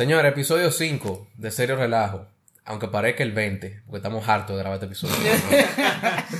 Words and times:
Señores, 0.00 0.32
episodio 0.32 0.70
5 0.72 1.26
de 1.36 1.50
Serio 1.50 1.76
Relajo. 1.76 2.24
Aunque 2.64 2.88
parezca 2.88 3.22
el 3.22 3.32
20, 3.32 3.82
porque 3.84 3.98
estamos 3.98 4.26
hartos 4.26 4.56
de 4.56 4.62
grabar 4.62 4.76
este 4.76 4.86
episodio. 4.86 5.14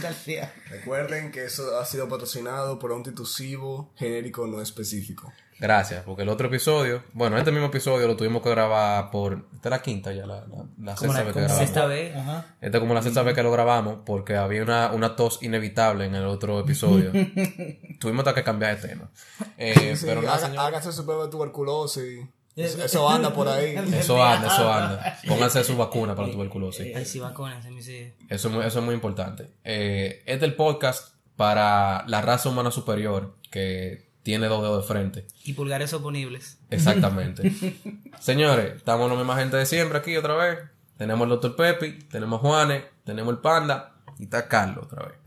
Gracias. 0.00 0.50
Recuerden 0.70 1.30
que 1.30 1.44
eso 1.44 1.78
ha 1.78 1.84
sido 1.84 2.08
patrocinado 2.08 2.78
por 2.78 2.90
un 2.92 3.02
titusivo 3.02 3.92
genérico 3.96 4.46
no 4.46 4.62
específico. 4.62 5.30
Gracias, 5.58 6.02
porque 6.04 6.22
el 6.22 6.30
otro 6.30 6.46
episodio, 6.48 7.02
bueno, 7.12 7.36
este 7.36 7.52
mismo 7.52 7.66
episodio 7.66 8.06
lo 8.06 8.16
tuvimos 8.16 8.40
que 8.40 8.48
grabar 8.48 9.10
por. 9.10 9.44
Esta 9.54 9.68
es 9.68 9.70
la 9.70 9.82
quinta 9.82 10.10
ya, 10.14 10.24
la, 10.24 10.46
la, 10.46 10.64
la 10.78 10.96
sexta 10.96 11.22
vez 11.22 11.34
que 11.34 11.40
grabamos. 11.40 11.58
Sexta 11.58 11.84
vez. 11.84 12.16
Ajá. 12.16 12.46
Esta 12.62 12.78
es 12.78 12.80
como 12.80 12.94
la 12.94 13.02
sexta 13.02 13.22
vez 13.24 13.34
que 13.34 13.42
lo 13.42 13.52
grabamos 13.52 13.98
porque 14.06 14.36
había 14.36 14.62
una, 14.62 14.90
una 14.92 15.16
tos 15.16 15.42
inevitable 15.42 16.06
en 16.06 16.14
el 16.14 16.24
otro 16.24 16.60
episodio. 16.60 17.10
Tuvimos 18.00 18.20
hasta 18.20 18.34
que 18.34 18.42
cambiar 18.42 18.80
de 18.80 18.88
tema. 18.88 19.10
Eh, 19.58 19.96
Sí, 19.96 20.06
pero 20.06 20.22
nada, 20.22 20.36
haga- 20.36 20.46
señor. 20.46 20.64
hágase 20.64 20.92
su 20.92 21.04
prueba 21.04 21.24
de 21.24 21.30
tuberculosis. 21.30 22.20
Eso, 22.60 22.84
eso 22.84 23.08
anda 23.08 23.32
por 23.32 23.48
ahí. 23.48 23.74
Eso 23.92 24.22
anda, 24.22 24.48
eso 24.48 24.72
anda. 24.72 25.18
Pónganse 25.26 25.64
su 25.64 25.76
vacuna 25.76 26.14
para 26.14 26.28
la 26.28 26.34
tuberculosis. 26.34 26.94
Ay, 26.94 27.04
sí, 27.04 27.18
vacúnense, 27.18 27.70
mis 27.70 27.88
hijos. 27.88 28.12
Eso 28.28 28.48
es 28.48 28.54
muy, 28.54 28.64
eso 28.64 28.78
es 28.78 28.84
muy 28.84 28.94
importante. 28.94 29.50
Eh, 29.64 30.22
este 30.26 30.44
es 30.46 30.50
el 30.50 30.54
podcast 30.54 31.14
para 31.36 32.04
la 32.06 32.20
raza 32.20 32.48
humana 32.48 32.70
superior 32.70 33.36
que 33.50 34.10
tiene 34.22 34.46
dos 34.46 34.62
dedos 34.62 34.82
de 34.82 34.88
frente. 34.92 35.26
Y 35.44 35.54
pulgares 35.54 35.92
oponibles. 35.94 36.58
Exactamente. 36.70 37.52
Señores, 38.20 38.76
estamos 38.76 39.10
la 39.10 39.16
misma 39.16 39.36
gente 39.36 39.56
de 39.56 39.66
siempre 39.66 39.98
aquí 39.98 40.16
otra 40.16 40.34
vez. 40.34 40.58
Tenemos 40.96 41.24
el 41.24 41.30
doctor 41.30 41.56
Pepi, 41.56 42.04
tenemos 42.10 42.40
Juanes, 42.40 42.84
tenemos 43.04 43.32
el 43.32 43.40
Panda 43.40 43.94
y 44.18 44.24
está 44.24 44.46
Carlos 44.48 44.84
otra 44.84 45.06
vez. 45.06 45.19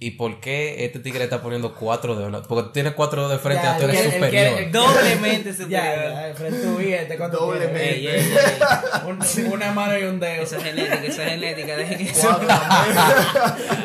¿Y 0.00 0.12
por 0.12 0.40
qué 0.40 0.84
este 0.84 0.98
tigre 0.98 1.24
está 1.24 1.40
poniendo 1.40 1.74
cuatro 1.74 2.14
dedos? 2.16 2.46
Porque 2.46 2.70
tiene 2.74 2.92
cuatro 2.92 3.22
dedos 3.22 3.32
de 3.32 3.38
frente, 3.38 3.62
Ya, 3.64 3.78
tú 3.78 3.84
eres 3.84 4.00
el 4.00 4.12
superior. 4.12 4.58
el- 4.60 4.72
Doblemente 4.72 5.52
superior. 5.52 5.70
ya, 5.82 6.32
frente 6.36 6.60
tu 6.62 6.76
billete, 6.76 7.16
¿cuánto 7.16 7.38
Doblemente. 7.38 7.94
tienes? 8.00 8.26
Ey, 8.26 8.32
ey, 8.32 8.36
ey. 8.36 9.46
Un- 9.46 9.52
una 9.52 9.72
mano 9.72 9.96
y 9.98 10.02
un 10.02 10.18
dedo. 10.20 10.42
Eso 10.42 10.56
es 10.56 10.62
genética, 10.64 11.04
eso 11.04 11.22
es 11.22 11.28
genética. 11.30 11.76
Deje 11.76 11.96
que 11.96 12.04
eso. 12.10 12.40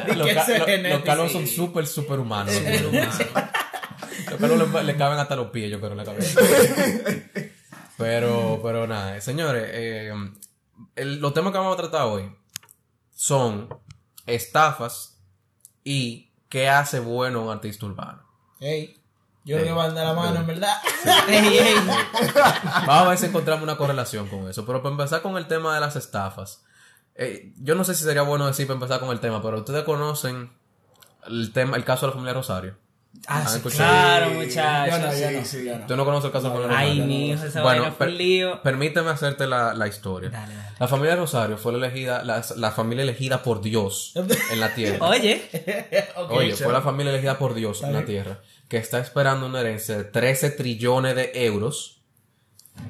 Que 0.06 0.12
es 0.12 0.18
lo- 0.18 0.26
los 1.16 1.28
sí. 1.32 1.34
son 1.38 1.48
súper, 1.48 1.86
súper 1.88 2.20
humanos. 2.20 2.54
Los 4.30 4.40
Carlos 4.40 4.74
le, 4.74 4.84
le 4.84 4.96
caben 4.98 5.20
hasta 5.20 5.36
los 5.36 5.52
pies, 5.52 5.72
yo 5.72 5.80
creo, 5.80 5.92
en 5.92 5.98
la 5.98 6.06
cabeza. 6.06 6.42
Pero, 7.98 8.60
pero 8.64 8.88
nada, 8.88 9.20
señores, 9.22 9.64
eh, 9.74 10.12
el- 10.96 11.20
los 11.20 11.34
temas 11.34 11.52
que 11.52 11.58
vamos 11.58 11.74
a 11.74 11.78
tratar 11.78 12.04
hoy 12.08 12.32
son 13.14 13.70
estafas 14.26 15.19
y 15.84 16.30
qué 16.50 16.70
hace 16.70 17.00
bueno 17.00 17.44
un 17.44 17.52
artista 17.52 17.86
urbano. 17.86 18.24
Ey, 18.60 19.00
yo 19.46 19.58
creo 19.58 19.76
que 19.76 19.90
de 19.96 20.06
la 20.06 20.14
mano, 20.14 20.40
en 20.40 20.48
verdad. 20.48 20.78
Ey, 21.28 21.58
ey. 21.58 21.76
Vamos 22.86 23.06
a 23.06 23.10
ver 23.10 23.18
si 23.18 23.26
encontramos 23.28 23.64
una 23.64 23.78
correlación 23.78 24.28
con 24.28 24.48
eso. 24.50 24.66
Pero 24.66 24.84
para 24.84 24.92
empezar 24.92 25.22
con 25.22 25.38
el 25.38 25.48
tema 25.48 25.74
de 25.74 25.80
las 25.80 25.96
estafas, 25.96 26.64
eh, 27.16 27.54
yo 27.58 27.76
no 27.76 27.84
sé 27.84 27.96
si 27.96 28.04
sería 28.04 28.22
bueno 28.22 28.46
decir 28.46 28.68
para 28.68 28.76
empezar 28.76 29.00
con 29.00 29.10
el 29.10 29.20
tema, 29.20 29.42
pero 29.42 29.58
ustedes 29.58 29.84
conocen 29.84 30.52
el 31.26 31.52
tema, 31.54 31.78
el 31.78 31.84
caso 31.84 32.06
de 32.06 32.08
la 32.08 32.14
familia 32.14 32.34
Rosario. 32.34 32.78
Ah, 33.28 33.40
¿Han 33.42 33.50
sí, 33.50 33.58
escuchado? 33.58 33.90
claro, 33.92 34.26
no, 34.28 34.40
muchachos. 34.40 35.20
yo 35.20 35.32
no, 35.32 35.46
sí. 35.46 35.66
yo 35.66 35.78
no. 35.80 35.88
¿Tú 35.88 35.96
no 35.98 36.06
conoces 36.06 36.26
el 36.28 36.32
caso 36.32 36.68
de 36.68 36.74
Ay, 36.76 37.02
mi 37.02 37.32
hijo, 37.32 37.44
esa 37.44 37.62
Bueno, 37.64 37.84
fue 37.86 37.92
per- 37.92 38.08
un 38.10 38.18
lío. 38.18 38.62
Permíteme 38.62 39.10
hacerte 39.10 39.46
la, 39.48 39.74
la 39.74 39.88
historia. 39.88 40.30
Dale, 40.30 40.56
dale. 40.56 40.70
La 40.80 40.88
familia 40.88 41.16
Rosario 41.16 41.58
fue 41.58 41.72
la 41.74 41.80
elegida, 41.86 42.24
la, 42.24 42.44
la 42.56 42.72
familia 42.72 43.04
elegida 43.04 43.44
por 43.44 43.62
Dios 43.62 44.14
en 44.52 44.60
la 44.60 44.74
tierra. 44.74 45.06
Oye, 45.08 45.42
Oye, 46.30 46.56
fue 46.56 46.72
la 46.72 46.82
familia 46.82 47.12
elegida 47.12 47.38
por 47.38 47.54
Dios 47.56 47.84
en 47.84 47.94
la 47.94 48.06
tierra, 48.06 48.40
que 48.68 48.78
está 48.78 49.00
esperando 49.00 49.48
una 49.48 49.60
herencia 49.62 49.98
de 49.98 50.04
13 50.06 50.52
trillones 50.52 51.16
de 51.16 51.32
euros. 51.46 51.99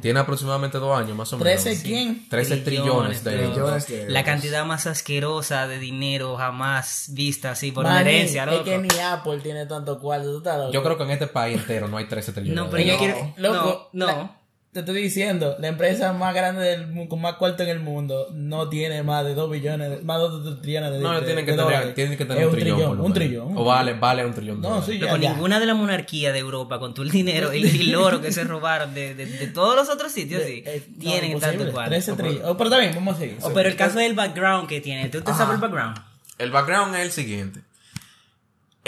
Tiene 0.02 0.20
aproximadamente 0.22 0.78
dos 0.78 0.98
años, 0.98 1.16
más 1.18 1.32
o 1.34 1.38
menos. 1.38 1.66
¿13 1.66 1.82
quién? 1.84 2.30
13 2.30 2.58
trillones 2.58 3.24
de 3.24 3.34
euros. 3.36 3.54
Trillones 3.54 3.88
de 3.88 3.96
euros. 4.02 4.14
la 4.14 4.24
cantidad 4.24 4.66
más 4.66 4.88
asquerosa 4.88 5.68
de 5.68 5.78
dinero 5.80 6.38
jamás 6.38 7.08
vista 7.14 7.52
así 7.52 7.72
por 7.72 7.86
una 7.86 8.00
herencia, 8.02 8.44
es 8.46 8.52
loco. 8.52 8.64
que 8.64 8.78
ni 8.78 9.00
Apple 9.00 9.40
tiene 9.42 9.66
tanto 9.66 10.00
cuarto. 10.00 10.42
Yo 10.72 10.84
creo 10.84 10.98
que 10.98 11.04
en 11.04 11.12
este 11.12 11.28
país 11.28 11.58
entero 11.58 11.88
no 11.88 11.98
hay 11.98 12.06
13 12.08 12.32
trillones 12.34 12.56
No, 12.56 12.66
de 12.66 12.72
pero 12.72 12.84
yo 12.84 12.98
quiero. 12.98 13.34
Loco, 13.38 13.90
no, 13.94 14.06
no. 14.08 14.12
la- 14.12 14.39
te 14.72 14.82
estoy 14.82 15.02
diciendo, 15.02 15.56
la 15.60 15.68
empresa 15.68 16.14
más 16.14 16.36
grande 16.36 16.62
del 16.64 16.86
mundo, 16.88 17.10
con 17.10 17.22
más 17.22 17.36
cuarto 17.36 17.64
en 17.64 17.70
el 17.70 17.80
mundo, 17.80 18.28
no 18.34 18.70
tiene 18.70 19.02
más 19.02 19.26
de 19.26 19.34
2 19.34 19.50
billones, 19.50 19.90
de- 19.90 20.02
más 20.04 20.18
de 20.20 20.24
2 20.30 20.62
trillones 20.62 20.92
de 20.92 21.00
No, 21.00 21.20
de- 21.20 21.26
tienen 21.26 21.44
que 21.46 21.54
tener, 21.54 21.94
tienen 21.96 22.18
que 22.18 22.26
tener 22.26 22.46
un 22.48 22.52
trillón. 22.56 22.88
por 22.90 22.98
lo 22.98 23.04
un 23.04 23.14
trillón. 23.14 23.58
O 23.58 23.64
vale, 23.64 23.94
vale 23.94 24.24
un 24.26 24.34
trillón. 24.34 24.62
No, 24.62 24.82
sí, 24.84 25.00
ya, 25.00 25.06
Loco, 25.08 25.18
ya. 25.18 25.32
ninguna 25.34 25.60
de 25.60 25.66
la 25.66 25.74
monarquía 25.74 26.32
de 26.32 26.40
Europa 26.40 26.78
con 26.78 26.94
todo 26.94 27.04
el 27.04 27.12
dinero 27.12 27.52
y, 27.54 27.64
el 27.64 27.96
oro 27.96 28.22
que 28.22 28.32
se 28.32 28.44
robaron 28.44 28.94
de, 28.94 29.16
de, 29.16 29.26
de 29.26 29.48
todos 29.48 29.76
los 29.76 29.90
otros 29.90 30.12
sitios, 30.12 30.44
sí, 30.44 30.62
Eh, 30.66 30.84
no, 30.88 31.00
tienen 31.00 31.32
imposible, 31.32 31.58
tanto 31.58 31.74
cual. 31.74 31.90
13 31.90 32.14
trillones. 32.14 32.44
Oh, 32.46 32.56
pero 32.56 32.70
bien, 32.78 32.92
vamos 32.94 33.16
a 33.16 33.20
seguir. 33.20 33.38
Oh, 33.42 33.52
pero 33.54 33.70
el 33.70 33.76
caso 33.76 33.98
del 33.98 34.14
background 34.14 34.68
que 34.70 34.82
tiene, 34.82 35.10
¿tú 35.10 35.22
te 35.22 35.34
sabes 35.34 35.56
el 35.56 35.62
background? 35.62 35.98
El 36.38 36.52
background 36.52 36.96
es 36.96 37.02
el 37.02 37.12
siguiente. 37.12 37.62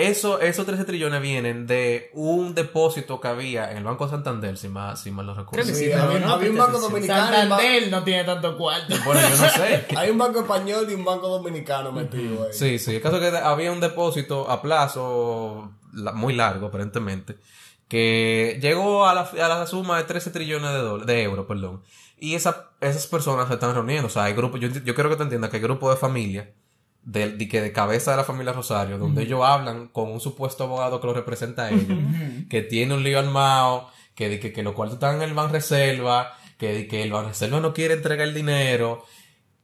Eso, 0.07 0.39
esos 0.41 0.65
13 0.65 0.85
trillones 0.85 1.21
vienen 1.21 1.67
de 1.67 2.09
un 2.13 2.53
depósito 2.55 3.19
que 3.21 3.27
había 3.27 3.71
en 3.71 3.77
el 3.77 3.83
Banco 3.83 4.07
Santander, 4.09 4.57
si 4.57 4.67
mal, 4.67 4.97
si 4.97 5.11
mal 5.11 5.25
no 5.25 5.33
recuerdo. 5.33 5.63
Creo 5.63 5.75
Sí, 5.75 5.85
sí, 5.85 5.91
había, 5.91 6.19
no, 6.19 6.33
había 6.33 6.49
un 6.51 6.57
banco 6.57 6.79
dominicano. 6.79 7.25
ba- 7.31 7.35
Santander 7.57 7.91
no 7.91 8.03
tiene 8.03 8.23
tanto 8.23 8.57
cuarto. 8.57 8.95
Bueno, 9.05 9.21
yo 9.21 9.29
no 9.29 9.49
sé. 9.49 9.85
Hay 9.97 10.09
un 10.09 10.17
banco 10.17 10.39
español 10.41 10.87
y 10.89 10.93
un 10.93 11.05
banco 11.05 11.27
dominicano 11.27 11.91
metido 11.91 12.43
ahí. 12.45 12.53
Sí, 12.53 12.79
sí. 12.79 12.95
El 12.95 13.01
caso 13.01 13.17
es 13.21 13.29
que 13.31 13.37
había 13.37 13.71
un 13.71 13.79
depósito 13.79 14.49
a 14.49 14.61
plazo 14.61 15.71
la- 15.93 16.11
muy 16.13 16.33
largo, 16.33 16.67
aparentemente, 16.67 17.37
que 17.87 18.57
llegó 18.61 19.05
a 19.05 19.13
la, 19.13 19.21
a 19.21 19.47
la 19.49 19.67
suma 19.67 19.97
de 19.97 20.03
13 20.05 20.31
trillones 20.31 20.71
de, 20.71 20.77
dólares, 20.79 21.07
de 21.07 21.23
euros, 21.23 21.45
perdón. 21.45 21.83
Y 22.17 22.35
esa, 22.35 22.69
esas 22.81 23.07
personas 23.07 23.47
se 23.47 23.55
están 23.55 23.73
reuniendo. 23.73 24.07
O 24.07 24.09
sea, 24.09 24.25
hay 24.25 24.33
grupos, 24.33 24.59
yo, 24.59 24.67
yo 24.69 24.95
quiero 24.95 25.09
que 25.09 25.15
te 25.15 25.23
entiendas 25.23 25.49
que 25.49 25.57
hay 25.57 25.63
grupos 25.63 25.93
de 25.93 25.99
familia, 25.99 26.53
de, 27.03 27.31
de, 27.31 27.47
que 27.47 27.61
de 27.61 27.71
cabeza 27.71 28.11
de 28.11 28.17
la 28.17 28.23
familia 28.23 28.53
Rosario, 28.53 28.97
donde 28.97 29.23
ellos 29.23 29.41
hablan 29.43 29.87
con 29.87 30.11
un 30.11 30.19
supuesto 30.19 30.65
abogado 30.65 31.01
que 31.01 31.07
lo 31.07 31.13
representa 31.13 31.65
a 31.65 31.71
ellos, 31.71 31.97
que 32.49 32.61
tiene 32.61 32.93
un 32.93 33.03
lío 33.03 33.19
armado, 33.19 33.89
que, 34.15 34.29
de 34.29 34.39
que, 34.39 34.53
que 34.53 34.63
los 34.63 34.73
cuartos 34.73 34.95
están 34.95 35.15
en 35.15 35.23
el 35.23 35.33
Banreserva, 35.33 36.33
que, 36.57 36.73
de 36.73 36.87
que 36.87 37.03
el 37.03 37.11
Banreserva 37.11 37.59
no 37.59 37.73
quiere 37.73 37.95
entregar 37.95 38.27
el 38.27 38.33
dinero. 38.33 39.03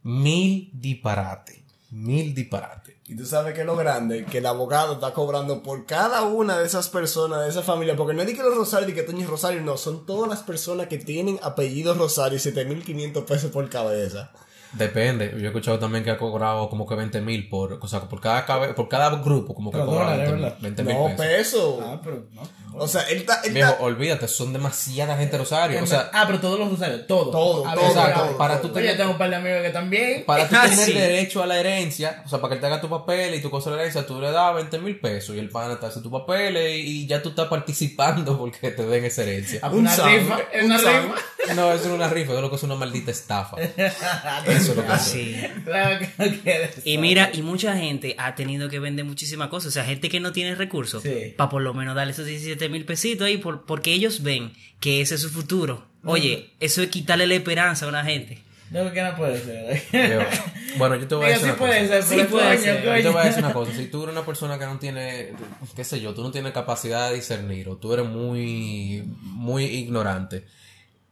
Mil 0.04 0.72
disparate. 0.74 1.64
Mil 1.92 2.34
disparate. 2.34 2.98
Y 3.08 3.16
tú 3.16 3.26
sabes 3.26 3.54
que 3.54 3.62
es 3.62 3.66
lo 3.66 3.78
grande, 3.78 4.26
que 4.26 4.40
el 4.40 4.46
abogado 4.46 4.96
está 4.96 5.14
cobrando 5.14 5.64
por 5.64 5.86
cada 5.86 6.24
una 6.24 6.58
de 6.58 6.66
esas 6.66 6.90
personas, 6.90 7.44
de 7.44 7.50
esa 7.50 7.62
familia, 7.62 7.96
porque 7.96 8.14
no 8.14 8.22
es 8.22 8.28
de 8.28 8.36
que 8.36 8.44
los 8.44 8.56
Rosario 8.56 8.90
y 8.90 8.94
que 8.94 9.04
Toño 9.04 9.26
Rosario, 9.28 9.62
no, 9.62 9.78
son 9.78 10.06
todas 10.06 10.30
las 10.30 10.44
personas 10.44 10.88
que 10.88 10.98
tienen 10.98 11.40
apellido 11.42 11.94
Rosario 11.94 12.38
y 12.38 12.42
7.500 12.42 13.24
pesos 13.24 13.52
por 13.52 13.70
cabeza. 13.70 14.32
Depende. 14.74 15.32
Yo 15.32 15.38
he 15.40 15.46
escuchado 15.48 15.80
también 15.80 16.04
que 16.04 16.12
ha 16.12 16.18
cobrado 16.18 16.70
como 16.70 16.86
que 16.86 16.96
20 16.96 17.22
mil 17.22 17.48
por, 17.50 17.74
o 17.82 17.88
sea, 17.88 18.02
por 18.02 18.20
cada, 18.22 18.46
cabe- 18.46 18.74
por 18.74 18.88
cada 18.90 19.10
grupo, 19.22 19.54
como 19.56 19.72
que 19.72 19.78
Pero 19.78 19.90
cobra 19.90 20.06
dólares, 20.12 20.30
20 20.32 20.42
¿verdad? 20.44 20.58
mil 20.60 20.62
20 20.76 20.84
mil 20.84 20.94
No, 20.96 21.04
pesos. 21.16 21.26
pesos. 21.26 21.80
Ah, 21.84 22.02
pero 22.04 22.26
no. 22.34 22.42
O 22.74 22.88
sea, 22.88 23.02
él 23.10 23.18
está... 23.20 23.42
Él 23.44 23.54
Viejo, 23.54 23.72
está 23.72 23.84
olvídate, 23.84 24.28
son 24.28 24.54
demasiada 24.54 25.18
gente 25.18 25.38
Rosario. 25.38 25.82
O 25.84 25.88
sea, 25.88 26.10
ah, 26.14 26.24
pero 26.28 26.40
todos 26.40 26.60
los 26.60 26.72
usuarios, 26.72 27.08
todo. 27.08 27.32
Todo, 27.32 27.68
A 27.68 27.74
todo, 27.76 28.00
a 28.00 28.08
ver, 28.28 28.38
para 28.38 28.60
todo. 28.60 28.70
tú 28.70 28.74
tener- 28.76 28.92
yo 28.92 28.98
tengo 28.98 29.12
un 29.12 29.18
par 29.18 29.30
de 29.30 29.36
amigos 29.38 29.62
que 29.64 29.70
también. 29.70 30.26
para 30.26 30.48
tú 30.50 30.56
Ah, 30.58 30.68
tener 30.70 30.86
sí. 30.86 30.94
derecho 30.94 31.42
a 31.42 31.48
la 31.48 31.60
herencia, 31.60 32.22
o 32.26 32.30
sea, 32.30 32.40
para 32.40 32.50
que 32.50 32.56
él 32.56 32.62
te 32.62 32.68
haga 32.68 32.82
tu 32.82 32.90
papel 32.90 33.34
y 33.36 33.42
tu 33.42 33.50
cosa 33.50 33.70
de 33.72 33.76
la 33.78 33.82
herencia, 33.84 34.06
tú 34.06 34.20
le 34.22 34.32
das 34.32 34.54
20 34.56 34.80
mil 34.80 35.00
pesos 35.00 35.36
y 35.36 35.40
el 35.40 35.50
pana 35.50 35.80
te 35.80 35.86
hace 35.88 36.02
tu 36.02 36.12
papel 36.12 36.58
y, 36.58 37.02
y 37.04 37.08
ya 37.08 37.22
tú 37.22 37.30
estás 37.30 37.48
participando 37.48 38.38
porque 38.38 38.72
te 38.72 38.86
den 38.86 39.06
esa 39.06 39.24
herencia. 39.24 39.60
Ah, 39.64 39.70
un 39.70 39.80
una 39.80 39.96
rifa, 39.96 40.40
es 40.54 40.64
un 40.64 40.72
una 40.72 40.78
rifa. 40.78 41.16
No, 41.56 41.72
eso 41.72 41.88
no 41.88 41.94
es 41.94 42.00
una 42.00 42.10
rifa, 42.10 42.32
eso 42.32 42.36
es 42.38 42.42
lo 42.42 42.50
que 42.50 42.56
es 42.58 42.64
una 42.64 42.76
maldita 42.76 43.10
estafa. 43.12 43.58
Eso 44.46 44.72
es 44.72 44.76
lo 44.76 44.86
que 44.86 44.94
es. 44.94 45.02
Sí. 45.02 45.36
Claro 45.64 46.00
que 46.00 46.10
no 46.30 46.42
quieres. 46.42 46.72
Y 46.84 46.98
mira, 46.98 47.30
y 47.34 47.42
mucha 47.42 47.76
gente 47.78 48.16
ha 48.18 48.36
tenido 48.36 48.70
que 48.70 48.80
vender 48.80 49.06
muchísimas 49.06 49.48
cosas. 49.50 49.70
O 49.70 49.72
sea, 49.72 49.84
gente 49.86 50.10
que 50.10 50.20
no 50.20 50.32
tiene 50.32 50.56
recursos. 50.56 51.04
Sí. 51.04 51.34
Para 51.38 51.50
por 51.50 51.62
lo 51.62 51.74
menos 51.74 51.96
darle 51.96 52.12
esos 52.12 52.26
17 52.26 52.57
mil 52.70 52.86
pesitos 52.86 53.26
ahí. 53.28 53.38
Por, 53.38 53.66
porque 53.66 53.94
ellos 53.94 54.24
ven 54.24 54.54
que 54.80 55.02
ese 55.02 55.16
es 55.16 55.22
su 55.22 55.30
futuro. 55.30 55.86
Oye, 56.04 56.52
eso 56.60 56.82
es 56.82 56.90
quitarle 56.90 57.28
la 57.28 57.36
esperanza 57.36 57.86
a 57.86 57.90
una 57.90 58.04
gente. 58.04 58.44
Yo 58.72 58.82
creo 58.82 58.94
que 58.94 59.02
no 59.04 59.16
puede 59.16 59.40
ser. 59.40 59.82
Yo- 60.12 60.78
Bueno, 60.78 60.96
yo 60.98 61.08
te 61.08 61.16
voy 61.16 61.26
a 61.26 61.30
decir 61.30 61.44
sí 61.44 61.50
una 61.50 61.58
puede 61.58 61.88
cosa. 61.88 62.02
ser, 62.02 62.20
Sí 62.20 62.26
puede 62.30 62.48
coño, 62.50 62.60
ser. 62.64 62.84
Yo 62.84 62.92
te 62.94 63.02
coño. 63.02 63.12
voy 63.14 63.22
a 63.22 63.26
decir 63.26 63.44
una 63.44 63.54
cosa, 63.54 63.74
si 63.74 63.86
tú 63.88 64.04
eres 64.04 64.14
una 64.16 64.26
persona 64.26 64.60
que 64.60 64.66
no 64.66 64.78
tiene, 64.78 65.34
qué 65.76 65.84
sé 65.86 66.02
yo, 66.02 66.14
tú 66.14 66.22
no 66.24 66.32
tienes 66.32 66.52
capacidad 66.52 67.10
de 67.10 67.16
discernir 67.16 67.70
o 67.70 67.78
tú 67.78 67.94
eres 67.94 68.06
muy, 68.06 69.04
muy 69.22 69.64
ignorante 69.66 70.46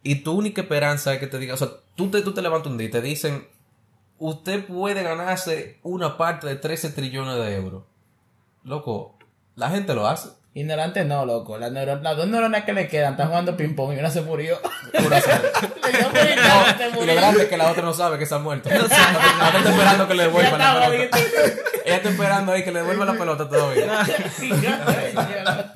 y 0.03 0.15
tu 0.15 0.33
única 0.33 0.61
esperanza 0.63 1.13
es 1.13 1.19
que 1.19 1.27
te 1.27 1.39
digan, 1.39 1.55
o 1.55 1.57
sea, 1.57 1.69
tú 1.95 2.09
te, 2.11 2.21
tú 2.21 2.33
te 2.33 2.41
levantas 2.41 2.71
un 2.71 2.77
día 2.77 2.87
y 2.87 2.91
te 2.91 3.01
dicen, 3.01 3.47
usted 4.19 4.65
puede 4.65 5.01
ganarse 5.03 5.79
una 5.81 6.17
parte 6.17 6.47
de 6.47 6.57
13 6.57 6.89
trillones 6.91 7.35
de 7.37 7.55
euros. 7.55 7.83
Loco, 8.63 9.17
la 9.55 9.69
gente 9.69 9.93
lo 9.95 10.07
hace. 10.07 10.29
Ignorante 10.57 11.03
no, 11.03 11.25
loco. 11.25 11.57
Las, 11.57 11.69
neuro- 11.71 12.01
las 12.01 12.15
dos 12.15 12.27
neuronas 12.29 12.63
que 12.63 12.71
le 12.71 12.87
quedan 12.87 13.11
están 13.13 13.27
jugando 13.27 13.57
ping-pong 13.57 13.93
y 13.93 13.99
una 13.99 14.09
se 14.09 14.21
murió. 14.21 14.57
Y 17.01 17.05
lo 17.05 17.13
grande 17.15 17.43
es 17.43 17.49
que 17.49 17.57
la 17.57 17.69
otra 17.71 17.83
no 17.83 17.93
sabe 17.93 18.17
que 18.17 18.25
se 18.25 18.35
ha 18.35 18.39
muerto. 18.39 18.69
La 18.69 18.83
otra 18.85 18.95
está 19.59 19.69
esperando 19.69 20.07
que 20.07 20.13
le 20.15 20.23
devuelvan 20.23 20.57
la 20.59 20.87
pelota. 20.89 21.17
Ella 21.85 21.95
está 21.97 22.09
esperando 22.09 22.51
ahí 22.53 22.63
que 22.63 22.71
le 22.71 22.79
devuelvan 22.79 23.07
la 23.07 23.13
pelota 23.13 23.49
todavía. 23.49 24.05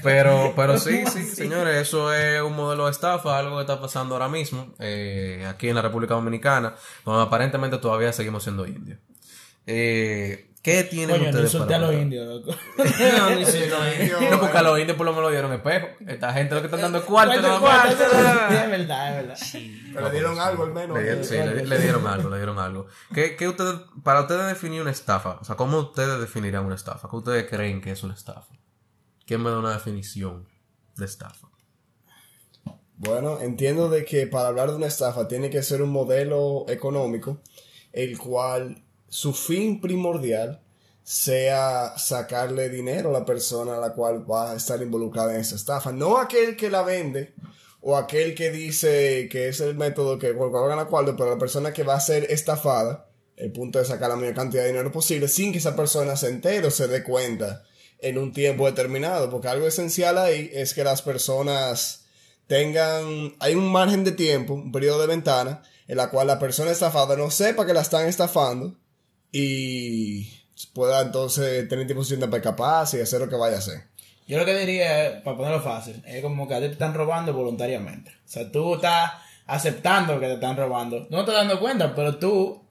Pero, 0.02 0.54
pero 0.56 0.78
sí, 0.80 1.04
sí, 1.12 1.24
señores, 1.24 1.76
eso 1.82 2.14
es 2.14 2.42
un 2.42 2.56
modelo 2.56 2.86
de 2.86 2.92
estafa, 2.92 3.38
algo 3.38 3.58
que 3.58 3.62
está 3.62 3.80
pasando 3.80 4.16
ahora 4.16 4.30
mismo 4.30 4.74
eh, 4.80 5.46
aquí 5.48 5.70
en 5.70 5.76
la 5.76 5.82
República 5.82 6.14
Dominicana, 6.14 6.74
donde 7.06 7.24
aparentemente 7.24 7.78
todavía 7.78 8.14
seguimos 8.14 8.44
siendo 8.44 8.66
indios. 8.66 8.98
Eh, 9.68 10.49
¿Qué 10.62 10.84
tienen 10.84 11.24
no 11.24 11.30
ustedes 11.30 11.56
a 11.56 11.60
para 11.60 11.80
los 11.80 11.88
contar? 11.88 12.04
indios, 12.04 12.28
loco. 12.28 12.58
No, 13.18 13.30
no 13.30 13.40
insultó, 13.40 13.86
eh. 13.86 14.12
No, 14.30 14.40
porque 14.42 14.58
a 14.58 14.62
los 14.62 14.80
indios 14.80 14.98
por 14.98 15.06
lo 15.06 15.14
menos 15.14 15.32
dieron 15.32 15.54
espejo. 15.54 15.88
Esta 16.06 16.34
gente 16.34 16.54
lo 16.54 16.62
que 16.62 16.68
están 16.68 16.82
dando 16.82 16.98
es 16.98 17.06
cuarto. 17.06 17.34
Es 17.34 17.42
verdad, 17.42 18.60
es 18.60 18.70
verdad. 18.70 19.38
Pero 19.94 20.06
le 20.08 20.12
dieron 20.12 20.40
algo 20.40 20.64
al 20.64 20.74
menos. 20.74 20.98
Le 20.98 21.04
dieron, 21.04 21.24
sí, 21.24 21.36
le, 21.38 21.66
le 21.66 21.80
dieron 21.80 22.06
algo, 22.06 22.30
le 22.30 22.38
dieron 22.38 22.60
algo. 22.60 22.88
¿Qué, 23.14 23.38
qué 23.38 23.48
ustedes, 23.48 23.76
para 24.04 24.22
ustedes 24.22 24.48
definir 24.48 24.82
una 24.82 24.92
estafa? 24.92 25.38
O 25.42 25.46
sea, 25.46 25.56
¿cómo 25.56 25.80
ustedes 25.80 26.20
definirían 26.20 26.66
una 26.66 26.76
estafa? 26.76 27.08
¿Qué 27.10 27.16
ustedes 27.16 27.50
creen 27.50 27.80
que 27.82 27.92
es 27.92 28.04
una 28.04 28.14
estafa? 28.14 28.54
¿Quién 29.26 29.42
me 29.42 29.50
da 29.50 29.60
una 29.60 29.72
definición 29.72 30.46
de 30.98 31.06
estafa? 31.06 31.48
Bueno, 32.98 33.40
entiendo 33.40 33.90
de 33.90 34.04
que 34.04 34.28
para 34.28 34.50
hablar 34.50 34.72
de 34.72 34.76
una 34.76 34.88
estafa 34.88 35.28
tiene 35.30 35.50
que 35.50 35.64
ser 35.64 35.82
un 35.82 35.90
modelo 35.90 36.66
económico 36.68 37.42
el 37.94 38.18
cual 38.18 38.84
su 39.10 39.34
fin 39.34 39.82
primordial 39.82 40.62
sea 41.04 41.98
sacarle 41.98 42.70
dinero 42.70 43.10
a 43.10 43.20
la 43.20 43.26
persona 43.26 43.78
a 43.78 43.80
la 43.80 43.94
cual 43.94 44.30
va 44.30 44.52
a 44.52 44.56
estar 44.56 44.80
involucrada 44.82 45.34
en 45.34 45.42
esa 45.42 45.56
estafa. 45.56 45.92
No 45.92 46.20
aquel 46.20 46.56
que 46.56 46.70
la 46.70 46.84
vende 46.84 47.34
o 47.82 47.98
aquel 47.98 48.36
que 48.36 48.52
dice 48.52 49.28
que 49.32 49.48
es 49.48 49.60
el 49.60 49.76
método 49.76 50.20
que 50.20 50.34
cual 50.34 50.52
gana 50.52 50.86
cuarto, 50.86 51.16
pero 51.16 51.32
la 51.32 51.40
persona 51.40 51.74
que 51.74 51.84
va 51.84 51.96
a 51.96 52.00
ser 52.00 52.26
estafada, 52.30 53.08
el 53.38 53.52
punto 53.52 53.80
de 53.80 53.86
sacar 53.86 54.10
la 54.10 54.18
mayor 54.18 54.36
cantidad 54.36 54.64
de 54.64 54.70
dinero 54.70 54.92
posible 54.92 55.28
sin 55.28 55.52
que 55.52 55.58
esa 55.58 55.76
persona 55.76 56.16
se 56.16 56.30
entere 56.30 56.68
o 56.68 56.72
se 56.72 56.88
dé 56.88 57.04
cuenta 57.04 57.64
en 58.00 58.18
un 58.18 58.32
tiempo 58.32 58.66
determinado, 58.66 59.30
porque 59.30 59.48
algo 59.48 59.68
esencial 59.68 60.18
ahí 60.18 60.50
es 60.54 60.74
que 60.74 60.84
las 60.84 61.02
personas 61.02 62.06
tengan, 62.48 63.36
hay 63.40 63.56
un 63.56 63.72
margen 63.72 64.04
de 64.04 64.12
tiempo, 64.12 64.54
un 64.54 64.72
periodo 64.72 65.02
de 65.02 65.08
ventana, 65.08 65.64
en 65.88 65.98
la 65.98 66.10
cual 66.10 66.28
la 66.28 66.40
persona 66.40 66.72
estafada 66.72 67.16
no 67.16 67.32
sepa 67.32 67.66
que 67.66 67.74
la 67.74 67.82
están 67.82 68.08
estafando 68.08 68.78
y 69.32 70.32
pueda 70.74 71.02
entonces 71.02 71.68
tener 71.68 71.86
disposición 71.88 72.20
de 72.30 72.38
escaparse 72.38 72.98
y 72.98 73.02
hacer 73.02 73.22
lo 73.22 73.30
que 73.30 73.36
vaya 73.36 73.56
a 73.56 73.60
hacer. 73.60 73.84
Yo 74.28 74.38
lo 74.38 74.46
que 74.46 74.56
diría, 74.58 75.22
para 75.24 75.38
ponerlo 75.38 75.62
fácil, 75.62 76.04
es 76.06 76.22
como 76.22 76.48
que 76.48 76.54
a 76.54 76.60
ti 76.60 76.68
te 76.68 76.74
están 76.74 76.94
robando 76.94 77.34
voluntariamente. 77.34 78.12
O 78.12 78.30
sea, 78.30 78.52
tú 78.52 78.76
estás 78.76 79.14
aceptando 79.48 80.20
que 80.20 80.28
te 80.28 80.34
están 80.34 80.56
robando. 80.56 81.08
No 81.10 81.26
te 81.26 81.32
dando 81.32 81.60
cuenta, 81.60 81.96
pero 81.96 82.18
tú, 82.18 82.62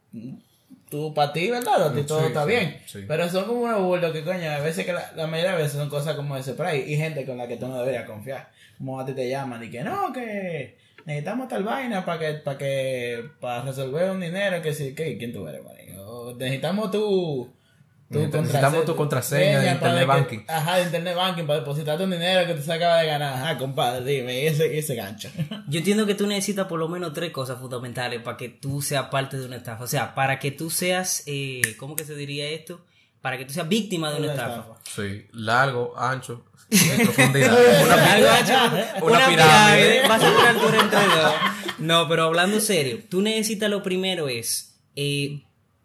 tú 0.88 1.12
para 1.12 1.32
ti, 1.32 1.50
¿verdad? 1.50 1.88
A 1.88 1.92
ti 1.94 2.02
todo 2.04 2.20
Sí, 2.20 2.26
está 2.26 2.44
bien. 2.44 2.80
sí. 2.86 3.04
Pero 3.08 3.28
son 3.28 3.46
como 3.46 3.62
unos 3.62 3.82
burlos 3.82 4.12
que, 4.12 4.22
coño, 4.22 4.48
a 4.50 4.60
veces 4.60 4.86
que 4.86 4.92
la, 4.92 5.10
la 5.16 5.26
mayoría 5.26 5.52
de 5.56 5.62
veces 5.62 5.72
son 5.78 5.88
cosas 5.88 6.14
como 6.14 6.36
ese 6.36 6.54
por 6.54 6.66
ahí. 6.66 6.84
Y 6.86 6.96
gente 6.96 7.26
con 7.26 7.36
la 7.36 7.48
que 7.48 7.56
tú 7.56 7.66
no 7.66 7.78
deberías 7.80 8.04
confiar. 8.06 8.50
Como 8.78 9.00
a 9.00 9.04
ti 9.04 9.12
te 9.12 9.28
llaman 9.28 9.64
y 9.64 9.70
que 9.70 9.82
no, 9.82 10.12
que 10.12 10.78
necesitamos 11.08 11.48
tal 11.48 11.64
vaina 11.64 12.04
para 12.04 12.18
que, 12.20 12.32
para 12.34 12.58
que, 12.58 13.24
para 13.40 13.62
resolver 13.62 14.10
un 14.10 14.20
dinero, 14.20 14.62
que 14.62 14.72
sí, 14.72 14.94
que, 14.94 15.16
¿quién 15.18 15.32
tú 15.32 15.48
eres, 15.48 15.64
marico? 15.64 16.02
O 16.02 16.34
Necesitamos 16.36 16.90
tu... 16.90 17.50
tu 18.12 18.18
Necesitamos 18.18 18.84
tu 18.84 18.94
contraseña 18.94 19.58
de 19.60 19.66
para 19.66 19.72
internet 19.74 20.00
que- 20.00 20.06
banking. 20.06 20.44
Ajá, 20.46 20.76
de 20.76 20.82
internet 20.84 21.16
banking 21.16 21.44
para 21.46 21.58
depositarte 21.60 22.04
un 22.04 22.10
dinero 22.10 22.46
que 22.46 22.54
tú 22.54 22.62
se 22.62 22.72
acaba 22.72 23.00
de 23.00 23.06
ganar. 23.06 23.32
Ajá, 23.34 23.58
compadre, 23.58 24.04
dime, 24.04 24.42
y 24.42 24.46
ese, 24.46 24.78
ese 24.78 24.94
gancho. 24.94 25.28
Yo 25.68 25.78
entiendo 25.78 26.06
que 26.06 26.14
tú 26.14 26.26
necesitas 26.26 26.66
por 26.66 26.78
lo 26.78 26.88
menos 26.88 27.12
tres 27.14 27.30
cosas 27.32 27.58
fundamentales 27.58 28.20
para 28.22 28.36
que 28.36 28.48
tú 28.50 28.80
seas 28.82 29.06
parte 29.08 29.38
de 29.38 29.46
una 29.46 29.56
estafa. 29.56 29.84
O 29.84 29.88
sea, 29.88 30.14
para 30.14 30.38
que 30.38 30.50
tú 30.50 30.68
seas, 30.70 31.22
eh, 31.26 31.62
¿cómo 31.78 31.96
que 31.96 32.04
se 32.04 32.14
diría 32.14 32.48
esto? 32.50 32.84
Para 33.28 33.36
que 33.36 33.44
tú 33.44 33.52
seas 33.52 33.68
víctima 33.68 34.10
de 34.10 34.16
una 34.20 34.32
Una 34.32 34.34
estafa. 34.34 34.60
estafa. 34.60 34.80
Sí, 35.02 35.26
largo, 35.32 35.92
ancho, 35.98 36.46
profundidad. 36.70 37.52
Una, 37.84 37.94
Una 37.94 37.96
una, 39.02 39.26
pirámide. 39.28 39.28
pirámide. 39.28 40.08
Vas 40.08 40.22
a 40.22 40.30
una 40.30 40.48
altura 40.48 40.80
entre 40.80 40.98
dos. 40.98 41.34
No, 41.76 42.08
pero 42.08 42.22
hablando 42.24 42.58
serio, 42.60 43.00
tú 43.10 43.20
necesitas 43.20 43.68
lo 43.68 43.82
primero 43.82 44.28
es 44.30 44.78
eh, 44.96 45.42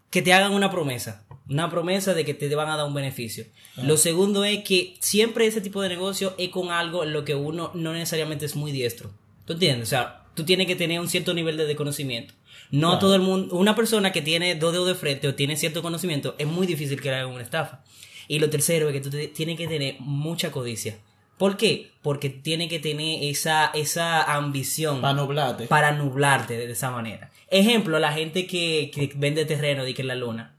que 0.10 0.22
te 0.22 0.31
hagan 0.34 0.54
una 0.54 0.72
promesa. 0.72 1.25
Una 1.50 1.69
promesa 1.69 2.13
de 2.13 2.24
que 2.24 2.34
te 2.34 2.54
van 2.56 2.69
a 2.69 2.78
dar 2.78 2.86
un 2.86 2.94
beneficio. 2.94 3.44
Lo 3.75 3.98
segundo 3.98 4.45
es 4.45 4.63
que 4.63 4.95
siempre 5.01 5.45
ese 5.45 5.60
tipo 5.60 5.81
de 5.81 5.90
negocio 5.90 6.34
es 6.38 6.48
con 6.48 6.72
algo 6.72 7.04
en 7.04 7.12
lo 7.12 7.25
que 7.25 7.36
uno 7.36 7.72
no 7.74 7.92
necesariamente 7.92 8.45
es 8.45 8.56
muy 8.56 8.72
diestro. 8.72 9.12
¿Tú 9.44 9.51
entiendes? 9.54 9.90
O 9.90 9.90
sea, 9.90 10.24
tú 10.34 10.45
tienes 10.45 10.68
que 10.68 10.78
tener 10.78 11.01
un 11.01 11.10
cierto 11.10 11.34
nivel 11.34 11.57
de 11.57 11.75
conocimiento. 11.75 12.34
No 12.80 12.98
todo 13.00 13.16
el 13.16 13.22
mundo, 13.22 13.56
una 13.56 13.75
persona 13.75 14.12
que 14.12 14.22
tiene 14.22 14.56
dos 14.56 14.74
dedos 14.74 14.88
de 14.88 14.96
frente 14.96 15.28
o 15.28 15.36
tiene 15.36 15.56
cierto 15.58 15.81
conocimiento, 15.81 16.36
es 16.40 16.48
muy 16.48 16.66
difícil 16.68 17.00
que 17.02 17.10
le 17.10 17.16
hagan 17.18 17.31
una 17.31 17.44
estafa. 17.44 17.84
Y 18.28 18.40
lo 18.40 18.50
tercero 18.50 18.88
es 18.90 18.94
que 18.94 19.02
tú 19.02 19.10
te- 19.10 19.28
tienes 19.28 19.58
que 19.58 19.68
tener 19.68 19.96
mucha 20.00 20.52
codicia. 20.52 20.98
¿Por 21.38 21.58
qué? 21.58 21.92
Porque 22.02 22.30
tienes 22.30 22.70
que 22.70 22.80
tener 22.80 23.24
esa, 23.24 23.68
esa 23.74 24.24
ambición 24.24 25.02
Para 25.02 25.14
nublarte. 25.14 25.68
para 25.68 25.92
nublarte 25.92 26.58
de 26.58 26.72
esa 26.72 26.90
manera. 26.90 27.31
Ejemplo, 27.50 28.00
la 28.00 28.12
gente 28.14 28.48
que, 28.48 28.92
que 28.94 29.12
vende 29.16 29.46
terreno 29.46 29.84
de 29.84 29.94
que 29.94 30.02
en 30.04 30.08
la 30.08 30.16
luna. 30.16 30.53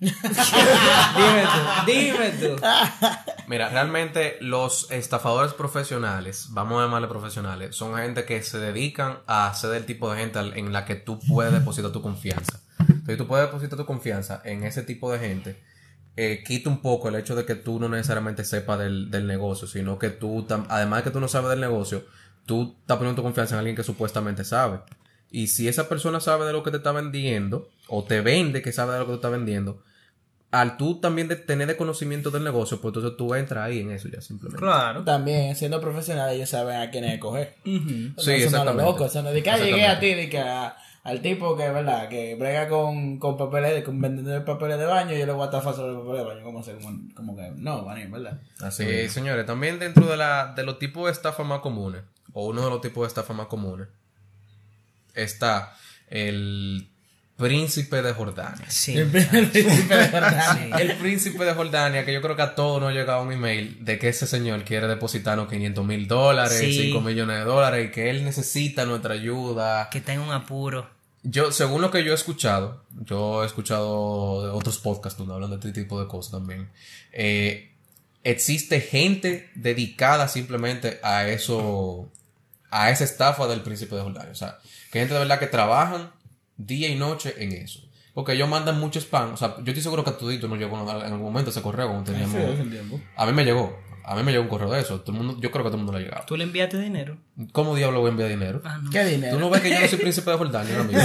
Dime 0.00 1.42
tú, 1.44 1.86
dime 1.86 2.30
tú. 2.40 2.56
Mira, 3.46 3.68
realmente 3.68 4.38
los 4.40 4.90
estafadores 4.90 5.52
profesionales, 5.52 6.48
vamos 6.50 6.80
a 6.80 6.86
llamarle 6.86 7.08
profesionales, 7.08 7.76
son 7.76 7.94
gente 7.96 8.24
que 8.24 8.42
se 8.42 8.58
dedican 8.58 9.18
a 9.26 9.52
ser 9.54 9.74
el 9.74 9.84
tipo 9.84 10.10
de 10.10 10.20
gente 10.20 10.38
en 10.38 10.72
la 10.72 10.86
que 10.86 10.94
tú 10.94 11.18
puedes 11.28 11.52
depositar 11.52 11.92
tu 11.92 12.00
confianza. 12.00 12.60
Entonces, 12.78 13.18
tú 13.18 13.26
puedes 13.26 13.46
depositar 13.46 13.76
tu 13.76 13.84
confianza 13.84 14.40
en 14.44 14.64
ese 14.64 14.82
tipo 14.82 15.12
de 15.12 15.18
gente, 15.18 15.62
eh, 16.16 16.42
quita 16.46 16.70
un 16.70 16.80
poco 16.80 17.08
el 17.08 17.16
hecho 17.16 17.36
de 17.36 17.44
que 17.44 17.54
tú 17.54 17.78
no 17.78 17.88
necesariamente 17.88 18.44
sepas 18.44 18.78
del, 18.78 19.10
del 19.10 19.26
negocio, 19.26 19.68
sino 19.68 19.98
que 19.98 20.10
tú, 20.10 20.46
además 20.68 21.00
de 21.00 21.04
que 21.04 21.10
tú 21.10 21.20
no 21.20 21.28
sabes 21.28 21.50
del 21.50 21.60
negocio, 21.60 22.04
tú 22.46 22.76
estás 22.80 22.96
poniendo 22.96 23.20
tu 23.20 23.22
confianza 23.22 23.54
en 23.54 23.58
alguien 23.58 23.76
que 23.76 23.82
supuestamente 23.82 24.44
sabe. 24.44 24.80
Y 25.30 25.48
si 25.48 25.68
esa 25.68 25.88
persona 25.88 26.20
sabe 26.20 26.46
de 26.46 26.52
lo 26.52 26.62
que 26.62 26.70
te 26.70 26.78
está 26.78 26.92
vendiendo, 26.92 27.68
o 27.88 28.04
te 28.04 28.20
vende 28.20 28.62
que 28.62 28.72
sabe 28.72 28.94
de 28.94 28.98
lo 29.00 29.06
que 29.06 29.12
te 29.12 29.16
está 29.16 29.28
vendiendo, 29.28 29.82
al 30.52 30.76
tú 30.76 31.00
también 31.00 31.28
de 31.28 31.36
tener 31.36 31.68
de 31.68 31.76
conocimiento 31.76 32.30
del 32.30 32.42
negocio, 32.44 32.80
pues 32.80 32.90
entonces 32.94 33.16
tú 33.16 33.34
entras 33.34 33.66
ahí 33.66 33.80
en 33.80 33.90
eso 33.92 34.08
ya 34.08 34.20
simplemente. 34.20 34.60
Claro. 34.64 35.04
También, 35.04 35.54
siendo 35.54 35.80
profesionales, 35.80 36.34
ellos 36.36 36.48
saben 36.48 36.76
a 36.80 36.90
quién 36.90 37.04
escoger. 37.04 37.54
Sí, 37.64 37.70
no 38.16 38.20
son 38.22 38.32
a 38.32 38.36
los 38.36 38.42
exactamente. 38.44 38.82
locos. 38.82 39.10
Eso 39.10 39.22
no 39.22 39.28
es 39.28 39.34
de 39.36 39.42
que 39.44 39.50
ah, 39.50 39.58
llegué 39.58 39.86
a 39.86 40.00
ti, 40.00 40.14
de 40.14 40.28
que 40.28 40.38
a- 40.40 40.76
al 41.02 41.22
tipo 41.22 41.56
que, 41.56 41.68
¿verdad? 41.70 42.08
Que 42.10 42.34
brega 42.34 42.68
con, 42.68 43.18
con 43.18 43.36
papeles, 43.38 43.84
con 43.84 44.00
vendedor 44.00 44.40
de 44.40 44.44
papeles 44.44 44.78
de 44.78 44.84
baño, 44.86 45.12
yo 45.16 45.24
le 45.24 45.32
voy 45.32 45.42
a 45.42 45.44
estafar 45.46 45.72
sobre 45.74 45.92
los 45.92 46.02
papeles 46.04 46.24
de 46.26 46.28
baño. 46.34 46.44
¿Cómo, 46.44 46.62
se, 46.62 46.74
como, 46.76 46.98
como 47.14 47.36
que 47.36 47.50
no, 47.56 47.86
¿verdad? 47.86 48.40
Así 48.60 48.82
Eh, 48.86 49.08
señores, 49.08 49.46
también 49.46 49.78
dentro 49.78 50.06
de, 50.06 50.16
la, 50.16 50.52
de 50.56 50.62
los 50.64 50.78
tipos 50.78 51.06
de 51.06 51.12
estafa 51.12 51.42
más 51.44 51.60
comunes, 51.60 52.02
o 52.32 52.48
uno 52.48 52.62
de 52.64 52.70
los 52.70 52.80
tipos 52.80 53.02
de 53.04 53.08
estafa 53.08 53.32
más 53.34 53.46
comunes, 53.46 53.86
está 55.14 55.74
el 56.08 56.88
príncipe 57.40 58.02
de 58.02 58.12
Jordania. 58.12 58.64
Sí. 58.68 58.96
El 58.96 59.08
príncipe 59.10 59.96
de 59.96 60.08
Jordania. 60.08 60.76
El 60.78 60.96
príncipe 60.96 61.44
de 61.44 61.54
Jordania, 61.54 62.04
que 62.04 62.12
yo 62.12 62.20
creo 62.22 62.36
que 62.36 62.42
a 62.42 62.54
todos 62.54 62.80
nos 62.80 62.90
ha 62.90 62.92
llegado 62.92 63.22
un 63.22 63.32
email 63.32 63.84
de 63.84 63.98
que 63.98 64.08
ese 64.08 64.26
señor 64.26 64.62
quiere 64.64 64.86
depositarnos 64.86 65.48
500 65.48 65.84
mil 65.84 66.06
dólares, 66.06 66.58
Sí. 66.58 66.72
5 66.74 67.00
millones 67.00 67.38
de 67.38 67.44
dólares, 67.44 67.88
y 67.88 67.90
que 67.90 68.10
él 68.10 68.24
necesita 68.24 68.84
nuestra 68.84 69.14
ayuda. 69.14 69.88
Que 69.90 69.98
está 69.98 70.12
en 70.12 70.20
un 70.20 70.30
apuro. 70.32 70.88
Yo, 71.22 71.52
según 71.52 71.82
lo 71.82 71.90
que 71.90 72.02
yo 72.04 72.12
he 72.12 72.14
escuchado, 72.14 72.82
yo 73.04 73.42
he 73.42 73.46
escuchado 73.46 74.44
de 74.46 74.50
otros 74.50 74.78
podcasts 74.78 75.18
donde 75.18 75.34
hablan 75.34 75.50
de 75.50 75.56
este 75.56 75.72
tipo 75.72 76.00
de 76.00 76.06
cosas 76.08 76.32
también. 76.32 76.70
eh, 77.12 77.66
existe 78.22 78.80
gente 78.82 79.50
dedicada 79.54 80.28
simplemente 80.28 81.00
a 81.02 81.26
eso, 81.26 82.06
a 82.70 82.90
esa 82.90 83.04
estafa 83.04 83.46
del 83.48 83.62
príncipe 83.62 83.96
de 83.96 84.02
Jordania. 84.02 84.30
O 84.30 84.34
sea, 84.34 84.58
que 84.92 84.98
gente 84.98 85.14
de 85.14 85.20
verdad 85.20 85.38
que 85.38 85.46
trabajan 85.46 86.10
día 86.66 86.88
y 86.88 86.96
noche 86.96 87.34
en 87.38 87.52
eso. 87.52 87.80
Porque 88.14 88.32
ellos 88.32 88.48
mandan 88.48 88.78
mucho 88.80 88.98
spam. 89.00 89.34
O 89.34 89.36
sea, 89.36 89.56
yo 89.58 89.64
estoy 89.66 89.82
seguro 89.82 90.02
que 90.04 90.10
a 90.10 90.16
tudito 90.18 90.48
nos 90.48 90.58
llegó 90.58 90.76
en 90.80 90.88
algún 90.88 91.22
momento 91.22 91.50
ese 91.50 91.62
correo 91.62 91.86
cuando 91.88 92.10
teníamos. 92.12 92.36
Sí. 92.36 93.02
A 93.16 93.26
mí 93.26 93.32
me 93.32 93.44
llegó. 93.44 93.78
A 94.02 94.16
mí 94.16 94.22
me 94.22 94.32
llegó 94.32 94.42
un 94.44 94.48
correo 94.48 94.70
de 94.70 94.80
eso. 94.80 95.00
Todo 95.02 95.12
el 95.16 95.22
mundo, 95.22 95.40
yo 95.40 95.50
creo 95.52 95.62
que 95.62 95.68
a 95.68 95.70
todo 95.70 95.76
el 95.80 95.84
mundo 95.84 95.92
le 95.92 95.98
ha 95.98 96.02
llegado. 96.08 96.24
¿Tú 96.26 96.36
le 96.36 96.42
enviaste 96.44 96.80
dinero? 96.80 97.18
¿Cómo 97.52 97.76
diablo 97.76 98.00
voy 98.00 98.08
a 98.08 98.10
enviar 98.10 98.28
dinero? 98.30 98.60
Ah, 98.64 98.78
no. 98.82 98.90
¿Qué 98.90 99.04
dinero? 99.04 99.34
¿Tú 99.34 99.40
no 99.40 99.50
ves 99.50 99.60
que 99.60 99.70
yo 99.70 99.78
no 99.78 99.86
soy 99.86 99.98
príncipe 99.98 100.30
de 100.30 100.36
Jordania, 100.36 100.80
amigo? 100.80 100.98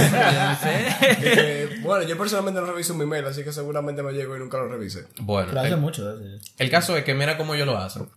Eh, 1.20 1.78
bueno, 1.82 2.06
yo 2.08 2.18
personalmente 2.18 2.60
no 2.60 2.66
reviso 2.66 2.94
mi 2.94 3.06
mail, 3.06 3.24
así 3.26 3.44
que 3.44 3.52
seguramente 3.52 4.02
me 4.02 4.12
llegó 4.12 4.34
y 4.36 4.40
nunca 4.40 4.58
lo 4.58 4.68
revisé. 4.68 5.06
Bueno, 5.20 5.48
Pero 5.48 5.60
hace 5.60 5.70
el, 5.74 5.76
mucho 5.80 6.10
eso. 6.18 6.44
el 6.58 6.70
caso 6.70 6.96
es 6.96 7.04
que 7.04 7.14
mira 7.14 7.36
cómo 7.36 7.54
ellos 7.54 7.66
lo 7.66 7.78
hacen. 7.78 8.08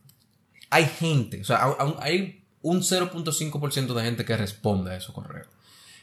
Hay 0.72 0.86
gente, 0.86 1.42
o 1.42 1.44
sea, 1.44 1.76
hay 2.00 2.44
un 2.62 2.82
0.5% 2.82 3.94
de 3.94 4.04
gente 4.04 4.26
que 4.26 4.38
responde 4.38 4.92
a 4.92 4.96
esos 4.98 5.14
correos. 5.14 5.48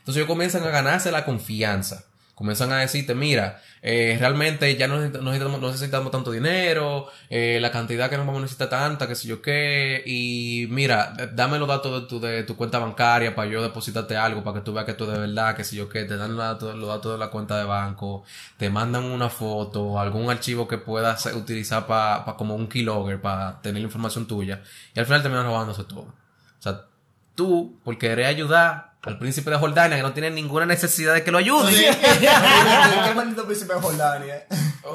Entonces 0.07 0.21
ellos 0.21 0.29
comienzan 0.29 0.63
a 0.63 0.71
ganarse 0.71 1.11
la 1.11 1.25
confianza 1.25 2.05
Comienzan 2.37 2.71
a 2.71 2.81
decirte, 2.81 3.15
mira, 3.15 3.63
eh, 3.81 4.19
realmente 4.21 4.77
ya 4.77 4.89
no 4.89 5.01
necesitamos, 5.01 5.59
no 5.59 5.69
necesitamos, 5.69 6.11
tanto 6.13 6.31
dinero, 6.33 7.09
eh, 7.31 7.57
la 7.63 7.71
cantidad 7.71 8.11
que 8.11 8.19
nos 8.19 8.27
vamos 8.27 8.41
a 8.41 8.43
necesitar 8.43 8.69
tanta, 8.69 9.09
que 9.09 9.15
sé 9.15 9.27
yo 9.27 9.41
qué, 9.41 10.03
y 10.05 10.67
mira, 10.69 11.15
dame 11.33 11.59
los 11.59 11.67
datos 11.67 12.03
de 12.03 12.07
tu, 12.07 12.21
de 12.21 12.43
tu 12.43 12.55
cuenta 12.55 12.79
bancaria 12.79 13.35
para 13.35 13.51
yo 13.51 13.63
depositarte 13.63 14.19
algo, 14.19 14.45
para 14.45 14.59
que 14.59 14.61
tú 14.61 14.75
veas 14.75 14.85
que 14.85 14.93
tú 14.93 15.07
de 15.07 15.19
verdad, 15.19 15.57
que 15.57 15.65
sé 15.65 15.77
yo 15.77 15.89
qué, 15.89 16.05
te 16.05 16.19
dan 16.19 16.37
los 16.37 16.45
datos, 16.45 16.77
los 16.77 16.89
datos 16.89 17.13
de 17.13 17.19
la 17.19 17.31
cuenta 17.31 17.57
de 17.57 17.65
banco, 17.65 18.23
te 18.59 18.69
mandan 18.69 19.05
una 19.05 19.31
foto, 19.31 19.99
algún 19.99 20.29
archivo 20.29 20.69
que 20.69 20.77
puedas 20.77 21.25
utilizar 21.35 21.87
para 21.87 22.23
como 22.37 22.55
un 22.55 22.69
keylogger, 22.69 23.19
para 23.19 23.63
tener 23.63 23.81
la 23.81 23.87
información 23.87 24.27
tuya, 24.27 24.63
y 24.95 25.01
al 25.01 25.07
final 25.07 25.23
terminan 25.23 25.47
robándose 25.47 25.85
todo. 25.85 26.03
O 26.03 26.63
sea, 26.63 26.83
tú, 27.35 27.81
por 27.83 27.97
querer 27.97 28.27
ayudar 28.27 28.96
al 29.07 29.19
príncipe 29.19 29.51
de 29.51 29.57
Jordania, 29.57 29.97
que 29.97 30.03
no 30.03 30.13
tiene 30.13 30.31
ninguna 30.31 30.67
necesidad 30.67 31.15
de 31.15 31.23
que 31.23 31.31
lo 31.31 31.39
ayude. 31.39 31.73
Qué 32.21 33.15
maldito 33.15 33.45
príncipe 33.47 33.75
de 33.75 33.81
Jordania. 33.81 34.47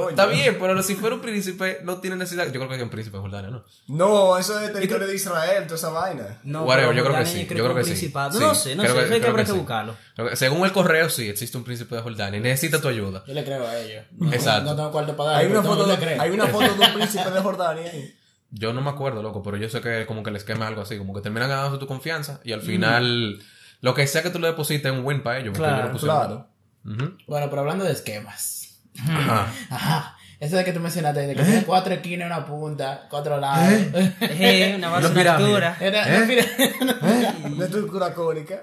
Está 0.10 0.25
bien, 0.25 0.58
pero 0.60 0.82
si 0.84 0.96
fuera 0.96 1.15
un 1.15 1.22
príncipe, 1.22 1.80
no 1.84 1.98
tiene 1.98 2.15
necesidad. 2.15 2.46
Yo 2.46 2.53
creo 2.53 2.70
que 2.70 2.75
es 2.75 2.82
un 2.82 2.89
príncipe 2.89 3.18
de 3.18 3.22
Jordania, 3.22 3.50
¿no? 3.51 3.63
No, 3.88 4.38
eso 4.38 4.60
es 4.60 4.72
territorio 4.72 5.08
de 5.08 5.15
Israel, 5.15 5.63
toda 5.65 5.75
esa 5.75 5.89
vaina. 5.89 6.39
No, 6.44 6.63
Whatever, 6.63 6.96
yo 6.96 7.03
creo 7.03 7.18
que 7.18 7.25
sí. 7.25 7.48
Yo 7.50 7.63
creo 7.65 7.75
que 7.75 7.84
sí. 7.84 7.96
Sí, 7.96 8.12
No 8.13 8.53
sé, 8.56 8.75
no 8.75 8.84
creo 8.84 8.96
sé, 8.96 9.01
que- 9.03 9.10
que, 9.10 9.20
creo 9.20 9.30
habrá 9.32 9.44
que 9.44 9.51
sí. 9.51 9.58
buscarlo. 9.58 9.96
Según 10.34 10.65
el 10.65 10.72
correo, 10.72 11.10
sí, 11.10 11.30
existe 11.30 11.58
un 11.58 11.63
príncipe 11.63 11.96
de 11.96 12.01
Jordania 12.01 12.38
y 12.39 12.41
necesita 12.44 12.80
tu 12.80 12.88
ayuda. 12.88 13.24
Yo 13.27 13.34
le 13.34 13.44
creo 13.44 13.68
a 13.68 13.77
ellos. 13.77 14.06
No, 14.18 14.32
Exacto. 14.32 14.70
No 14.70 14.75
tengo 14.75 14.91
cuarto 14.91 15.15
para 15.15 15.32
dar. 15.32 15.39
Hay 15.41 15.48
una, 15.48 15.62
foto 15.63 15.86
de, 15.86 16.20
hay 16.20 16.30
una 16.32 16.48
foto 16.48 16.74
de 16.74 16.86
un 16.86 16.94
príncipe 16.94 17.30
de 17.32 17.41
Jordania 17.41 17.91
ahí. 17.91 18.15
Yo 18.53 18.74
no 18.74 18.82
me 18.82 18.89
acuerdo, 18.89 19.24
loco, 19.24 19.41
pero 19.41 19.56
yo 19.58 19.70
sé 19.70 19.80
que 19.80 20.06
como 20.06 20.24
que 20.24 20.30
el 20.30 20.36
esquema 20.36 20.65
es 20.65 20.70
algo 20.70 20.82
así, 20.82 20.98
como 20.98 21.13
que 21.13 21.22
terminan 21.22 21.48
ganando 21.48 21.80
tu 21.80 21.88
confianza 21.88 22.41
y 22.44 22.51
al 22.51 22.62
final, 22.62 23.41
lo 23.82 23.94
que 23.94 24.08
sea 24.08 24.24
que 24.24 24.30
tú 24.30 24.40
le 24.40 24.48
deposites 24.48 24.86
es 24.86 24.98
un 24.98 25.06
win 25.06 25.22
para 25.22 25.40
ellos. 25.40 25.58
porque 25.58 25.70
Claro, 25.70 25.90
ellos. 25.90 26.02
Claro. 26.02 26.48
Ujú. 26.86 27.18
Bueno, 27.28 27.50
pero 27.50 27.62
hablando 27.62 27.84
de 27.84 27.92
esquemas. 27.92 28.80
Ajá. 29.00 29.48
Ajá. 29.70 30.18
Eso 30.40 30.56
de 30.56 30.64
que 30.64 30.74
tú 30.74 30.80
mencionaste, 30.80 31.28
de 31.28 31.36
que 31.36 31.44
tiene 31.44 31.64
cuatro 31.66 31.94
esquinas 31.94 32.26
una 32.26 32.44
punta, 32.48 33.06
cuatro 33.12 33.40
lados. 33.40 33.72
Eh, 33.72 34.74
una 34.78 34.90
base, 34.90 35.08
una 35.12 35.36
altura. 35.36 35.78
De 35.80 37.66
estructura 37.66 38.14
cónica. 38.16 38.62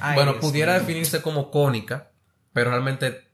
Ay, 0.00 0.14
bueno, 0.14 0.32
Dios 0.32 0.44
pudiera 0.44 0.74
definirse 0.74 1.20
como 1.22 1.50
cónica, 1.50 2.10
pero 2.52 2.70
realmente 2.70 3.28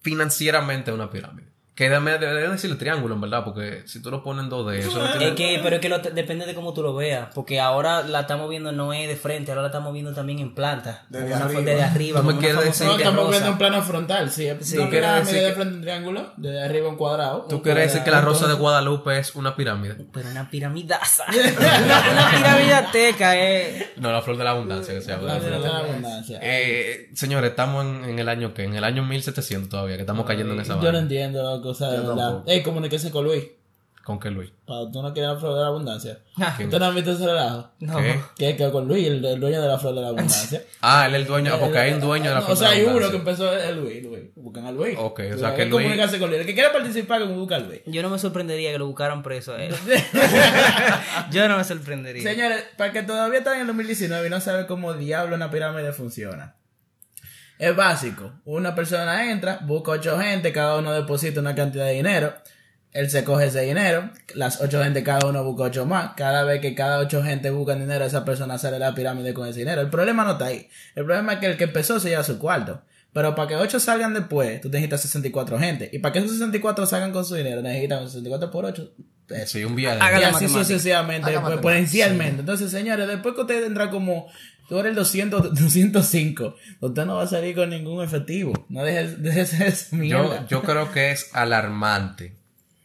financieramente 0.00 0.90
es 0.90 0.94
una 0.94 1.10
pirámide. 1.10 1.47
Que 1.78 1.88
debe- 1.88 2.18
debería 2.18 2.50
decirle 2.50 2.74
triángulo, 2.74 3.14
en 3.14 3.20
verdad, 3.20 3.44
porque 3.44 3.82
si 3.86 4.02
tú 4.02 4.10
lo 4.10 4.20
pones 4.24 4.42
en 4.46 4.50
2D, 4.50 4.78
eso 4.78 4.98
no 4.98 5.10
tiene... 5.12 5.28
Es 5.28 5.34
que, 5.36 5.60
pero 5.62 5.76
es 5.76 5.80
que 5.80 5.88
lo- 5.88 5.98
depende 6.00 6.44
de 6.44 6.52
cómo 6.52 6.74
tú 6.74 6.82
lo 6.82 6.92
veas, 6.92 7.28
porque 7.32 7.60
ahora 7.60 8.02
la 8.02 8.22
estamos 8.22 8.50
viendo 8.50 8.72
no 8.72 8.92
es 8.92 9.06
de 9.06 9.14
frente, 9.14 9.52
ahora 9.52 9.62
la 9.62 9.68
estamos 9.68 9.92
viendo 9.92 10.12
también 10.12 10.40
en 10.40 10.56
planta, 10.56 11.04
Desde 11.08 11.32
arriba. 11.34 11.60
desde 11.60 11.82
arriba. 11.84 12.20
Tú 12.20 12.26
me 12.26 12.36
quieres 12.38 12.64
decir 12.64 12.84
no, 12.88 12.96
que 12.96 13.04
estamos 13.04 13.20
rosa. 13.26 13.30
viendo 13.30 13.52
un 13.52 13.58
plano 13.58 13.82
frontal, 13.82 14.28
sí. 14.32 14.48
Sí, 14.60 14.76
no 14.76 14.88
quiere 14.90 15.06
pirámide 15.06 15.20
decir 15.20 15.40
de 15.42 15.48
que- 15.50 15.54
frente 15.54 15.74
un 15.76 15.82
triángulo, 15.82 16.32
de 16.36 16.64
arriba 16.64 16.88
un 16.88 16.96
cuadrado. 16.96 17.46
¿Tú 17.48 17.62
quieres 17.62 17.84
decir 17.84 18.02
que 18.02 18.10
la 18.10 18.22
rosa 18.22 18.48
de 18.48 18.54
Guadalupe 18.54 19.16
es 19.16 19.36
una 19.36 19.54
pirámide? 19.54 19.94
Pero 20.12 20.28
una 20.30 20.50
piramidaza. 20.50 21.26
una, 21.32 22.12
una 22.12 22.30
pirámide 22.36 22.74
azteca, 22.74 23.36
eh. 23.36 23.92
No, 23.98 24.10
la 24.10 24.20
flor 24.20 24.36
de 24.36 24.42
la 24.42 24.50
abundancia 24.50 24.94
que 24.94 25.00
se 25.00 25.12
habla. 25.12 25.34
La 25.34 25.40
de 25.40 25.58
la 25.60 25.78
abundancia. 25.78 26.40
Eh, 26.42 27.10
señores, 27.14 27.50
estamos 27.50 27.84
en, 27.84 28.04
en 28.04 28.18
el 28.18 28.28
año 28.28 28.52
que, 28.52 28.64
en 28.64 28.74
el 28.74 28.82
año 28.82 29.04
1700 29.04 29.68
todavía, 29.70 29.94
que 29.94 30.02
estamos 30.02 30.26
cayendo 30.26 30.54
en 30.54 30.60
esa 30.60 30.80
Yo 30.80 30.90
no 30.90 30.98
entiendo, 30.98 31.40
loco, 31.42 31.67
o 31.70 31.74
sea, 31.74 31.90
tampoco. 31.94 32.44
Ey, 32.46 32.62
comuníquese 32.62 33.10
con 33.10 33.24
Luis. 33.24 33.44
¿Con 34.04 34.18
qué 34.18 34.30
Luis? 34.30 34.50
Para 34.64 34.90
tú 34.90 35.02
no 35.02 35.12
quieres 35.12 35.32
la 35.34 35.38
flor 35.38 35.54
de 35.54 35.60
la 35.60 35.66
abundancia. 35.66 36.18
¿Usted 36.34 36.78
no 36.78 36.84
ha 36.86 36.90
visto 36.92 37.12
ese 37.12 37.26
relajo? 37.26 37.68
No. 37.80 37.98
¿Qué? 37.98 38.18
Que 38.38 38.56
que 38.56 38.70
con 38.70 38.88
Luis, 38.88 39.06
el, 39.06 39.22
el 39.22 39.38
dueño 39.38 39.60
de 39.60 39.68
la 39.68 39.78
flor 39.78 39.94
de 39.94 40.00
la 40.00 40.08
abundancia. 40.08 40.62
Ah, 40.80 41.04
él 41.06 41.14
es 41.16 41.20
el 41.22 41.26
dueño, 41.26 41.52
ah, 41.54 41.58
porque 41.60 41.76
hay 41.76 41.92
un 41.92 42.00
dueño 42.00 42.24
de 42.24 42.30
la 42.30 42.36
No, 42.40 42.46
flor 42.46 42.56
O 42.56 42.58
sea, 42.58 42.70
de 42.70 42.74
la 42.76 42.80
hay 42.80 42.86
uno 42.86 42.98
que 43.10 43.16
abundancia. 43.16 43.44
empezó 43.50 43.70
es 43.70 43.76
Luis, 43.76 44.02
Luis. 44.04 44.22
Buscan 44.36 44.64
a 44.66 44.72
Luis. 44.72 44.96
Ok, 44.98 45.18
o 45.18 45.22
Luis, 45.24 45.40
sea, 45.40 45.48
hay 45.50 45.56
que 45.56 45.64
Luis- 45.66 45.82
comunicarse 45.82 46.18
con 46.18 46.30
Luis. 46.30 46.40
El 46.40 46.46
que 46.46 46.54
quiera 46.54 46.72
participar, 46.72 47.20
que 47.20 47.26
busca 47.34 47.56
a 47.56 47.58
Luis. 47.58 47.80
Yo 47.84 48.00
no 48.02 48.08
me 48.08 48.18
sorprendería 48.18 48.72
que 48.72 48.78
lo 48.78 48.86
buscaran 48.86 49.22
preso 49.22 49.52
a 49.52 49.62
él. 49.62 49.74
Yo 51.30 51.48
no 51.48 51.58
me 51.58 51.64
sorprendería. 51.64 52.22
Señores, 52.22 52.64
para 52.76 52.92
que 52.92 53.02
todavía 53.02 53.38
están 53.40 53.56
en 53.56 53.60
el 53.62 53.66
2019 53.68 54.26
y 54.26 54.30
no 54.30 54.40
sabe 54.40 54.66
cómo 54.66 54.94
diablo 54.94 55.36
una 55.36 55.50
pirámide 55.50 55.92
funciona. 55.92 56.54
Es 57.58 57.74
básico. 57.74 58.32
Una 58.44 58.74
persona 58.74 59.30
entra, 59.30 59.58
busca 59.62 59.92
ocho 59.92 60.18
gente, 60.18 60.52
cada 60.52 60.76
uno 60.76 60.92
deposita 60.92 61.40
una 61.40 61.54
cantidad 61.54 61.86
de 61.86 61.94
dinero. 61.94 62.34
Él 62.92 63.10
se 63.10 63.22
coge 63.22 63.46
ese 63.46 63.60
dinero, 63.62 64.10
las 64.34 64.60
ocho 64.60 64.82
gente 64.82 65.02
cada 65.02 65.28
uno 65.28 65.44
busca 65.44 65.64
ocho 65.64 65.84
más. 65.84 66.12
Cada 66.16 66.44
vez 66.44 66.60
que 66.60 66.74
cada 66.74 66.98
ocho 66.98 67.22
gente 67.22 67.50
busca 67.50 67.74
dinero, 67.74 68.04
esa 68.04 68.24
persona 68.24 68.58
sale 68.58 68.74
de 68.74 68.80
la 68.80 68.94
pirámide 68.94 69.34
con 69.34 69.46
ese 69.46 69.60
dinero. 69.60 69.80
El 69.80 69.90
problema 69.90 70.24
no 70.24 70.32
está 70.32 70.46
ahí. 70.46 70.68
El 70.94 71.04
problema 71.04 71.34
es 71.34 71.38
que 71.40 71.46
el 71.46 71.56
que 71.56 71.64
empezó 71.64 72.00
se 72.00 72.08
lleva 72.08 72.24
su 72.24 72.38
cuarto. 72.38 72.82
Pero 73.12 73.34
para 73.34 73.48
que 73.48 73.56
ocho 73.56 73.80
salgan 73.80 74.14
después, 74.14 74.60
tú 74.60 74.68
necesitas 74.68 75.00
64 75.02 75.58
gente. 75.58 75.90
Y 75.92 75.98
para 75.98 76.12
que 76.12 76.20
esos 76.20 76.32
64 76.32 76.86
salgan 76.86 77.12
con 77.12 77.24
su 77.24 77.34
dinero, 77.34 77.62
necesitan 77.62 78.06
64 78.06 78.50
por 78.50 78.64
8 78.66 78.92
pesos. 79.26 79.50
Sí, 79.50 79.64
un 79.64 79.74
viaje. 79.74 79.98
Y 79.98 80.22
así 80.22 80.48
sucesivamente, 80.48 81.30
Haga 81.30 81.40
pues, 81.40 81.54
exponencialmente. 81.54 82.40
Entonces, 82.40 82.70
señores, 82.70 83.06
después 83.08 83.34
que 83.34 83.40
usted 83.42 83.64
entra 83.64 83.90
como, 83.90 84.28
tú 84.68 84.78
eres 84.78 84.90
el 84.90 84.96
200, 84.96 85.54
205, 85.54 86.54
usted 86.80 87.06
no 87.06 87.16
va 87.16 87.22
a 87.22 87.26
salir 87.26 87.54
con 87.54 87.70
ningún 87.70 88.04
efectivo. 88.04 88.52
No 88.68 88.82
dejes 88.84 89.22
de 89.22 89.46
ser 89.46 89.68
esa 89.68 89.96
Yo, 89.96 90.46
yo 90.48 90.62
creo 90.62 90.92
que 90.92 91.10
es 91.10 91.30
alarmante 91.34 92.36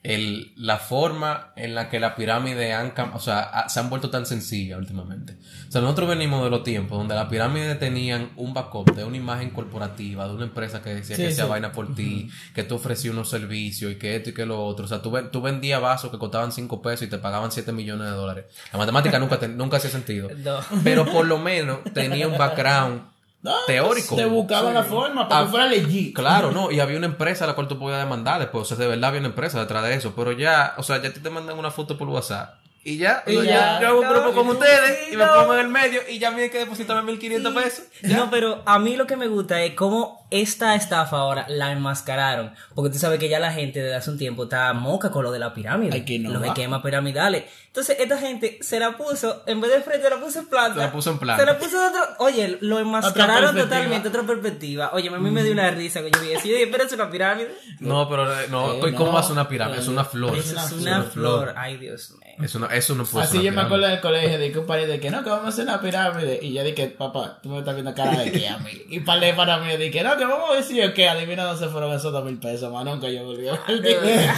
el, 0.04 0.52
la 0.58 0.78
forma 0.80 1.54
en 1.56 1.76
la 1.76 1.90
que 1.90 1.98
la 2.00 2.14
pirámide 2.16 2.74
han, 2.74 2.94
o 3.14 3.20
sea, 3.20 3.70
se 3.70 3.80
han 3.80 3.90
vuelto 3.90 4.10
tan 4.10 4.26
sencillas 4.26 4.78
últimamente. 4.78 5.38
O 5.70 5.72
sea, 5.72 5.80
nosotros 5.80 6.10
venimos 6.10 6.44
de 6.44 6.50
los 6.50 6.64
tiempos 6.64 6.98
donde 6.98 7.16
las 7.16 7.28
pirámides 7.30 7.80
tenían 7.80 8.32
un 8.36 8.54
backup 8.54 8.94
de 8.96 9.06
una 9.06 9.16
imagen 9.16 9.52
corporativa, 9.52 10.28
de 10.28 10.34
una 10.34 10.44
empresa 10.44 10.82
que 10.82 10.94
decía 10.94 11.16
Sí, 11.16 11.22
que 11.22 11.28
hacía 11.30 11.46
sí. 11.46 11.50
vaina 11.50 11.72
por 11.72 11.96
ti, 11.96 12.30
que 12.54 12.64
tú 12.64 12.76
ofrecías 12.76 13.14
unos 13.14 13.30
servicios 13.30 13.94
y 13.94 13.96
que 13.96 14.18
esto 14.18 14.32
y 14.32 14.34
que 14.34 14.46
lo 14.46 14.64
otro. 14.66 14.84
O 14.86 14.88
sea, 14.90 15.02
tú, 15.02 15.10
ven- 15.10 15.32
tú 15.32 15.42
vendías 15.42 15.82
vasos 15.82 16.12
que 16.12 16.18
costaban 16.18 16.52
5 16.52 16.82
pesos 16.82 17.08
y 17.08 17.10
te 17.10 17.18
pagaban 17.18 17.52
7 17.52 17.72
millones 17.72 18.08
de 18.10 18.14
dólares. 18.14 18.46
La 18.74 18.80
matemática 18.80 19.18
nunca, 19.20 19.40
te- 19.40 19.48
nunca 19.48 19.78
hacía 19.78 19.90
sentido. 19.90 20.30
No. 20.44 20.60
Pero 20.84 21.06
por 21.06 21.26
lo 21.26 21.38
menos 21.40 21.80
tenía 21.94 22.28
un 22.28 22.38
background 22.38 23.04
No, 23.44 23.54
teórico. 23.68 24.16
Te 24.16 24.26
buscaban 24.26 24.74
la 24.74 24.84
forma 24.84 25.28
para 25.28 25.42
Ah, 25.42 25.44
que 25.46 25.52
fuera 25.52 25.68
legit. 25.68 26.16
Claro, 26.16 26.52
no, 26.54 26.72
y 26.72 26.80
había 26.80 26.98
una 26.98 27.08
empresa 27.08 27.44
a 27.44 27.48
la 27.48 27.54
cual 27.54 27.68
tú 27.68 27.78
podías 27.78 28.00
demandar 28.00 28.40
después, 28.40 28.64
o 28.64 28.66
sea, 28.66 28.78
de 28.78 28.88
verdad 28.88 29.10
había 29.10 29.20
una 29.20 29.30
empresa 29.30 29.60
detrás 29.60 29.84
de 29.84 29.94
eso, 29.94 30.14
pero 30.16 30.32
ya, 30.32 30.74
o 30.78 30.84
sea, 30.84 31.02
ya 31.02 31.14
te 31.14 31.30
mandan 31.30 31.60
una 31.60 31.70
foto 31.70 31.98
por 31.98 32.08
WhatsApp. 32.10 32.56
Y 32.86 32.98
ya, 32.98 33.24
Y 33.26 33.42
ya. 33.44 33.80
yo 33.82 33.88
hago 33.88 34.02
un 34.02 34.10
grupo 34.10 34.26
No, 34.28 34.34
como 34.34 34.54
no, 34.54 34.60
ustedes 34.60 35.14
y 35.14 35.16
me 35.16 35.24
no. 35.26 35.34
pongo 35.36 35.54
en 35.54 35.62
el 35.62 35.68
medio 35.70 36.02
y 36.10 36.20
ya 36.20 36.32
me 36.32 36.44
hay 36.44 36.50
que 36.50 36.58
depositarme 36.60 37.04
1500 37.14 37.54
pesos. 37.54 37.86
No, 38.02 38.30
pero 38.30 38.62
a 38.66 38.78
mí 38.80 38.98
lo 38.98 39.08
que 39.08 39.16
me 39.16 39.28
gusta 39.28 39.62
es 39.64 39.74
cómo 39.74 40.28
esta 40.32 40.76
estafa 40.76 41.18
ahora 41.18 41.46
la 41.48 41.72
enmascararon. 41.72 42.54
Porque 42.76 42.92
tú 42.92 43.00
sabes 43.00 43.20
que 43.20 43.30
ya 43.30 43.40
la 43.40 43.54
gente 43.54 43.82
desde 43.82 43.96
hace 43.96 44.10
un 44.12 44.18
tiempo 44.18 44.44
está 44.44 44.74
moca 44.74 45.12
con 45.12 45.24
lo 45.24 45.32
de 45.32 45.40
la 45.40 45.54
pirámide. 45.54 46.04
Que 46.04 46.16
innovar. 46.16 46.40
los 46.42 46.48
esquemas 46.50 46.82
piramidales. 46.82 47.44
Entonces, 47.68 47.98
esta 48.00 48.18
gente 48.20 48.60
se 48.62 48.80
la 48.80 48.98
puso, 48.98 49.44
en 49.48 49.60
vez 49.62 49.72
de 49.72 49.82
frente, 49.82 50.08
la 50.10 50.18
puso 50.20 50.40
en 50.40 50.46
planta. 50.48 50.76
Se 50.76 50.80
la 50.86 50.92
puso 50.92 51.10
en 51.12 51.18
planta. 51.20 51.44
Se 51.44 51.52
la 51.52 51.58
puso 51.58 51.80
de 51.80 51.88
otro. 51.88 52.02
Oye, 52.20 52.58
lo 52.62 52.80
enmascararon 52.80 53.56
perspectiva. 53.56 53.64
totalmente, 53.64 54.08
otra 54.10 54.24
perspectiva. 54.24 54.90
Oye, 54.94 55.08
a 55.10 55.12
mí 55.18 55.32
me 55.32 55.42
dio 55.44 55.54
una 55.54 55.72
risa 55.72 56.02
que 56.02 56.12
yo 56.12 56.20
vi 56.22 56.34
eso. 56.34 56.48
Yo 56.48 56.54
dije, 56.54 56.68
pero 56.68 56.84
es 56.84 56.92
una 56.94 57.10
pirámide. 57.10 57.56
No, 57.80 58.08
pero 58.10 58.32
eh, 58.42 58.48
no, 58.52 58.74
Eh, 58.74 58.90
¿y 58.90 58.94
¿cómo 58.94 59.14
no. 59.14 59.18
hace 59.18 59.32
una 59.32 59.48
pirámide? 59.48 59.80
Es 59.80 59.88
una 59.88 60.04
flor. 60.04 60.38
Es 60.38 60.52
una 60.74 61.04
flor. 61.04 61.54
Ay, 61.58 61.78
Dios 61.78 62.12
mío. 62.12 62.20
Eso 62.42 62.60
no, 62.60 62.68
eso 62.70 62.96
no 62.96 63.04
puede 63.06 63.26
Así 63.26 63.38
ser 63.38 63.46
yo 63.46 63.52
me 63.52 63.62
acuerdo 63.62 63.88
del 63.88 64.00
colegio 64.02 64.40
de 64.40 64.52
que 64.52 64.60
un 64.60 64.66
pariente 64.66 64.94
de 64.94 65.00
que 65.00 65.12
no, 65.12 65.24
que 65.24 65.30
vamos 65.30 65.46
a 65.46 65.50
hacer 65.50 65.66
una 65.66 65.80
pirámide. 65.80 66.40
Y 66.42 66.54
yo 66.54 66.64
dije, 66.64 66.88
papá, 66.88 67.40
tú 67.42 67.50
me 67.50 67.60
estás 67.60 67.76
viendo 67.76 67.94
cara 67.94 68.18
de 68.18 68.32
que 68.32 68.48
a 68.48 68.58
mí. 68.58 68.72
Y 68.90 69.00
par 69.02 69.20
de 69.20 69.34
para 69.34 69.60
mí 69.60 69.76
dije, 69.78 70.04
no, 70.04 70.18
que 70.18 70.26
vamos 70.26 70.52
a 70.52 70.56
decir 70.56 70.94
que 70.94 71.08
adivina 71.08 71.44
dónde 71.44 71.66
se 71.66 71.72
fueron 71.72 71.94
esos 71.94 72.12
dos 72.12 72.26
mil 72.26 72.40
pesos, 72.40 72.72
más 72.72 72.84
nunca 72.86 73.08
yo 73.10 73.24
volví 73.24 73.48
a. 73.48 73.54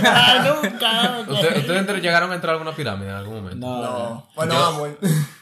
Ah, 0.04 0.60
nunca. 0.62 1.26
¿Ustedes 1.28 2.02
llegaron 2.02 2.32
a 2.32 2.36
entrar 2.36 2.52
a 2.52 2.58
alguna 2.58 2.76
pirámide 2.76 3.10
en 3.10 3.16
algún 3.16 3.36
momento? 3.36 3.66
No, 3.66 3.82
no. 3.82 3.86
No. 3.86 4.28
Bueno, 4.36 4.54
Yo- 4.54 4.60
vamos. 4.60 4.90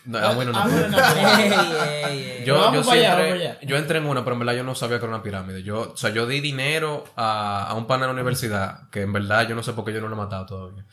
No, 0.05 0.17
ah, 0.17 0.33
bueno, 0.33 0.51
no. 0.51 0.59
Ah, 0.59 0.67
bueno, 0.67 0.87
no. 0.89 0.97
Ey, 1.39 1.51
ey, 1.53 2.37
ey. 2.39 2.45
Yo, 2.45 2.83
siempre- 2.83 3.31
allá. 3.31 3.57
yo 3.61 3.77
entré 3.77 3.99
en 3.99 4.05
una, 4.05 4.23
pero 4.25 4.33
en 4.33 4.39
verdad 4.39 4.53
yo 4.55 4.63
no 4.63 4.75
sabía 4.75 4.99
que 4.99 5.05
era 5.05 5.13
una 5.13 5.23
pirámide. 5.23 5.63
Yo, 5.63 5.91
o 5.93 5.97
sea, 5.97 6.09
yo 6.09 6.27
di 6.27 6.41
dinero 6.41 7.05
a, 7.15 7.67
a 7.69 7.73
un 7.75 7.87
pana 7.87 8.01
de 8.03 8.07
la 8.07 8.13
universidad, 8.13 8.89
que 8.91 9.01
en 9.03 9.13
verdad 9.13 9.47
yo 9.47 9.55
no 9.55 9.63
sé 9.63 9.71
por 9.73 9.85
qué 9.85 9.93
yo 9.93 10.01
no 10.01 10.09
lo 10.09 10.15
he 10.15 10.17
matado 10.17 10.45
todavía. 10.45 10.83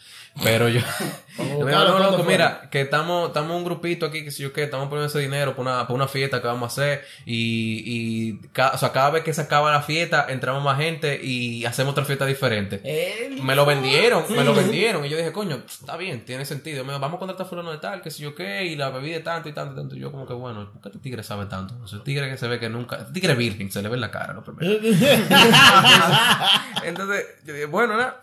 Pero 0.45 0.69
yo, 0.69 0.81
yo 1.39 1.45
me 1.45 1.45
digo, 1.45 1.57
buscarlo, 1.65 1.85
no, 1.89 1.93
¿cuándo 1.97 2.11
loco, 2.19 2.25
mira, 2.25 2.69
que 2.71 2.83
estamos, 2.83 3.29
estamos 3.29 3.57
un 3.57 3.65
grupito 3.65 4.07
aquí, 4.07 4.23
que 4.23 4.31
si 4.31 4.45
yo 4.45 4.53
qué, 4.53 4.63
estamos 4.63 4.87
poniendo 4.89 5.09
ese 5.09 5.19
dinero 5.19 5.57
para 5.57 5.63
una, 5.63 5.83
para 5.83 5.95
una 5.95 6.07
fiesta 6.07 6.41
que 6.41 6.47
vamos 6.47 6.63
a 6.63 6.67
hacer. 6.73 7.05
Y, 7.27 7.83
y 7.85 8.49
ca- 8.53 8.71
o 8.75 8.79
sea, 8.79 8.93
cada 8.93 9.11
vez 9.11 9.25
que 9.25 9.35
se 9.35 9.41
acaba 9.41 9.73
la 9.73 9.83
fiesta, 9.83 10.27
entramos 10.29 10.63
más 10.63 10.79
gente 10.79 11.21
y 11.21 11.65
hacemos 11.65 11.91
otra 11.93 12.05
fiesta 12.05 12.27
diferente. 12.27 12.81
Él- 12.85 13.43
Me 13.43 13.57
lo 13.57 13.67
vendieron, 13.67 14.25
me 14.31 14.45
lo 14.45 14.55
vendieron. 14.55 15.05
Y 15.05 15.09
yo 15.09 15.17
dije, 15.17 15.33
coño, 15.33 15.63
está 15.67 15.97
bien, 15.97 16.25
tiene 16.25 16.45
sentido. 16.45 16.85
Me 16.85 16.93
dijo, 16.93 17.01
vamos 17.01 17.17
a 17.17 17.19
contratar 17.19 17.49
fulano 17.49 17.73
de 17.73 17.79
tal, 17.79 18.01
que 18.01 18.13
si 18.13 18.23
yo 18.23 18.35
qué, 18.37 18.67
y 18.67 18.77
la 18.77 18.91
bebida 19.01 19.19
de 19.19 19.25
tanto 19.25 19.49
y 19.49 19.53
tanto 19.53 19.75
y 19.75 19.77
tanto. 19.77 19.97
Y 19.97 20.01
yo 20.01 20.11
como 20.13 20.27
que, 20.27 20.33
bueno, 20.33 20.71
¿por 20.73 20.83
qué 20.83 20.89
este 20.89 21.01
tigre 21.01 21.23
sabe 21.23 21.47
tanto? 21.47 21.87
Sea, 21.89 21.99
el 21.99 22.05
tigre 22.05 22.29
que 22.31 22.37
se 22.37 22.47
ve 22.49 22.59
que 22.61 22.69
nunca... 22.69 22.97
Este 22.97 23.13
tigre 23.13 23.35
virgen, 23.35 23.71
se 23.73 23.83
le 23.83 23.89
ve 23.89 23.95
en 23.97 24.01
la 24.03 24.11
cara, 24.11 24.33
lo 24.35 24.45
primero. 24.45 24.79
Entonces, 26.85 27.27
yo 27.45 27.53
dije, 27.55 27.67
bueno, 27.67 27.97
nada, 27.97 28.21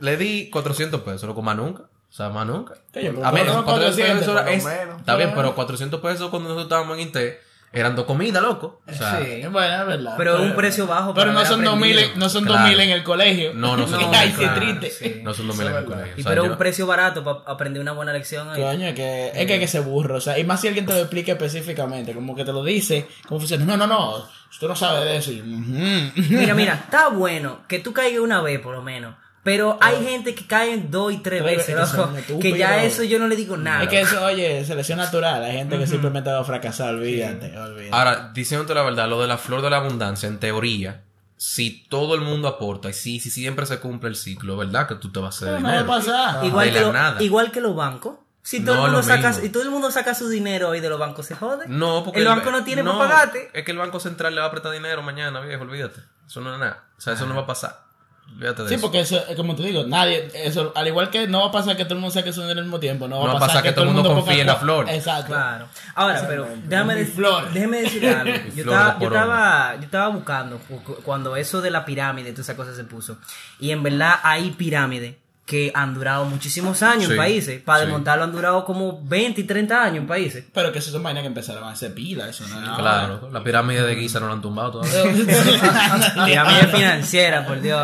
le 0.00 0.16
di 0.16 0.50
400 0.50 1.00
pesos, 1.02 1.24
loco, 1.24 1.42
más 1.42 1.56
nunca. 1.56 1.82
O 1.82 2.12
sea, 2.12 2.30
más 2.30 2.46
nunca. 2.46 2.74
A 3.22 3.32
menos 3.32 3.64
400 3.64 3.64
pesos 3.64 3.66
400, 3.66 4.28
era- 4.28 4.42
por 4.42 4.44
lo 4.44 4.50
es- 4.50 4.64
menos. 4.64 4.98
está 5.00 5.16
bien, 5.16 5.32
pero 5.34 5.54
400 5.54 6.00
pesos 6.00 6.30
cuando 6.30 6.48
nosotros 6.48 6.64
estábamos 6.66 6.96
en 6.96 7.02
Inté 7.02 7.40
eran 7.72 7.94
dos 7.94 8.06
comidas, 8.06 8.42
loco. 8.42 8.80
O 8.88 8.92
sea, 8.92 9.20
Sí, 9.20 9.42
bueno, 9.50 9.80
es 9.82 9.86
verdad. 9.86 10.14
Pero 10.16 10.42
un 10.42 10.54
precio 10.56 10.86
bajo 10.86 11.12
Pero 11.14 11.32
para 11.32 11.40
no 11.42 11.46
son 11.46 11.62
2000, 11.64 11.92
aprendido. 11.98 12.18
no 12.20 12.28
son 12.28 12.44
Claro. 12.44 12.60
2000 12.62 12.80
en 12.80 12.90
el 12.90 13.02
colegio. 13.04 13.52
no, 13.54 13.76
no 13.76 13.86
son 13.86 14.00
Ay, 14.14 14.34
qué 14.38 14.46
triste. 14.48 14.90
sí. 14.90 15.20
No 15.22 15.34
son 15.34 15.48
dos 15.48 15.56
mil 15.56 15.66
en 15.66 15.74
el 15.76 15.84
colegio. 15.84 16.12
Y 16.16 16.20
O 16.20 16.22
sea, 16.22 16.30
pero 16.30 16.44
yo- 16.46 16.52
un 16.52 16.58
precio 16.58 16.86
barato 16.86 17.22
para 17.22 17.40
aprender 17.52 17.80
una 17.82 17.92
buena 17.92 18.12
lección. 18.12 18.48
ahí. 18.50 18.62
Coño, 18.62 18.86
es 18.88 18.94
que, 18.94 19.28
es 19.34 19.46
que 19.46 19.52
hay 19.54 19.58
que 19.60 19.68
ser 19.68 19.82
burro, 19.82 20.16
o 20.16 20.20
sea, 20.20 20.38
y 20.38 20.44
más 20.44 20.60
si 20.60 20.68
alguien 20.68 20.86
te 20.86 20.92
lo 20.94 20.98
explica 21.00 21.32
específicamente, 21.32 22.14
como 22.14 22.34
que 22.34 22.44
te 22.44 22.52
lo 22.52 22.64
dice, 22.64 23.06
como 23.26 23.40
funciona, 23.40 23.64
no, 23.64 23.76
no, 23.76 23.86
no, 23.86 24.26
usted 24.50 24.66
no 24.66 24.74
sabe 24.76 25.04
de 25.04 25.16
eso. 25.18 25.30
y. 25.32 25.42
Mira, 25.42 26.54
mira, 26.54 26.74
está 26.74 27.08
bueno 27.08 27.60
que 27.68 27.78
tú 27.80 27.92
caigas 27.92 28.20
una 28.22 28.40
vez 28.40 28.60
por 28.60 28.74
lo 28.74 28.82
menos. 28.82 29.14
Pero 29.48 29.78
hay 29.80 30.04
gente 30.04 30.34
que 30.34 30.46
cae 30.46 30.76
dos 30.76 31.10
y 31.10 31.16
tres 31.18 31.42
veces, 31.42 31.74
veces, 31.74 31.94
loco, 31.94 32.12
son 32.28 32.38
Que 32.38 32.58
ya 32.58 32.84
eso 32.84 33.02
yo 33.02 33.18
no 33.18 33.28
le 33.28 33.34
digo 33.34 33.56
nada. 33.56 33.84
Es 33.84 33.88
que 33.88 34.02
eso, 34.02 34.22
oye, 34.22 34.62
selección 34.66 34.98
natural, 34.98 35.42
hay 35.42 35.52
gente 35.56 35.78
que 35.78 35.86
simplemente 35.86 36.30
va 36.30 36.40
a 36.40 36.44
fracasar, 36.44 36.94
olvídate, 36.94 37.56
olvídate. 37.56 37.88
Ahora, 37.96 38.30
diciéndote 38.34 38.74
la 38.74 38.82
verdad, 38.82 39.08
lo 39.08 39.22
de 39.22 39.26
la 39.26 39.38
flor 39.38 39.62
de 39.62 39.70
la 39.70 39.78
abundancia, 39.78 40.28
en 40.28 40.38
teoría, 40.38 41.00
si 41.38 41.86
todo 41.88 42.14
el 42.14 42.20
mundo 42.20 42.46
aporta 42.46 42.90
y 42.90 42.92
si, 42.92 43.20
si 43.20 43.30
siempre 43.30 43.64
se 43.64 43.80
cumple 43.80 44.10
el 44.10 44.16
ciclo, 44.16 44.58
¿verdad? 44.58 44.86
Que 44.86 44.96
tú 44.96 45.10
te 45.10 45.18
vas 45.18 45.34
a 45.42 45.46
hacer 45.46 45.48
Pero 45.48 45.60
no 45.60 45.74
va 45.74 45.80
a 45.80 45.98
pasar. 45.98 46.44
igual, 46.44 46.66
de 46.66 46.72
que 46.74 46.80
lo- 46.82 46.92
nada. 46.92 47.22
igual 47.22 47.50
que 47.50 47.60
los 47.62 47.74
bancos. 47.74 48.16
Si 48.42 48.62
todo, 48.62 48.74
No, 48.76 48.84
el 48.84 48.92
mundo 48.92 49.02
saca, 49.06 49.32
si 49.32 49.48
todo 49.48 49.62
el 49.62 49.70
mundo 49.70 49.90
saca 49.90 50.14
su 50.14 50.28
dinero 50.28 50.74
y 50.74 50.80
de 50.80 50.90
los 50.90 50.98
bancos 50.98 51.24
se 51.24 51.34
jode. 51.34 51.66
No, 51.68 52.04
porque 52.04 52.20
el 52.20 52.26
banco 52.26 52.50
no 52.50 52.64
tiene 52.64 52.84
para 52.84 52.98
pagarte. 52.98 53.50
Es 53.54 53.64
que 53.64 53.72
el 53.72 53.78
Banco 53.78 53.98
Central 53.98 54.34
le 54.34 54.42
va 54.42 54.48
a 54.48 54.50
prestar 54.50 54.72
dinero 54.72 55.00
mañana, 55.02 55.40
viejo, 55.40 55.62
olvídate. 55.62 56.00
Eso 56.26 56.42
no 56.42 56.52
es 56.52 56.60
nada. 56.60 56.84
O 56.98 57.00
sea, 57.00 57.14
eso 57.14 57.24
no 57.26 57.34
va 57.34 57.42
a 57.42 57.46
pasar. 57.46 57.87
Olvídate 58.36 58.62
de 58.62 58.68
Sí, 58.68 58.74
eso. 58.74 58.82
porque 58.82 59.00
eso, 59.00 59.16
eh, 59.28 59.34
como 59.34 59.56
te 59.56 59.62
digo, 59.64 59.84
nadie, 59.84 60.30
eso, 60.34 60.72
al 60.76 60.86
igual 60.86 61.10
que 61.10 61.26
no 61.26 61.40
va 61.40 61.46
a 61.48 61.50
pasar 61.52 61.76
que 61.76 61.84
todo 61.84 61.94
el 61.94 62.00
mundo 62.00 62.14
saque 62.14 62.32
su 62.32 62.40
dinero 62.42 62.60
al 62.60 62.66
mismo 62.66 62.78
tiempo, 62.78 63.08
no 63.08 63.20
va 63.20 63.32
a 63.32 63.38
pasar, 63.38 63.62
que, 63.62 63.72
todo 63.72 63.84
el 63.86 63.90
mundo, 63.90 64.10
confíe 64.10 64.24
ponga 64.26 64.40
en 64.40 64.46
la 64.46 64.56
flor. 64.56 64.88
Exacto. 64.90 65.32
Claro. 65.32 65.66
Ahora, 65.94 66.24
pero 66.28 66.46
déjame, 66.64 66.94
Mi 66.94 67.00
dec- 67.02 67.12
flor. 67.14 67.50
déjeme 67.52 67.82
decirle 67.82 68.10
algo. 68.14 68.34
Yo 68.54 68.62
estaba, 68.62 68.94
de 68.94 69.00
yo, 69.00 69.06
estaba, 69.08 69.74
yo 69.76 69.82
estaba 69.82 70.08
buscando 70.08 70.58
cu- 70.58 70.96
cuando 71.02 71.34
eso 71.36 71.60
de 71.60 71.70
la 71.70 71.84
pirámide 71.84 72.28
y 72.28 72.32
toda 72.32 72.42
esa 72.42 72.56
cosa 72.56 72.74
se 72.74 72.84
puso. 72.84 73.18
Y 73.58 73.70
en 73.72 73.82
verdad 73.82 74.14
hay 74.22 74.50
pirámides 74.52 75.16
que 75.48 75.72
han 75.74 75.94
durado 75.94 76.26
muchísimos 76.26 76.82
años 76.82 77.04
en 77.04 77.10
Sí, 77.12 77.16
países. 77.16 77.62
Para 77.62 77.78
sí. 77.80 77.86
desmontarlo 77.86 78.24
han 78.24 78.32
durado 78.32 78.66
como 78.66 79.00
20 79.02 79.40
y 79.40 79.44
30 79.44 79.82
años 79.82 79.96
en 80.02 80.06
países. 80.06 80.44
Pero 80.52 80.70
que 80.70 80.78
eso 80.80 80.90
son 80.90 81.02
vainas 81.02 81.22
que 81.22 81.28
empezaron 81.28 81.64
a 81.64 81.70
hacer 81.70 81.94
pila, 81.94 82.28
eso 82.28 82.46
no 82.48 82.76
Claro, 82.76 83.30
la 83.32 83.42
pirámide 83.42 83.82
de 83.82 83.96
Giza 83.96 84.20
no 84.20 84.26
la 84.26 84.34
han 84.34 84.42
tumbado 84.42 84.82
todavía. 84.82 85.02
Pirámide 86.26 86.66
financiera, 86.68 87.46
por 87.46 87.60
Dios. 87.62 87.80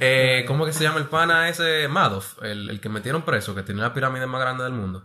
eh, 0.00 0.44
¿Cómo 0.48 0.66
que 0.66 0.72
se 0.72 0.82
llama 0.82 0.98
el 0.98 1.06
pana 1.06 1.48
ese 1.48 1.86
Madoff? 1.88 2.42
El, 2.42 2.68
el 2.68 2.80
que 2.80 2.88
metieron 2.88 3.22
preso, 3.22 3.54
que 3.54 3.62
tenía 3.62 3.84
la 3.84 3.94
pirámide 3.94 4.26
más 4.26 4.40
grande 4.40 4.64
del 4.64 4.72
mundo. 4.72 5.04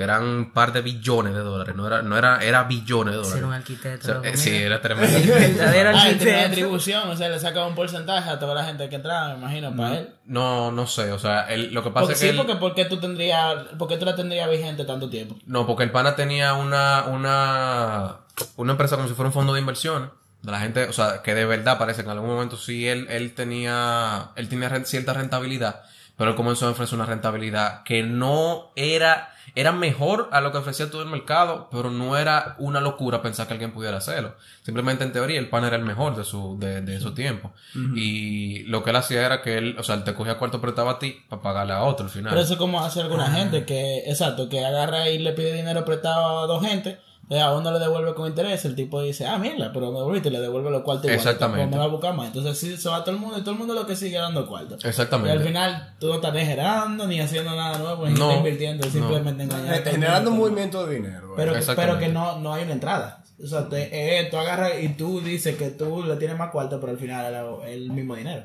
Que 0.00 0.04
eran 0.04 0.22
un 0.24 0.50
par 0.54 0.72
de 0.72 0.80
billones 0.80 1.34
de 1.34 1.40
dólares. 1.40 1.76
No 1.76 1.86
era, 1.86 2.00
no 2.00 2.16
era, 2.16 2.42
era 2.42 2.62
billones 2.62 3.12
de 3.12 3.16
dólares. 3.18 3.34
Ser 3.34 3.44
un 3.44 3.52
arquitecto. 3.52 4.18
O 4.18 4.22
sea, 4.22 4.30
eh, 4.30 4.34
sí, 4.34 4.48
era 4.56 4.80
tremendo. 4.86 5.14
El 5.14 5.26
verdadero 5.28 5.90
Ah, 5.90 5.92
tenía 5.92 6.04
arquitecto. 6.14 6.46
atribución, 6.52 7.10
o 7.10 7.16
sea, 7.18 7.28
le 7.28 7.38
sacaba 7.38 7.66
un 7.66 7.74
porcentaje 7.74 8.30
a 8.30 8.38
toda 8.38 8.54
la 8.54 8.64
gente 8.64 8.88
que 8.88 8.96
entraba, 8.96 9.28
me 9.34 9.40
imagino, 9.40 9.76
para 9.76 9.98
él. 9.98 10.08
No, 10.24 10.72
no 10.72 10.86
sé, 10.86 11.12
o 11.12 11.18
sea, 11.18 11.42
él- 11.50 11.74
lo 11.74 11.82
que 11.82 11.90
pasa 11.90 12.00
Porque, 12.06 12.12
es 12.14 12.18
sí, 12.18 12.24
que... 12.24 12.30
él- 12.30 12.36
porque 12.38 12.54
¿por 12.56 12.74
qué 12.74 12.86
tú 12.86 12.98
tendrías, 12.98 13.56
por 13.78 13.88
qué 13.88 13.98
tú 13.98 14.06
la 14.06 14.16
tendrías 14.16 14.48
vigente 14.48 14.86
tanto 14.86 15.10
tiempo? 15.10 15.36
No, 15.44 15.66
porque 15.66 15.82
el 15.82 15.90
pana 15.90 16.16
tenía 16.16 16.54
una, 16.54 17.04
una, 17.08 18.16
una 18.56 18.72
empresa 18.72 18.96
como 18.96 19.06
si 19.06 19.12
fuera 19.14 19.28
un 19.28 19.34
fondo 19.34 19.52
de 19.52 19.60
inversiones. 19.60 20.08
De 20.40 20.50
la 20.50 20.60
gente, 20.60 20.84
o 20.84 20.94
sea, 20.94 21.20
que 21.22 21.34
de 21.34 21.44
verdad 21.44 21.76
parece 21.76 22.00
que 22.02 22.06
en 22.06 22.12
algún 22.16 22.30
momento 22.30 22.56
sí 22.56 22.88
él, 22.88 23.06
él 23.10 23.34
tenía, 23.34 24.30
él 24.36 24.48
tenía 24.48 24.82
cierta 24.86 25.12
rentabilidad, 25.12 25.82
pero 26.20 26.32
él 26.32 26.36
comenzó 26.36 26.66
a 26.66 26.70
ofrecer 26.72 26.96
una 26.96 27.06
rentabilidad 27.06 27.82
que 27.82 28.02
no 28.02 28.72
era, 28.76 29.32
era 29.54 29.72
mejor 29.72 30.28
a 30.32 30.42
lo 30.42 30.52
que 30.52 30.58
ofrecía 30.58 30.90
todo 30.90 31.00
el 31.00 31.08
mercado, 31.08 31.70
pero 31.72 31.90
no 31.90 32.14
era 32.14 32.56
una 32.58 32.82
locura 32.82 33.22
pensar 33.22 33.46
que 33.46 33.54
alguien 33.54 33.72
pudiera 33.72 33.96
hacerlo. 33.96 34.34
Simplemente 34.62 35.02
en 35.02 35.12
teoría 35.12 35.40
el 35.40 35.48
pan 35.48 35.64
era 35.64 35.76
el 35.76 35.82
mejor 35.82 36.14
de 36.14 36.24
su, 36.24 36.58
de, 36.58 36.82
de 36.82 37.00
su 37.00 37.14
tiempo. 37.14 37.54
Y 37.94 38.64
lo 38.64 38.84
que 38.84 38.90
él 38.90 38.96
hacía 38.96 39.24
era 39.24 39.40
que 39.40 39.56
él, 39.56 39.76
o 39.78 39.82
sea, 39.82 39.94
él 39.94 40.04
te 40.04 40.12
cogía 40.12 40.36
cuarto 40.36 40.60
prestado 40.60 40.90
a 40.90 40.98
ti 40.98 41.24
para 41.26 41.40
pagarle 41.40 41.72
a 41.72 41.84
otro 41.84 42.04
al 42.04 42.12
final. 42.12 42.32
Pero 42.32 42.42
eso 42.42 42.52
es 42.52 42.58
como 42.58 42.84
hace 42.84 43.00
alguna 43.00 43.30
gente 43.30 43.64
que, 43.64 44.00
exacto, 44.00 44.50
que 44.50 44.62
agarra 44.62 45.08
y 45.08 45.20
le 45.20 45.32
pide 45.32 45.54
dinero 45.54 45.86
prestado 45.86 46.40
a 46.40 46.46
dos 46.46 46.62
gente, 46.62 47.00
a 47.38 47.52
uno 47.52 47.70
le 47.70 47.78
devuelve 47.78 48.12
con 48.14 48.26
interés, 48.26 48.64
el 48.64 48.74
tipo 48.74 49.00
dice, 49.02 49.26
ah, 49.26 49.38
mierda, 49.38 49.70
pero 49.72 49.92
me 49.92 49.98
devolviste 49.98 50.28
y 50.28 50.32
le 50.32 50.40
devuelve 50.40 50.70
los 50.70 50.82
cuartos 50.82 51.04
igual, 51.04 51.18
Exactamente. 51.18 51.62
pues 51.64 51.70
me 51.70 51.78
va 51.78 51.84
a 51.84 51.88
buscar 51.88 52.14
más. 52.14 52.26
Entonces 52.26 52.58
sí 52.58 52.76
se 52.76 52.88
va 52.88 53.04
todo 53.04 53.14
el 53.14 53.20
mundo 53.20 53.38
y 53.38 53.42
todo 53.42 53.52
el 53.52 53.58
mundo 53.58 53.74
lo 53.74 53.86
que 53.86 53.94
sigue 53.94 54.18
dando 54.18 54.46
cuartos. 54.48 54.84
Exactamente. 54.84 55.32
Y 55.34 55.38
al 55.38 55.44
final 55.44 55.94
tú 56.00 56.08
no 56.08 56.14
estás 56.16 56.32
generando 56.34 57.06
ni 57.06 57.20
haciendo 57.20 57.54
nada 57.54 57.78
nuevo, 57.78 58.06
ni 58.06 58.14
No, 58.14 58.24
estás 58.24 58.36
invirtiendo, 58.38 58.84
no. 58.86 58.92
simplemente 58.92 59.42
engañando. 59.44 59.72
a 59.72 59.76
el 59.76 59.84
Generando 59.84 60.30
un 60.32 60.38
movimiento 60.38 60.86
de 60.86 60.94
dinero. 60.96 61.34
Pero, 61.36 61.56
eh. 61.56 61.62
pero 61.76 61.98
que 61.98 62.08
no, 62.08 62.38
no 62.40 62.52
hay 62.52 62.64
una 62.64 62.72
entrada. 62.72 63.22
O 63.42 63.46
sea, 63.46 63.68
te- 63.68 64.18
eh, 64.20 64.28
tú 64.30 64.36
agarras 64.36 64.72
y 64.82 64.88
tú 64.90 65.20
dices 65.20 65.56
que 65.56 65.70
tú 65.70 66.02
le 66.02 66.16
tienes 66.16 66.36
más 66.36 66.50
cuarto, 66.50 66.80
pero 66.80 66.92
al 66.92 66.98
final 66.98 67.60
es 67.64 67.74
el 67.74 67.90
mismo 67.92 68.16
dinero. 68.16 68.44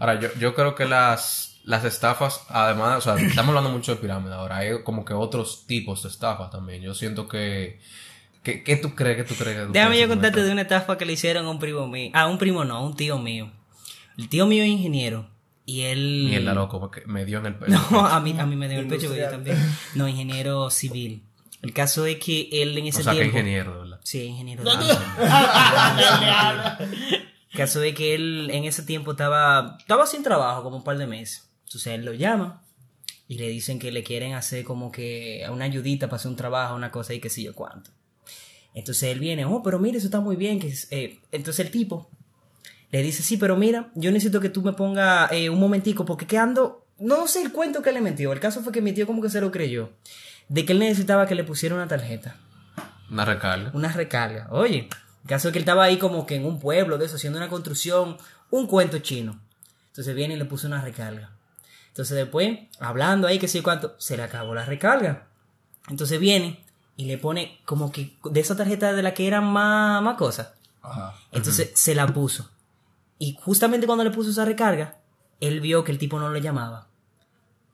Ahora, 0.00 0.18
yo, 0.20 0.28
yo 0.38 0.54
creo 0.54 0.74
que 0.74 0.84
las, 0.84 1.58
las 1.64 1.84
estafas, 1.84 2.42
además, 2.48 2.98
o 2.98 3.00
sea, 3.00 3.14
estamos 3.24 3.48
hablando 3.56 3.70
mucho 3.70 3.94
de 3.94 4.00
pirámide 4.00 4.34
ahora, 4.34 4.56
hay 4.58 4.82
como 4.82 5.04
que 5.04 5.14
otros 5.14 5.64
tipos 5.66 6.02
de 6.02 6.08
estafas 6.08 6.50
también. 6.50 6.82
Yo 6.82 6.92
siento 6.92 7.28
que... 7.28 7.80
que 8.46 8.62
¿Qué 8.62 8.76
tú 8.76 8.94
crees? 8.94 9.16
¿Qué 9.16 9.24
tú 9.24 9.34
crees? 9.34 9.58
que 9.58 9.66
tú 9.66 9.72
Déjame 9.72 9.98
yo 9.98 10.06
contarte 10.06 10.42
de 10.42 10.52
una 10.52 10.62
estafa 10.62 10.96
que 10.96 11.04
le 11.04 11.14
hicieron 11.14 11.46
a 11.46 11.50
un 11.50 11.58
primo 11.58 11.88
mío. 11.88 12.10
Ah, 12.14 12.28
un 12.28 12.38
primo 12.38 12.64
no, 12.64 12.86
un 12.86 12.94
tío 12.94 13.18
mío. 13.18 13.50
El 14.16 14.28
tío 14.28 14.46
mío 14.46 14.62
es 14.62 14.68
ingeniero. 14.68 15.28
Y 15.64 15.82
él. 15.82 16.26
Mierda, 16.28 16.54
loco, 16.54 16.78
porque 16.78 17.02
me 17.06 17.24
dio 17.24 17.38
en 17.38 17.46
el 17.46 17.54
pecho. 17.58 17.72
No, 17.90 18.06
a 18.06 18.20
mí, 18.20 18.36
a 18.38 18.46
mí 18.46 18.54
me 18.54 18.68
dio 18.68 18.78
el 18.78 18.86
pecho 18.86 19.08
porque 19.08 19.22
yo 19.22 19.30
también. 19.30 19.58
No, 19.96 20.06
ingeniero 20.06 20.70
civil. 20.70 21.24
El 21.62 21.72
caso 21.72 22.06
es 22.06 22.18
que 22.18 22.48
él 22.52 22.78
en 22.78 22.86
ese 22.86 23.00
O 23.00 23.04
sea, 23.04 23.14
que 23.14 23.24
ingeniero, 23.24 23.72
de 23.72 23.78
verdad. 23.80 24.00
Sí, 24.04 24.22
ingeniero. 24.22 24.62
El 27.50 27.58
caso 27.58 27.82
es 27.82 27.94
que 27.94 28.14
él 28.14 28.50
en 28.52 28.64
ese 28.64 28.84
tiempo 28.84 29.10
estaba, 29.12 29.76
estaba 29.80 30.06
sin 30.06 30.22
trabajo 30.22 30.62
como 30.62 30.76
un 30.76 30.84
par 30.84 30.98
de 30.98 31.08
meses. 31.08 31.50
Entonces 31.64 31.94
él 31.94 32.04
lo 32.04 32.12
llama 32.12 32.62
y 33.26 33.38
le 33.38 33.48
dicen 33.48 33.80
que 33.80 33.90
le 33.90 34.04
quieren 34.04 34.34
hacer 34.34 34.62
como 34.62 34.92
que 34.92 35.44
una 35.50 35.64
ayudita 35.64 36.06
para 36.06 36.18
hacer 36.18 36.30
un 36.30 36.36
trabajo, 36.36 36.76
una 36.76 36.92
cosa 36.92 37.12
y 37.12 37.18
qué 37.18 37.28
sé 37.28 37.42
yo 37.42 37.54
cuánto. 37.54 37.90
Entonces 38.76 39.04
él 39.10 39.18
viene, 39.18 39.44
oh, 39.44 39.62
pero 39.64 39.80
mira, 39.80 39.98
eso 39.98 40.06
está 40.06 40.20
muy 40.20 40.36
bien. 40.36 40.60
Que 40.60 40.68
es- 40.68 40.86
eh". 40.92 41.18
Entonces 41.32 41.64
el 41.66 41.72
tipo 41.72 42.08
le 42.92 43.02
dice, 43.02 43.22
sí, 43.24 43.36
pero 43.36 43.56
mira, 43.56 43.90
yo 43.96 44.12
necesito 44.12 44.38
que 44.40 44.48
tú 44.50 44.62
me 44.62 44.72
pongas 44.74 45.32
eh, 45.32 45.50
un 45.50 45.58
momentico 45.58 46.04
porque 46.04 46.26
que 46.26 46.38
ando, 46.38 46.86
no 46.98 47.26
sé 47.26 47.42
el 47.42 47.50
cuento 47.52 47.82
que 47.82 47.90
le 47.90 48.00
metió. 48.00 48.32
El 48.32 48.38
caso 48.40 48.62
fue 48.62 48.72
que 48.72 48.80
mi 48.82 48.92
tío 48.92 49.06
como 49.06 49.20
que 49.22 49.30
se 49.30 49.40
lo 49.40 49.50
creyó. 49.50 49.90
De 50.48 50.64
que 50.64 50.72
él 50.72 50.78
necesitaba 50.78 51.26
que 51.26 51.34
le 51.34 51.42
pusiera 51.42 51.74
una 51.74 51.88
tarjeta 51.88 52.36
Una 53.10 53.24
recarga. 53.24 53.70
una 53.74 53.92
recarga. 53.92 54.46
Oye, 54.50 54.88
el 55.22 55.28
caso 55.28 55.48
es 55.48 55.52
que 55.52 55.58
él 55.58 55.62
estaba 55.64 55.82
ahí 55.84 55.96
como 55.98 56.24
que 56.26 56.36
en 56.36 56.44
un 56.44 56.60
pueblo 56.60 56.98
de 56.98 57.06
eso, 57.06 57.16
haciendo 57.16 57.38
una 57.38 57.48
construcción, 57.48 58.18
un 58.50 58.66
cuento 58.68 58.98
chino. 59.00 59.40
Entonces 59.88 60.14
viene 60.14 60.34
y 60.34 60.36
le 60.36 60.44
puso 60.44 60.66
una 60.68 60.80
recarga. 60.82 61.30
Entonces 61.88 62.14
después, 62.16 62.58
hablando 62.78 63.26
ahí, 63.26 63.38
que 63.38 63.48
sé 63.48 63.58
yo 63.58 63.64
cuánto, 63.64 63.96
se 63.98 64.16
le 64.18 64.22
acabó 64.22 64.54
la 64.54 64.66
recarga. 64.66 65.26
Entonces 65.88 66.20
viene 66.20 66.62
y 66.96 67.04
le 67.04 67.18
pone 67.18 67.60
como 67.64 67.92
que 67.92 68.16
de 68.24 68.40
esa 68.40 68.56
tarjeta 68.56 68.92
de 68.92 69.02
la 69.02 69.14
que 69.14 69.26
eran 69.26 69.44
más, 69.44 70.02
más 70.02 70.16
cosas. 70.16 70.52
Ajá. 70.82 71.14
Entonces 71.32 71.72
se 71.74 71.94
la 71.94 72.06
puso. 72.06 72.50
Y 73.18 73.36
justamente 73.40 73.86
cuando 73.86 74.04
le 74.04 74.10
puso 74.10 74.30
esa 74.30 74.44
recarga, 74.44 74.98
él 75.40 75.60
vio 75.60 75.84
que 75.84 75.92
el 75.92 75.98
tipo 75.98 76.18
no 76.18 76.30
le 76.30 76.40
llamaba. 76.40 76.88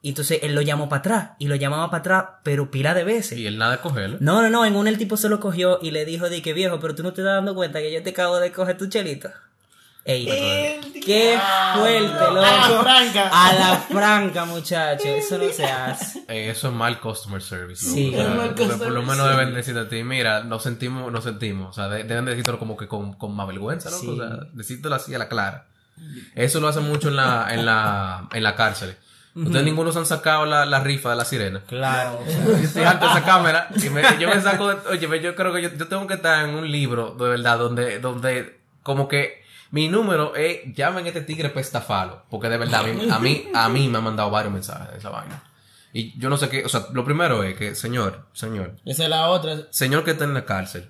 Y 0.05 0.09
entonces 0.11 0.41
él 0.43 0.55
lo 0.55 0.63
llamó 0.63 0.89
para 0.89 0.99
atrás. 0.99 1.31
Y 1.39 1.47
lo 1.47 1.55
llamaba 1.55 1.89
para 1.91 2.01
atrás, 2.01 2.25
pero 2.43 2.71
pila 2.73 2.93
de 2.93 3.05
veces. 3.05 3.39
Y 3.39 3.47
él 3.47 3.57
nada 3.57 3.77
de 3.77 3.79
cogerlo. 3.79 4.19
No, 4.21 4.43
no, 4.43 4.51
no, 4.51 4.67
en 4.67 4.75
una 4.75 4.91
el 4.91 4.99
tipo 4.99 5.17
se 5.17 5.29
lo 5.29 5.39
cogió 5.39 5.79
y 5.81 5.93
le 5.93 6.05
dijo 6.05 6.29
de 6.29 6.43
que 6.43 6.53
viejo, 6.53 6.81
pero 6.81 6.97
tú 6.97 7.05
no 7.05 7.13
te 7.13 7.21
estás 7.21 7.37
dando 7.37 7.55
cuenta 7.55 7.81
que 7.81 7.93
yo 7.93 8.03
te 8.03 8.11
acabo 8.11 8.39
de 8.41 8.51
coger 8.51 8.77
tu 8.77 8.89
chelito. 8.89 9.31
Ey, 10.05 10.81
qué 11.05 11.39
fuerte, 11.75 12.09
loco. 12.09 12.41
A 12.43 12.69
la 12.69 12.81
franca. 12.83 13.31
A 13.33 13.53
la 13.55 13.77
franca, 13.77 14.45
muchacho. 14.45 15.05
Eso 15.09 15.39
no 15.39 15.49
se 15.53 15.65
hace. 15.65 16.19
Eh, 16.29 16.51
eso 16.51 16.69
es 16.69 16.75
mal 16.75 16.99
customer 16.99 17.41
service. 17.41 17.87
¿no? 17.87 17.93
Sí. 17.95 18.09
O 18.09 18.19
sea, 18.19 18.29
Es 18.31 18.37
mal 18.37 18.49
customer 18.55 18.79
por 18.79 18.91
lo 18.93 19.03
menos 19.03 19.29
deben 19.29 19.55
decirte 19.55 19.81
a 19.81 19.89
ti, 19.89 20.03
mira, 20.03 20.43
nos 20.43 20.63
sentimos, 20.65 21.13
nos 21.13 21.23
sentimos. 21.25 21.71
O 21.71 21.73
sea, 21.73 21.89
de- 21.89 22.05
deben 22.05 22.25
decírtelo 22.25 22.59
como 22.59 22.77
que 22.77 22.89
con, 22.89 23.13
con 23.15 23.35
más 23.37 23.47
vergüenza, 23.47 23.91
¿no? 23.91 23.97
Sí. 23.97 24.09
O 24.09 24.17
sea, 24.17 24.39
decírtelo 24.53 24.95
así 24.97 25.15
a 25.15 25.19
la 25.19 25.29
clara. 25.29 25.67
Eso 26.35 26.59
lo 26.61 26.67
hacen 26.69 26.83
mucho 26.83 27.09
en 27.09 27.17
la, 27.17 27.47
en 27.55 27.65
la, 27.65 28.29
en 28.33 28.43
la 28.43 28.57
cárcel. 28.57 28.97
Ustedes 29.35 29.65
ninguno 29.65 29.93
se 29.93 29.99
han 29.99 30.05
sacado 30.07 30.45
la, 30.47 30.67
la 30.67 30.81
rifa 30.81 31.11
de 31.11 31.17
la 31.17 31.25
sirena. 31.25 31.63
Claro. 31.67 32.19
Yo 32.27 32.55
estoy 32.57 32.83
ante 32.83 33.07
esa 33.07 33.23
cámara 33.25 33.69
y 33.77 33.89
me- 33.89 34.03
yo 34.19 34.29
me 34.29 34.41
saco, 34.41 34.69
de- 34.75 34.89
oye, 34.91 35.23
yo 35.23 35.35
creo 35.37 35.53
que 35.55 35.63
yo, 35.63 35.69
yo 35.75 35.87
tengo 35.89 36.07
que 36.09 36.15
estar 36.15 36.45
en 36.47 36.55
un 36.57 36.71
libro, 36.71 37.15
de 37.19 37.29
verdad, 37.29 37.57
donde, 37.59 37.99
donde 38.01 38.59
como 38.83 39.07
que 39.09 39.42
mi 39.73 39.89
número 39.89 40.35
es, 40.37 40.61
llamen 40.75 41.05
a 41.05 41.09
este 41.09 41.23
tigre 41.23 41.49
pestafalo, 41.51 42.23
porque 42.31 42.49
de 42.49 42.59
verdad, 42.59 42.81
a 42.81 42.85
mí, 42.85 43.11
a 43.11 43.19
mí, 43.19 43.49
a 43.53 43.69
mí 43.69 43.89
me 43.89 43.99
han 43.99 44.05
mandado 44.05 44.31
varios 44.31 44.53
mensajes 44.53 44.93
de 44.93 44.99
esa 44.99 45.11
vaina. 45.11 45.43
Y 45.95 46.19
yo 46.19 46.31
no 46.31 46.37
sé 46.37 46.49
qué, 46.49 46.65
o 46.65 46.69
sea, 46.69 46.87
lo 46.93 47.05
primero 47.05 47.43
es 47.43 47.57
que, 47.57 47.75
señor, 47.75 48.27
señor, 48.33 48.77
Esa 48.85 49.03
es 49.05 49.09
la 49.11 49.29
otra. 49.29 49.57
señor 49.71 50.05
que 50.05 50.13
está 50.13 50.25
en 50.25 50.35
la 50.35 50.45
cárcel, 50.45 50.89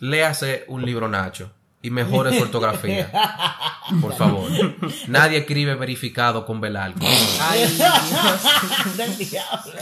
léase 0.00 0.64
un 0.68 0.84
libro 0.84 1.08
Nacho 1.08 1.52
y 1.82 1.90
mejore 1.90 2.36
su 2.36 2.42
ortografía. 2.48 3.10
Por 4.00 4.14
favor. 4.14 4.50
Nadie 5.08 5.38
escribe 5.38 5.74
verificado 5.74 6.44
con 6.44 6.60
velarco. 6.60 7.00
Ay, 7.40 7.60
Del 8.96 9.16
diablo. 9.16 9.72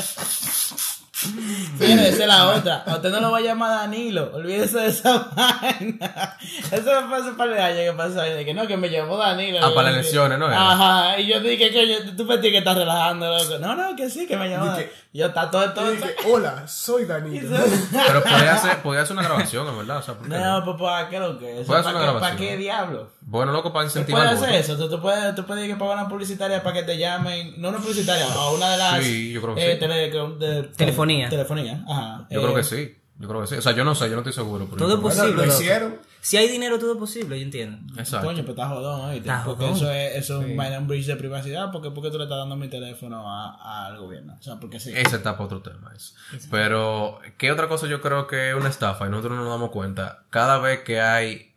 Fíjate, 1.78 2.08
esa 2.08 2.22
es 2.22 2.26
la 2.28 2.48
otra. 2.48 2.84
A 2.86 2.96
usted 2.96 3.10
no 3.10 3.20
lo 3.20 3.30
va 3.30 3.38
a 3.38 3.40
llamar 3.40 3.70
Danilo. 3.70 4.30
Olvídese 4.34 4.78
de 4.78 4.86
esa 4.88 5.18
vaina. 5.36 6.36
Eso 6.70 7.02
me 7.02 7.08
pasó 7.10 7.36
para 7.36 7.52
el 7.52 7.60
año 7.78 7.92
que 7.92 7.96
pasó. 7.96 8.20
De 8.20 8.44
que 8.44 8.54
no, 8.54 8.66
que 8.66 8.76
me 8.76 8.88
llamó 8.90 9.16
Danilo. 9.16 9.58
Ah, 9.62 9.70
para 9.74 9.88
las 9.90 9.98
elecciones, 10.00 10.38
¿no? 10.38 10.46
Ajá. 10.46 11.18
Y 11.18 11.26
yo 11.26 11.40
dije 11.40 11.70
que 11.70 11.88
yo, 11.88 12.16
tú 12.16 12.26
pensé 12.26 12.50
que 12.50 12.58
estás 12.58 12.76
relajando, 12.76 13.26
loco. 13.36 13.58
No, 13.58 13.74
no, 13.74 13.96
que 13.96 14.08
sí, 14.10 14.26
que 14.26 14.36
me 14.36 14.48
llamó. 14.48 14.72
Dije- 14.72 14.92
Yo 15.12 15.26
está 15.26 15.50
todo, 15.50 15.72
todo. 15.72 15.92
Y 15.92 15.96
dije, 15.96 16.14
hola, 16.30 16.66
soy 16.68 17.04
Danilo. 17.04 17.56
Pero 18.06 18.22
podía 18.22 18.54
hacer, 18.54 18.82
podía 18.82 19.02
hacer 19.02 19.16
una 19.16 19.26
grabación, 19.26 19.66
en 19.68 19.78
verdad. 19.78 19.98
O 19.98 20.02
sea, 20.02 20.14
¿por 20.14 20.28
qué 20.28 20.36
no? 20.36 20.58
No, 20.60 20.64
pues 20.64 20.76
para 20.80 21.08
qué 21.08 21.18
lo 21.20 21.38
que 21.38 21.60
es. 21.60 21.66
Puede 21.66 21.82
¿Para 21.82 21.90
hacer 21.90 21.92
qué, 21.92 21.96
una 22.10 22.20
¿Para 22.20 22.26
grabación. 22.34 22.36
qué 22.48 22.56
diablo? 22.56 23.10
Bueno, 23.26 23.52
loco, 23.52 23.72
para 23.72 23.84
¿Tú 23.86 23.90
incentivar 23.90 24.22
puedes 24.26 24.38
el 24.42 24.44
hacer 24.48 24.60
eso? 24.60 24.76
¿Tú, 24.76 24.88
tú 24.96 25.00
puedes, 25.00 25.34
tú 25.34 25.44
puedes 25.46 25.64
ir 25.64 25.72
que 25.72 25.78
pagar 25.78 25.96
una 25.98 26.08
publicitaria 26.08 26.62
para 26.62 26.74
que 26.80 26.82
te 26.82 26.98
llamen, 26.98 27.54
no 27.56 27.70
una 27.70 27.78
publicitaria, 27.78 28.26
a 28.32 28.50
una 28.50 28.70
de 28.72 28.76
las 28.78 29.04
Sí, 29.04 29.32
yo 29.32 29.40
creo 29.42 29.54
que 29.54 29.72
eh, 29.72 29.74
sí. 29.74 29.80
tele- 29.80 30.38
de- 30.38 30.62
Telefonía. 30.76 31.28
Telefonía, 31.30 31.84
ajá. 31.88 32.26
Yo 32.30 32.40
Eh, 32.40 32.42
creo 32.42 32.54
que 32.54 32.62
sí. 32.64 32.98
Yo 33.16 33.28
creo 33.28 33.40
que 33.42 33.46
sí. 33.46 33.54
O 33.54 33.62
sea, 33.62 33.72
yo 33.72 33.84
no 33.84 33.94
sé, 33.94 34.06
yo 34.10 34.14
no 34.16 34.18
estoy 34.22 34.32
seguro. 34.32 34.66
pero 34.66 34.76
Todo 34.76 34.94
es 34.96 35.00
posible. 35.00 35.46
lo 35.46 35.46
hicieron. 35.46 36.00
Si 36.20 36.36
hay 36.36 36.48
dinero, 36.48 36.78
todo 36.80 36.92
es 36.94 36.98
posible, 36.98 37.38
yo 37.38 37.44
entiendo. 37.44 37.78
Exacto. 37.98 38.26
Coño, 38.26 38.38
pues 38.44 38.50
está 38.58 38.68
jodón, 38.68 39.00
¿oíste? 39.02 39.28
Está 39.28 39.44
Porque 39.44 39.64
jodón. 39.66 39.76
eso 39.76 39.90
es, 39.92 40.16
eso 40.16 40.42
es 40.42 40.78
un 40.78 40.86
breach 40.88 41.06
de 41.06 41.14
privacidad. 41.16 41.70
Porque, 41.70 41.90
porque 41.92 42.10
tú 42.10 42.18
le 42.18 42.24
estás 42.24 42.38
dando 42.38 42.56
mi 42.56 42.66
teléfono 42.68 43.24
a- 43.30 43.86
al 43.86 43.98
gobierno. 43.98 44.34
O 44.38 44.42
sea, 44.42 44.56
porque 44.58 44.80
sí. 44.80 44.90
Ese 44.94 45.16
está 45.16 45.32
para 45.34 45.44
otro 45.44 45.62
tema. 45.62 45.92
Eso. 45.94 46.14
Pero, 46.50 47.20
¿qué 47.38 47.52
otra 47.52 47.68
cosa 47.68 47.86
yo 47.86 48.00
creo 48.00 48.26
que 48.26 48.50
es 48.50 48.56
una 48.56 48.68
estafa 48.68 49.06
y 49.06 49.10
nosotros 49.10 49.36
no 49.36 49.44
nos 49.44 49.50
damos 49.52 49.70
cuenta? 49.70 50.24
Cada 50.30 50.58
vez 50.58 50.80
que 50.80 51.00
hay 51.00 51.53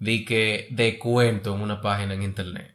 de 0.00 0.24
que 0.24 0.66
de 0.70 0.98
cuento 0.98 1.54
en 1.54 1.60
una 1.60 1.80
página 1.80 2.14
en 2.14 2.22
internet. 2.22 2.74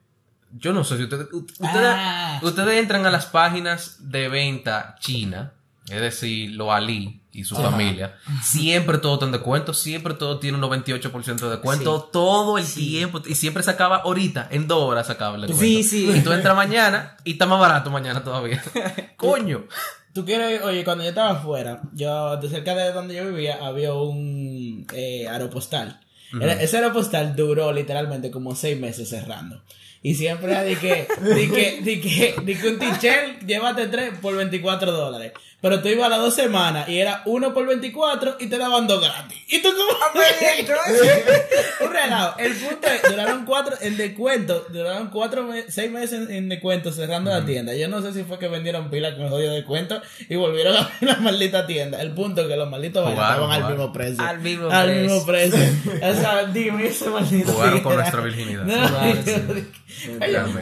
Yo 0.57 0.71
no 0.71 0.85
sé 0.85 0.95
si 0.95 1.03
ustedes, 1.03 1.27
ustedes, 1.33 1.59
Ah. 1.67 2.39
ustedes 2.41 2.79
entran 2.79 3.05
a 3.05 3.09
las 3.09 3.25
páginas 3.25 3.97
de 3.99 4.29
venta 4.29 4.95
china, 5.01 5.51
es 5.89 5.99
decir, 5.99 6.51
lo 6.51 6.71
Ali 6.71 7.21
y 7.31 7.43
su 7.43 7.55
familia, 7.57 8.15
siempre 8.41 8.97
todo 8.99 9.15
está 9.15 9.25
en 9.25 9.33
descuento, 9.33 9.73
siempre 9.73 10.13
todo 10.13 10.39
tiene 10.39 10.55
un 10.57 10.61
98% 10.63 11.45
de 11.49 11.51
descuento, 11.51 12.03
todo 12.11 12.57
el 12.57 12.65
tiempo, 12.65 13.21
y 13.25 13.35
siempre 13.35 13.61
se 13.63 13.71
acaba 13.71 13.97
ahorita, 13.97 14.47
en 14.51 14.67
dos 14.69 14.81
horas 14.83 15.07
se 15.07 15.11
acaba 15.11 15.35
el 15.35 15.41
descuento. 15.41 15.65
Sí, 15.65 15.83
sí. 15.83 16.09
Y 16.09 16.21
tú 16.21 16.31
entras 16.31 16.55
mañana 16.55 17.17
y 17.25 17.33
está 17.33 17.45
más 17.45 17.59
barato 17.59 17.91
mañana 17.91 18.23
todavía. 18.23 18.63
Coño. 19.17 19.65
Tú 20.13 20.23
quieres, 20.23 20.61
oye, 20.63 20.85
cuando 20.85 21.03
yo 21.03 21.09
estaba 21.09 21.31
afuera, 21.31 21.81
yo, 21.91 22.37
de 22.37 22.47
cerca 22.49 22.73
de 22.73 22.93
donde 22.93 23.15
yo 23.15 23.25
vivía, 23.25 23.57
había 23.61 23.93
un 23.93 24.87
eh, 24.93 25.27
aeropostal. 25.27 25.99
Era- 26.41 26.61
ese 26.61 26.77
aeropostal 26.77 27.35
duró 27.35 27.71
literalmente 27.71 28.31
como 28.31 28.55
seis 28.55 28.79
meses 28.79 29.09
cerrando. 29.09 29.61
Y 30.01 30.13
siempre 30.13 30.51
era 30.51 30.61
de 30.63 30.75
que, 30.75 31.07
de 31.19 31.49
que, 31.49 31.81
de 31.81 31.99
que, 31.99 32.35
de 32.43 32.55
que 32.59 32.67
un 32.67 32.77
tichel, 32.77 33.39
llévate 33.47 33.87
tres 33.87 34.11
por 34.21 34.35
24 34.35 34.91
dólares. 34.91 35.31
Pero 35.61 35.81
tú 35.81 35.87
ibas 35.87 36.05
a 36.05 36.09
las 36.09 36.19
dos 36.19 36.35
semanas 36.35 36.87
y 36.87 36.99
era 36.99 37.23
uno 37.25 37.51
por 37.55 37.65
24 37.65 38.35
y 38.39 38.45
te 38.45 38.57
daban 38.59 38.85
dos 38.85 39.01
gratis. 39.01 39.35
Y 39.47 39.63
tú 39.63 39.69
como... 39.69 39.97
un 41.87 41.91
relajo. 41.91 42.39
El 42.39 42.53
punto 42.53 42.87
es, 42.87 43.01
duraron 43.09 43.45
cuatro, 43.45 43.75
en 43.81 43.97
descuento, 43.97 44.65
duraron 44.71 45.09
cuatro, 45.09 45.43
me- 45.43 45.69
seis 45.71 45.89
meses 45.89 46.29
en, 46.29 46.35
en 46.35 46.49
descuento 46.49 46.91
cerrando 46.91 47.31
la 47.31 47.43
tienda. 47.45 47.73
Yo 47.73 47.87
no 47.87 48.01
sé 48.03 48.13
si 48.13 48.23
fue 48.23 48.37
que 48.37 48.47
vendieron 48.47 48.91
pila 48.91 49.15
con 49.17 49.27
jodido 49.29 49.53
descuento 49.53 49.99
y 50.29 50.35
volvieron 50.35 50.75
a 50.75 50.79
abrir 50.81 50.97
la 51.09 51.15
maldita 51.17 51.65
tienda. 51.65 51.99
El 51.99 52.11
punto 52.11 52.41
es 52.41 52.47
que 52.47 52.55
los 52.57 52.69
malditos 52.69 53.09
estaban 53.09 53.51
al 53.51 53.67
mismo 53.69 53.91
precio. 53.91 54.23
Al 54.23 54.39
mismo 54.39 54.69
Al 54.69 54.85
precio. 54.87 55.01
mismo 55.03 55.25
precio. 55.25 55.59
O 56.17 56.21
sea, 56.21 56.45
dime 56.45 56.87
ese 56.87 57.09
maldito. 57.09 57.51
Jugaron 57.51 57.81
con 57.81 57.95
nuestra 57.95 58.21
virginidad. 58.21 58.63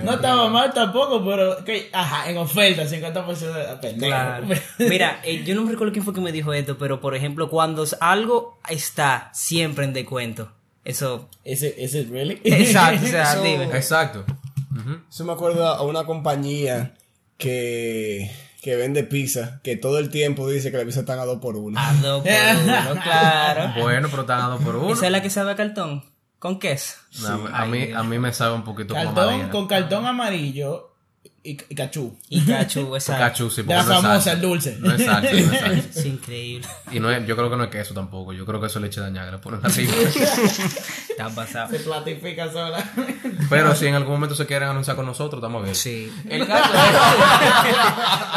No, 0.03 0.13
estaba 0.13 0.49
mal 0.49 0.73
tampoco, 0.73 1.23
pero 1.25 1.57
ajá, 1.93 2.29
en 2.29 2.37
oferta, 2.37 2.83
50% 2.83 3.37
de 3.37 3.75
pendejo. 3.77 4.09
Claro. 4.11 4.47
Mira, 4.79 5.21
eh, 5.23 5.43
yo 5.43 5.55
no 5.55 5.63
me 5.63 5.71
recuerdo 5.71 5.93
quién 5.93 6.05
fue 6.05 6.13
que 6.13 6.21
me 6.21 6.31
dijo 6.31 6.53
esto, 6.53 6.77
pero 6.77 6.99
por 6.99 7.15
ejemplo, 7.15 7.49
cuando 7.49 7.85
algo 7.99 8.57
está 8.69 9.29
siempre 9.33 9.85
en 9.85 9.93
descuento, 9.93 10.51
eso. 10.85 11.29
¿Is 11.43 11.63
it, 11.63 12.09
really? 12.09 12.39
Exacto, 12.43 13.05
o 13.05 13.07
sea, 13.09 13.33
Eso- 13.33 13.43
dime. 13.43 13.63
Exacto. 13.65 14.25
Eso 15.09 15.23
me 15.23 15.33
acuerdo 15.33 15.65
a 15.67 15.83
una 15.83 16.03
compañía 16.05 16.95
que, 17.37 18.31
que 18.63 18.77
vende 18.77 19.03
pizza, 19.03 19.59
que 19.61 19.75
todo 19.75 19.99
el 19.99 20.09
tiempo 20.09 20.49
dice 20.49 20.71
que 20.71 20.77
la 20.77 20.85
pizza 20.85 21.01
están 21.01 21.19
a 21.19 21.25
dos 21.25 21.39
por 21.39 21.57
uno. 21.57 21.77
A 21.77 21.93
dos 21.95 22.23
por 22.23 22.31
uno, 22.31 23.01
claro. 23.03 23.73
Bueno, 23.81 24.07
pero 24.09 24.21
están 24.21 24.39
a 24.39 24.47
dos 24.47 24.63
por 24.63 24.77
uno. 24.77 24.93
Esa 24.93 25.07
es 25.07 25.11
la 25.11 25.21
que 25.21 25.29
sabe 25.29 25.51
a 25.51 25.55
cartón, 25.57 26.05
con 26.39 26.59
queso. 26.59 26.95
No, 27.23 27.45
a, 27.53 27.65
mí, 27.65 27.91
a 27.91 28.03
mí 28.03 28.19
me 28.19 28.31
sabe 28.31 28.55
un 28.55 28.63
poquito 28.63 28.95
madera. 28.95 29.49
con 29.49 29.67
cartón 29.67 30.05
amarillo 30.05 30.95
y, 31.43 31.57
y 31.69 31.75
cachú. 31.75 32.15
Y 32.29 32.41
cachu, 32.45 32.95
esa. 32.95 33.17
Cachu, 33.17 33.49
sí, 33.49 33.63
De 33.63 33.73
la 33.73 33.79
porque 33.83 33.89
no 33.89 33.95
es 33.97 34.01
famosa, 34.03 34.31
el 34.31 34.41
dulce. 34.41 34.77
No 34.79 34.93
es 34.93 35.03
salsa, 35.05 35.31
no 35.31 35.37
es 35.37 35.45
salsa. 35.59 35.99
Es 35.99 36.05
increíble. 36.05 36.67
Y 36.91 36.99
no 36.99 37.11
es, 37.11 37.25
yo 37.27 37.35
creo 37.35 37.49
que 37.49 37.57
no 37.57 37.63
es 37.65 37.69
queso 37.69 37.93
tampoco. 37.93 38.33
Yo 38.33 38.45
creo 38.45 38.59
que 38.61 38.67
eso 38.67 38.79
es 38.79 38.83
leche 38.83 39.01
dañada. 39.01 39.27
que 39.27 39.31
Le 39.33 39.37
ponen. 39.39 39.59
Está 41.09 41.29
pasado. 41.29 41.69
Se 41.69 41.79
platifica 41.79 42.51
sola. 42.51 42.83
Pero 43.49 43.75
si 43.75 43.87
en 43.87 43.95
algún 43.95 44.13
momento 44.13 44.35
se 44.35 44.45
quieren 44.45 44.69
anunciar 44.69 44.95
con 44.95 45.05
nosotros, 45.05 45.39
estamos 45.39 45.63
bien. 45.63 45.75
Sí. 45.75 46.11
El 46.29 46.47
caso 46.47 46.71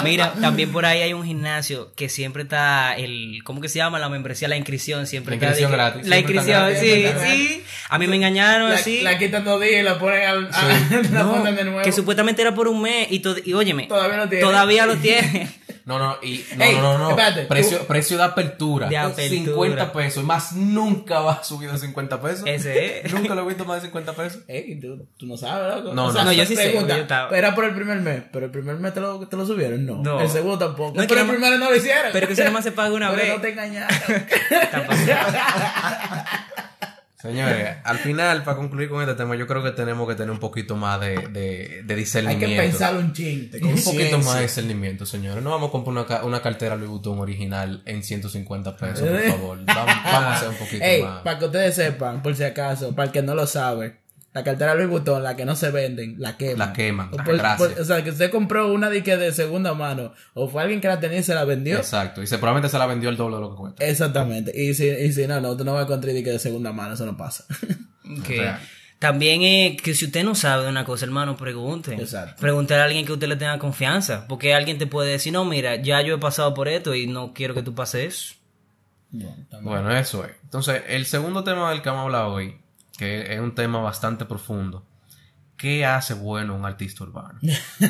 Mira, 0.05 0.33
también 0.41 0.73
por 0.73 0.85
ahí 0.85 1.01
hay 1.03 1.13
un 1.13 1.25
gimnasio 1.25 1.93
que 1.95 2.09
siempre 2.09 2.43
está 2.43 2.95
el, 2.97 3.41
¿cómo 3.45 3.61
que 3.61 3.69
se 3.69 3.77
llama? 3.79 3.99
La 3.99 4.09
membresía, 4.09 4.49
la 4.49 4.57
inscripción, 4.57 5.07
siempre 5.07 5.37
La 5.37 5.47
inscripción 5.47 5.73
gratis, 5.73 6.07
La 6.07 6.19
inscripción, 6.19 6.61
gratis, 6.71 6.79
sí, 6.81 7.07
sí. 7.27 7.65
A 7.89 7.99
mí 7.99 8.07
me 8.07 8.17
engañaron 8.17 8.69
La, 8.71 8.77
así. 8.77 9.01
la 9.03 9.19
quitan 9.19 9.45
dos 9.45 9.61
días 9.61 9.81
y 9.81 9.83
la 9.83 9.99
ponen 9.99 10.29
al, 10.29 10.49
a- 10.53 10.63
la 11.11 11.23
No, 11.23 11.33
ponen 11.37 11.57
de 11.57 11.65
nuevo. 11.65 11.83
que 11.83 11.93
supuestamente 11.93 12.43
era 12.43 12.55
por 12.55 12.69
un 12.69 12.83
mes 12.83 12.96
y, 13.11 13.19
to- 13.21 13.37
y 13.45 13.53
óyeme, 13.55 13.87
Todavía 13.87 14.17
lo 14.17 14.29
tiene. 14.29 14.45
todavía 14.45 14.87
lo 14.87 14.97
tiene. 14.97 15.49
No, 15.87 16.01
no, 16.01 16.17
y 16.21 16.45
no, 16.57 16.65
Ey, 16.65 16.75
no, 16.75 16.83
no, 16.83 16.99
no. 16.99 17.11
espérate, 17.11 17.43
precio, 17.45 17.79
tú- 17.79 17.87
precio 17.87 18.17
de 18.17 18.25
apertura. 18.25 18.89
De 18.89 18.97
apertura. 18.97 19.29
50 19.29 19.93
pesos. 19.93 20.21
Y 20.25 20.27
más 20.27 20.51
nunca 20.53 21.21
va 21.21 21.35
a 21.35 21.45
subir 21.45 21.71
de 21.71 21.79
50 21.79 22.21
pesos. 22.21 22.43
Ese 22.45 23.03
es. 23.07 23.13
Nunca 23.13 23.37
lo 23.37 23.43
he 23.45 23.47
visto 23.47 23.65
más 23.65 23.77
de 23.77 23.83
50 23.87 24.13
pesos. 24.15 24.43
Ey, 24.49 24.81
tú, 24.81 25.07
tú 25.17 25.27
no 25.27 25.37
sabes, 25.37 25.77
loco. 25.77 25.95
No, 25.95 26.07
O 26.07 26.13
sea, 26.13 26.25
no. 26.25 26.31
No, 26.31 26.33
yo 26.37 26.45
sí 26.45 26.57
sé, 26.57 26.71
pregunta, 26.71 26.97
yo 26.97 27.03
estaba- 27.03 27.39
Era 27.39 27.55
por 27.55 27.67
el 27.67 27.73
primer 27.77 28.01
mes, 28.01 28.21
pero 28.33 28.47
el 28.47 28.51
primer 28.51 28.75
mes 28.79 28.95
te 28.95 29.01
lo, 29.01 29.29
te 29.29 29.37
lo 29.37 29.47
subieron, 29.47 29.87
no. 29.87 29.99
No. 30.03 30.21
El 30.21 30.29
segundo 30.29 30.59
tampoco. 30.59 30.97
No, 30.97 31.03
que 31.03 31.07
pero 31.07 31.21
el 31.21 31.29
primero 31.29 31.57
no 31.57 31.71
lo 31.71 31.77
hicieron. 31.77 32.11
Pero 32.13 32.27
que 32.27 32.33
eso 32.33 32.43
nada 32.43 32.53
más 32.53 32.65
se 32.65 32.73
paga 32.73 32.93
una 32.93 33.11
Pero 33.13 33.23
vez. 33.23 33.35
no 33.37 33.41
te 33.41 33.51
engañaron. 33.53 33.97
Señores, 37.27 37.77
al 37.85 37.99
final, 37.99 38.43
para 38.45 38.57
concluir 38.57 38.89
con 38.89 39.01
este 39.03 39.15
tema, 39.15 39.37
yo 39.37 39.47
creo 39.47 39.63
que 39.63 39.71
tenemos 39.73 40.09
que 40.09 40.15
tener 40.15 40.31
un 40.31 40.39
poquito 40.39 40.77
más 40.77 41.01
de, 41.01 41.15
de, 41.29 41.83
de 41.85 41.95
Hay 41.95 42.01
discernimiento. 42.01 42.47
que 42.47 42.57
pensar 42.69 42.97
un 42.97 43.13
ching. 43.13 43.51
Un 43.63 43.83
poquito 43.83 44.19
más 44.19 44.37
de 44.37 44.43
discernimiento, 44.43 45.07
señores. 45.07 45.43
No 45.43 45.51
vamos 45.51 45.69
a 45.69 45.73
comprar 45.73 45.93
una, 46.09 46.25
una 46.25 46.43
cartera 46.43 46.77
Louis 46.77 46.91
Vuitton 46.91 47.19
original 47.19 47.83
en 47.87 48.03
150 48.03 48.77
pesos, 48.77 49.09
por 49.09 49.23
favor. 49.31 49.59
Vamos, 49.65 49.95
vamos 50.05 50.25
a 50.25 50.37
hacer 50.37 50.49
un 50.49 50.57
poquito 50.57 50.85
Ey, 50.85 51.03
más. 51.03 51.23
para 51.23 51.39
que 51.39 51.45
ustedes 51.47 51.75
sepan, 51.75 52.23
por 52.23 52.35
si 52.37 52.45
acaso, 52.45 52.95
para 52.95 53.07
el 53.07 53.13
que 53.13 53.23
no 53.23 53.35
lo 53.35 53.47
sabe, 53.47 53.97
la 54.37 54.45
cartera 54.45 54.75
Louis 54.75 54.89
Vuitton, 54.89 55.23
la 55.23 55.35
que 55.35 55.45
no 55.47 55.57
se 55.57 55.71
venden, 55.71 56.17
la 56.19 56.37
queman. 56.37 56.59
La 56.69 56.73
queman. 56.75 57.09
O, 57.13 57.17
Ah, 57.19 57.25
por- 57.25 57.37
gracias. 57.39 57.69
por- 57.73 57.81
o 57.81 57.85
sea, 57.85 58.05
que 58.05 58.11
usted 58.11 58.31
compró 58.31 58.71
una 58.73 58.91
de, 58.91 59.03
que 59.03 59.17
de 59.17 59.33
segunda 59.33 59.73
mano, 59.75 60.13
o 60.35 60.47
fue 60.49 60.63
alguien 60.63 60.81
que 60.81 60.89
la 60.89 61.01
tenía 61.01 61.19
y 61.19 61.23
se 61.23 61.35
la 61.35 61.45
vendió. 61.45 61.77
Exacto. 61.79 62.23
Y 62.23 62.27
se, 62.27 62.37
probablemente 62.39 62.69
se 62.71 62.79
la 62.79 62.85
vendió 62.87 63.09
el 63.09 63.17
doble 63.17 63.37
de 63.37 63.41
lo 63.43 63.51
que 63.51 63.57
cuesta. 63.57 63.85
Exactamente. 63.87 64.53
Y 64.55 64.75
si, 64.75 64.87
y 64.89 65.13
si 65.13 65.27
no, 65.27 65.41
no, 65.41 65.57
tú 65.57 65.65
no 65.65 65.73
vas 65.73 65.81
a 65.81 65.85
encontrar 65.85 66.13
de 66.15 66.23
que 66.23 66.31
de 66.31 66.39
segunda 66.39 66.73
mano, 66.73 66.95
eso 66.95 67.07
no 67.07 67.17
pasa. 67.17 67.45
Que 68.25 68.39
Real. 68.41 68.61
También 68.99 69.43
es 69.43 69.83
que 69.83 69.95
si 69.95 70.05
usted 70.07 70.23
no 70.25 70.35
sabe 70.35 70.65
de 70.65 70.69
una 70.71 70.85
cosa, 70.85 71.05
hermano, 71.05 71.37
pregunte. 71.37 71.95
Exacto. 71.95 72.41
Preguntar 72.41 72.81
a 72.81 72.85
alguien 72.85 73.05
que 73.05 73.13
usted 73.13 73.29
le 73.29 73.37
tenga 73.37 73.59
confianza. 73.59 74.27
Porque 74.29 74.55
alguien 74.55 74.79
te 74.79 74.87
puede 74.87 75.11
decir, 75.13 75.33
no, 75.33 75.45
mira, 75.45 75.77
ya 75.77 76.01
yo 76.03 76.15
he 76.15 76.19
pasado 76.19 76.55
por 76.55 76.69
esto 76.69 76.95
y 76.95 77.07
no 77.07 77.33
quiero 77.35 77.53
que 77.55 77.63
tú 77.63 77.75
pases 77.75 78.15
eso. 78.15 78.35
Bueno, 79.63 79.91
eso 79.97 80.25
es. 80.25 80.33
Entonces, 80.45 80.83
el 80.89 81.07
segundo 81.07 81.43
tema 81.45 81.71
del 81.71 81.83
que 81.83 81.89
vamos 81.89 82.03
a 82.03 82.05
hablar 82.05 82.25
hoy, 82.27 82.57
que 82.97 83.35
es 83.35 83.41
un 83.41 83.55
tema 83.55 83.81
bastante 83.81 84.25
profundo. 84.25 84.85
¿Qué 85.57 85.87
hace 85.87 86.15
bueno 86.15 86.55
un 86.55 86.67
artista 86.67 87.05
urbano? 87.05 87.39
Ey, 87.43 87.57
no, 87.81 87.89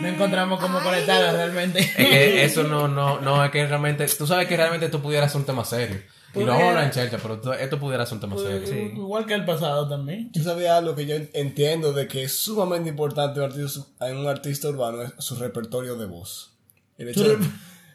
no 0.00 0.08
encontramos 0.08 0.60
cómo 0.60 0.80
conectarla 0.80 1.32
realmente. 1.32 1.80
Es 1.80 1.94
que 1.94 2.44
eso 2.44 2.62
no, 2.62 2.86
no, 2.86 3.20
no, 3.20 3.44
es 3.44 3.50
que 3.50 3.66
realmente, 3.66 4.06
tú 4.06 4.26
sabes 4.26 4.46
que 4.46 4.56
realmente 4.56 4.86
esto 4.86 5.02
pudiera 5.02 5.28
ser 5.28 5.40
un 5.40 5.46
tema 5.46 5.64
serio. 5.64 6.00
Y 6.34 6.40
lo 6.40 6.46
vamos 6.46 6.76
a 6.76 6.84
en 6.84 6.90
Chelcha, 6.90 7.18
pero 7.18 7.34
esto, 7.34 7.54
esto 7.54 7.80
pudiera 7.80 8.06
ser 8.06 8.16
un 8.16 8.20
tema 8.20 8.36
serio. 8.36 8.92
Igual 8.94 9.26
que 9.26 9.34
el 9.34 9.44
pasado 9.44 9.88
también. 9.88 10.30
Tú 10.30 10.42
sabías 10.42 10.72
algo 10.72 10.94
que 10.94 11.06
yo 11.06 11.16
entiendo 11.32 11.92
de 11.92 12.06
que 12.06 12.24
es 12.24 12.36
sumamente 12.36 12.90
importante 12.90 13.40
en 13.40 13.46
un 13.46 13.50
artista, 13.50 14.06
en 14.06 14.16
un 14.16 14.28
artista 14.28 14.68
urbano 14.68 15.02
es 15.02 15.14
su 15.18 15.36
repertorio 15.36 15.96
de 15.96 16.06
voz. 16.06 16.52
El 16.98 17.08
hecho, 17.08 17.24
de, 17.24 17.38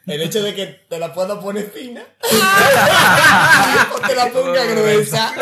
el 0.06 0.22
hecho 0.22 0.42
de 0.42 0.54
que 0.54 0.66
te 0.66 0.98
la 0.98 1.12
pueda 1.12 1.40
poner 1.40 1.70
fina 1.70 2.02
o 3.94 4.00
te 4.06 4.14
la 4.14 4.30
ponga 4.30 4.64
gruesa. 4.64 5.32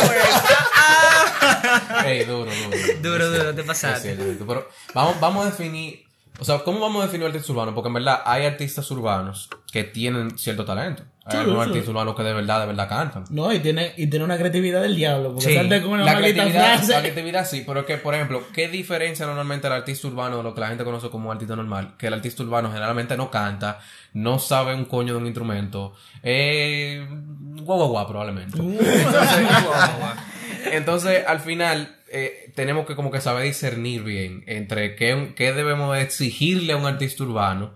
Ey, 2.05 2.25
duro, 2.25 2.51
duro. 2.51 2.77
Duro, 3.01 3.31
duro, 3.31 3.55
te 3.55 3.65
pasaste. 3.65 4.15
Pero 4.15 4.69
vamos, 4.95 5.21
vamos 5.21 5.47
a 5.47 5.51
definir, 5.51 6.05
o 6.39 6.45
sea, 6.45 6.61
¿cómo 6.61 6.81
vamos 6.81 7.03
a 7.03 7.07
definir 7.07 7.27
artista 7.27 7.53
urbano? 7.53 7.75
Porque 7.75 7.89
en 7.89 7.95
verdad 7.95 8.23
hay 8.25 8.47
artistas 8.47 8.91
urbanos 8.91 9.49
que 9.73 9.85
tienen 9.85 10.39
cierto 10.39 10.65
talento. 10.65 11.05
Hay 11.25 11.39
algunos 11.39 11.67
artistas 11.69 11.89
urbanos 11.89 12.17
que 12.17 12.25
de 12.25 12.33
verdad, 12.33 12.61
de 12.63 12.67
verdad 12.67 12.89
cantan. 12.89 13.25
No, 13.31 13.53
y 13.53 13.61
tiene, 13.61 13.93
y 13.97 14.09
tiene 14.09 14.25
una 14.25 14.37
creatividad 14.37 14.83
del 14.83 14.97
diablo. 14.97 15.35
Porque 15.35 15.51
Sí. 15.51 15.55
salte 15.55 15.81
con 15.81 15.93
una 15.93 16.05
La 16.05 16.17
creatividad, 16.17 16.79
frase. 16.79 16.93
la 16.93 17.01
creatividad 17.01 17.47
sí, 17.49 17.63
pero 17.65 17.81
es 17.81 17.87
que, 17.87 17.97
por 17.97 18.15
ejemplo, 18.17 18.43
¿qué 18.53 18.67
diferencia 18.69 19.25
normalmente 19.27 19.69
el 19.69 19.73
artista 19.73 20.09
urbano 20.09 20.39
de 20.39 20.43
lo 20.43 20.53
que 20.53 20.61
la 20.61 20.67
gente 20.69 20.83
conoce 20.83 21.11
como 21.11 21.31
artista 21.31 21.55
normal? 21.55 21.95
Que 21.97 22.09
el 22.09 22.15
artista 22.15 22.43
urbano 22.43 22.73
generalmente 22.73 23.17
no 23.17 23.31
canta, 23.31 23.79
no 24.15 24.41
sabe 24.41 24.75
un 24.75 24.85
coño 24.87 25.13
de 25.15 25.21
un 25.21 25.27
instrumento, 25.27 25.95
eh, 26.25 27.07
guau 27.09 27.79
guau 27.79 27.89
guau 27.91 28.07
probablemente. 28.09 28.59
Entonces, 30.73 31.25
al 31.27 31.41
final, 31.41 31.97
eh, 32.11 32.53
tenemos 32.55 32.87
que 32.87 32.95
como 32.97 33.11
que 33.11 33.21
saber 33.21 33.45
discernir 33.45 34.03
bien 34.03 34.45
entre 34.47 34.95
qué, 34.97 35.33
qué 35.37 35.53
debemos 35.53 35.95
de 35.95 36.03
exigirle 36.03 36.73
a 36.73 36.77
un 36.77 36.87
artista 36.87 37.25
urbano 37.25 37.75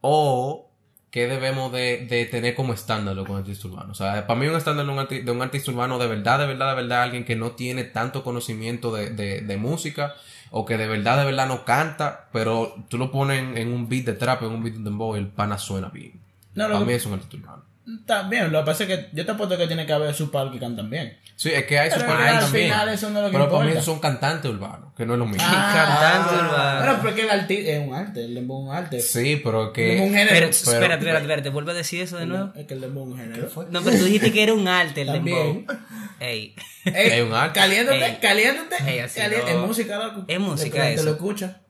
o 0.00 0.70
qué 1.14 1.28
debemos 1.28 1.70
de, 1.70 2.06
de 2.10 2.24
tener 2.26 2.56
como 2.56 2.72
estándar 2.72 3.16
con 3.24 3.36
artista 3.36 3.68
urbano. 3.68 3.92
O 3.92 3.94
sea, 3.94 4.26
para 4.26 4.40
mí 4.40 4.48
un 4.48 4.56
estándar 4.56 4.84
de 4.84 4.90
un, 4.92 4.98
arti- 4.98 5.22
de 5.22 5.30
un 5.30 5.42
artista 5.42 5.70
urbano 5.70 5.96
de 6.00 6.08
verdad, 6.08 6.40
de 6.40 6.46
verdad, 6.46 6.70
de 6.70 6.82
verdad, 6.82 7.02
alguien 7.04 7.24
que 7.24 7.36
no 7.36 7.52
tiene 7.52 7.84
tanto 7.84 8.24
conocimiento 8.24 8.92
de, 8.92 9.10
de, 9.10 9.40
de 9.40 9.56
música 9.56 10.16
o 10.50 10.64
que 10.66 10.76
de 10.76 10.88
verdad, 10.88 11.16
de 11.18 11.24
verdad 11.24 11.46
no 11.46 11.64
canta, 11.64 12.28
pero 12.32 12.74
tú 12.88 12.98
lo 12.98 13.12
pones 13.12 13.38
en, 13.38 13.56
en 13.56 13.72
un 13.72 13.88
beat 13.88 14.06
de 14.06 14.14
trap, 14.14 14.42
en 14.42 14.48
un 14.48 14.64
beat 14.64 14.74
de 14.74 14.82
dembow 14.82 15.14
y 15.14 15.20
el 15.20 15.28
pana 15.28 15.56
suena 15.56 15.88
bien. 15.88 16.20
No, 16.56 16.64
para 16.64 16.80
mí 16.84 16.92
es 16.94 17.06
un 17.06 17.12
artista 17.12 17.36
urbano. 17.36 17.62
También, 18.06 18.50
lo 18.50 18.60
que 18.60 18.64
pasa 18.66 18.84
es 18.84 18.88
que 18.88 19.08
yo 19.12 19.26
te 19.26 19.32
apuesto 19.32 19.58
que 19.58 19.66
tiene 19.66 19.84
que 19.84 19.92
haber 19.92 20.14
su 20.14 20.30
par 20.30 20.50
que 20.50 20.58
cantan 20.58 20.88
bien. 20.88 21.18
Sí, 21.36 21.50
es 21.50 21.64
que 21.66 21.78
hay 21.78 21.90
Pero 21.90 22.00
super 22.02 22.16
al 22.16 22.40
también. 22.40 22.64
final 22.70 22.88
eso 22.88 23.10
no 23.10 23.18
es 23.18 23.24
lo 23.24 23.30
que 23.30 23.36
pero 23.36 23.50
para 23.50 23.60
mí 23.64 23.70
importa. 23.70 23.84
son 23.84 23.98
cantantes 24.00 24.50
urbanos, 24.50 24.94
que 24.96 25.04
no 25.04 25.12
es 25.14 25.18
lo 25.18 25.26
mismo. 25.26 25.46
Cantante 25.50 26.34
urbano. 26.34 26.78
Bueno, 26.78 26.96
pero 26.98 27.08
es 27.10 27.14
que 27.14 27.22
el 27.22 27.30
artista 27.30 27.70
es 27.72 27.86
un 27.88 27.94
arte, 27.94 28.24
el 28.24 28.34
dembow 28.34 28.62
es 28.62 28.68
un 28.70 28.74
arte. 28.76 29.00
Sí, 29.00 29.40
pero 29.44 29.72
dembow 29.72 29.82
es 29.84 30.00
un 30.00 30.08
que... 30.12 30.18
género. 30.18 30.30
Pero, 30.30 30.46
espérate, 30.48 30.94
espérate, 30.94 31.20
espérate, 31.24 31.48
vuelve 31.50 31.72
a 31.72 31.74
decir 31.74 32.00
eso 32.02 32.16
de 32.16 32.26
nuevo. 32.26 32.52
Es 32.56 32.66
que 32.66 32.74
el 32.74 32.80
dembow 32.80 33.04
es 33.06 33.12
un 33.12 33.18
género. 33.18 33.48
No, 33.70 33.82
pero 33.82 33.98
tú 33.98 34.04
dijiste 34.04 34.32
que 34.32 34.42
era 34.44 34.54
un 34.54 34.66
arte 34.68 35.02
el 35.02 35.06
También. 35.08 35.66
dembow. 35.66 35.76
Ey. 36.20 36.54
Ey, 36.86 37.20
Es 37.20 37.22
un 37.26 37.34
arte. 37.34 37.58
Caliéntate, 37.60 38.06
Ey. 38.06 38.18
caliéntate. 38.22 38.90
Ey, 38.90 38.98
así 39.00 39.20
caliéntate. 39.20 39.52
no. 39.54 39.60
Es 39.62 39.66
música, 39.66 39.98
loco. 39.98 40.24
Es 40.28 40.40
música 40.40 40.88
eso. 40.90 41.04
lo 41.04 41.10
escucha. 41.12 41.60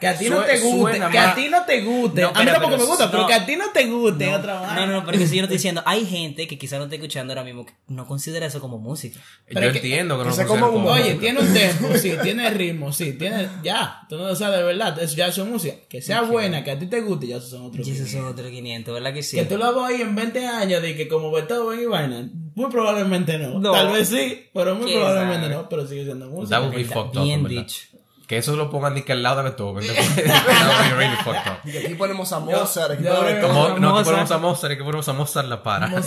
Que 0.00 0.08
a 0.08 0.18
ti 0.18 0.28
no 0.28 0.42
te 0.42 0.58
guste, 0.58 1.00
que 1.12 1.18
a 1.18 1.34
ti 1.36 1.48
no 1.48 1.64
te 1.64 1.80
guste. 1.82 2.22
No, 2.22 2.28
a 2.34 2.40
mí 2.40 2.46
tampoco 2.46 2.70
pero- 2.72 2.78
me 2.78 2.84
gusta, 2.84 3.04
no. 3.06 3.10
pero 3.12 3.26
que 3.28 3.34
a 3.34 3.46
ti 3.46 3.54
no 3.54 3.70
te 3.72 3.86
guste 3.86 4.34
otra 4.34 4.54
No, 4.56 4.60
vaina. 4.62 4.86
no, 4.86 4.92
no, 4.94 5.06
pero 5.06 5.18
que 5.18 5.26
si 5.28 5.36
yo 5.36 5.42
no 5.42 5.44
estoy 5.44 5.56
diciendo, 5.58 5.82
hay 5.86 6.04
gente 6.04 6.48
que 6.48 6.58
quizá 6.58 6.78
no 6.78 6.84
esté 6.84 6.96
escuchando 6.96 7.32
ahora 7.32 7.44
mismo 7.44 7.64
que 7.64 7.74
no 7.86 8.04
considera 8.04 8.46
eso 8.46 8.60
como 8.60 8.78
música. 8.78 9.20
Pero 9.46 9.60
yo 9.60 9.66
es 9.68 9.72
que- 9.74 9.78
entiendo 9.78 10.16
que, 10.16 10.24
que 10.24 10.28
no 10.30 10.34
se 10.34 10.42
lo 10.42 10.48
coma 10.48 10.60
considero 10.62 10.78
un 10.80 10.84
como- 10.88 11.00
Oye, 11.00 11.14
tiene 11.14 11.40
un 11.40 11.52
tempo, 11.54 11.88
sí, 11.96 12.12
tiene 12.24 12.50
ritmo, 12.50 12.92
sí, 12.92 13.12
tiene. 13.12 13.48
Ya, 13.62 14.00
tú 14.08 14.16
no 14.18 14.24
lo 14.24 14.34
sabes 14.34 14.58
de 14.58 14.64
verdad, 14.64 15.00
eso 15.00 15.14
ya 15.16 15.28
es 15.28 15.38
música. 15.38 15.76
Que 15.88 16.02
sea 16.02 16.22
buena, 16.22 16.64
que 16.64 16.72
a 16.72 16.78
ti 16.78 16.86
te 16.86 17.00
guste, 17.00 17.28
ya 17.28 17.40
son 17.40 17.66
otros. 17.66 17.86
Y 17.86 17.92
esos 17.92 18.06
500. 18.08 18.10
son 18.24 18.32
otros 18.32 18.50
500, 18.50 18.94
¿verdad 18.94 19.14
que 19.14 19.22
sí? 19.22 19.36
Que 19.36 19.44
tú 19.44 19.58
lo 19.58 19.64
hagas 19.66 19.84
ahí 19.90 20.02
en 20.02 20.14
20 20.16 20.44
años 20.44 20.82
de 20.82 20.96
que 20.96 21.06
como 21.06 21.30
Beethoven 21.30 21.80
y 21.80 21.86
vaina, 21.86 22.28
muy 22.56 22.68
probablemente 22.68 23.38
no. 23.38 23.60
No. 23.60 23.70
Tal 23.70 23.92
vez 23.92 24.08
sí, 24.08 24.46
pero 24.52 24.74
muy 24.74 24.86
¿Quién 24.86 24.98
probablemente 24.98 25.46
sabe? 25.46 25.54
no, 25.54 25.68
pero 25.68 25.86
sigue 25.86 26.04
siendo 26.04 26.28
música. 26.28 26.56
That 26.58 26.64
would 26.66 26.76
be 26.76 26.84
fucked 26.84 27.16
up. 27.16 27.22
Bien 27.22 27.44
dicho. 27.46 27.82
Que 28.28 28.36
eso 28.36 28.54
lo 28.56 28.70
pongan 28.70 28.92
ni 28.92 29.02
que 29.02 29.12
al 29.12 29.22
lado 29.22 29.38
de 29.38 29.44
Beethoven. 29.44 29.84
Y 31.64 31.76
aquí 31.78 31.94
ponemos 31.94 32.30
a 32.30 32.40
Mozart, 32.40 32.92
aquí 32.92 33.02
ponemos 33.02 33.80
no, 33.80 33.96
que 33.96 34.04
ponemos 34.04 34.30
a 34.30 34.38
Mozart 34.38 34.74
y 34.74 34.76
que 34.76 34.84
ponemos 34.84 35.08
a 35.08 35.14
Mozart 35.14 35.48
la 35.48 35.62
para. 35.62 35.90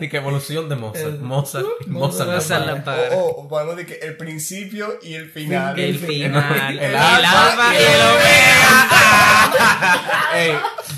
Y 0.00 0.08
que 0.08 0.18
evolución 0.18 0.68
de 0.68 0.76
Mozart. 0.76 1.18
Mozart, 1.20 1.64
Mozart 1.86 2.28
la 2.28 2.34
Mozart 2.36 2.60
para. 2.60 2.74
la 2.74 2.84
para. 2.84 3.16
O, 3.16 3.42
o 3.42 3.48
podemos 3.48 3.76
decir 3.76 3.98
que 3.98 4.06
el 4.06 4.18
principio 4.18 4.98
y 5.02 5.14
el 5.14 5.30
final. 5.30 5.78
El 5.78 5.98
final. 5.98 6.78
El 6.78 6.90
El 6.90 6.94
alfa 6.94 7.50
alfa 7.50 7.74
y 7.74 7.78
y 7.78 7.86
el 7.86 8.00
omega. 8.02 8.88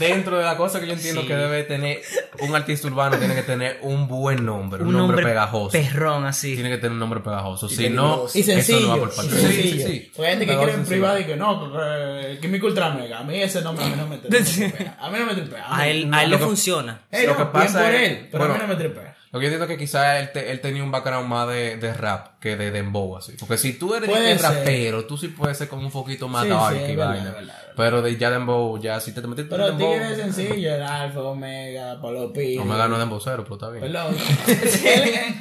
Dentro 0.01 0.39
de 0.39 0.45
la 0.45 0.57
cosa 0.57 0.81
que 0.81 0.87
yo 0.87 0.95
entiendo 0.95 1.21
Sí. 1.23 1.29
que 1.29 1.37
debe 1.37 1.63
tener 1.65 2.01
un 2.41 2.55
artista 2.57 2.89
urbano, 2.89 3.17
tiene 3.19 3.35
que 3.35 3.43
tener 3.43 3.79
un 3.83 4.09
buen 4.09 4.45
nombre, 4.45 4.83
un, 4.83 4.89
Un 4.89 4.95
nombre, 4.95 5.17
nombre 5.17 5.27
pegajoso. 5.33 5.71
perrón 5.71 6.25
así. 6.27 6.55
Tiene 6.55 6.71
que 6.71 6.77
tener 6.79 6.93
un 6.93 6.99
nombre 6.99 7.21
pegajoso. 7.21 7.67
Y 7.67 7.71
Si 7.77 7.89
no. 7.91 8.25
Y 8.35 8.41
eso 8.41 8.53
sencillo. 8.53 8.81
no 8.81 8.89
va 8.89 8.97
por 8.99 9.09
y 9.13 9.17
parte. 9.17 9.31
sencillo. 9.33 9.63
Sí, 9.63 9.71
sí, 9.73 9.83
sí. 9.87 10.13
Porque 10.17 10.27
hay 10.31 10.39
gente 10.39 10.47
que 10.53 10.57
quiere 10.59 10.73
en 10.75 10.85
privado 10.85 11.19
y 11.21 11.25
que 11.25 11.37
no, 11.37 11.61
porque 11.61 12.39
Químico 12.41 12.67
Ultra 12.67 12.91
Mega. 12.95 13.19
A 13.21 13.23
mí 13.25 13.41
ese 13.41 13.61
nombre 13.63 13.85
a 13.85 13.89
mí 13.89 13.95
no 13.97 14.07
me 14.07 14.17
tripea. 14.19 14.97
A 15.01 15.11
mí 15.11 15.19
no 15.19 15.27
me 15.27 15.35
tripea. 15.35 15.65
A 15.69 15.89
él, 15.89 16.09
no. 16.11 16.17
a 16.17 16.23
él 16.25 16.31
le 16.31 16.37
Lo 16.37 16.41
que- 16.41 16.47
funciona. 16.47 17.01
Lo 17.13 17.19
que 17.19 17.27
bien 17.27 17.53
pasa 17.53 17.83
por 17.83 17.95
es- 17.95 18.11
él, 18.11 18.29
pero 18.33 18.45
a 18.45 18.49
mí 18.49 18.55
no 18.61 18.67
me 18.69 18.77
tripea. 18.77 19.10
Lo 19.33 19.39
que 19.39 19.45
yo 19.47 19.53
entiendo 19.53 19.69
que 19.69 19.79
quizás 19.79 20.19
él, 20.19 20.33
te- 20.33 20.51
él 20.51 20.61
tenía 20.61 20.83
un 20.83 20.91
background 20.91 21.29
más 21.29 21.47
de, 21.49 21.77
de 21.77 21.95
rap 21.95 22.41
que 22.41 22.57
de 22.57 22.73
dembow, 22.73 23.17
así. 23.17 23.37
Porque 23.39 23.57
si 23.59 23.75
tú 23.75 23.95
eres 23.95 24.11
Puede 24.11 24.35
de 24.35 24.39
rapero, 24.39 25.05
tú 25.07 25.17
sí 25.17 25.29
puedes 25.29 25.57
ser 25.57 25.69
como 25.69 25.83
un 25.87 25.93
poquito 25.93 26.27
más 26.29 26.43
Sí, 26.45 26.49
dark 26.51 26.75
sí, 26.75 26.81
y 26.81 26.83
es 26.91 26.97
verdad, 26.97 27.07
vaina. 27.11 27.29
es 27.29 27.35
verdad, 27.37 27.41
es 27.41 27.47
verdad. 27.67 27.73
Pero 27.77 28.03
de 28.03 28.17
ya 28.17 28.31
dembow, 28.31 28.81
ya 28.83 28.99
si 28.99 29.13
te 29.13 29.21
metiste 29.23 29.43
en 29.43 29.49
Pero 29.51 29.67
dembow... 29.67 29.93
Tigre 29.93 30.11
es 30.13 30.17
sencillo, 30.19 30.75
el 30.75 30.83
Alfa, 30.83 31.21
Omega, 31.21 32.01
Pablo 32.03 32.33
Pino. 32.33 32.63
Omega 32.63 32.89
no 32.89 32.95
es 32.97 33.01
dembowcero, 33.01 33.45
pero 33.45 33.55
está 33.55 33.71
bien. 33.71 33.83
Perdón. 33.83 34.17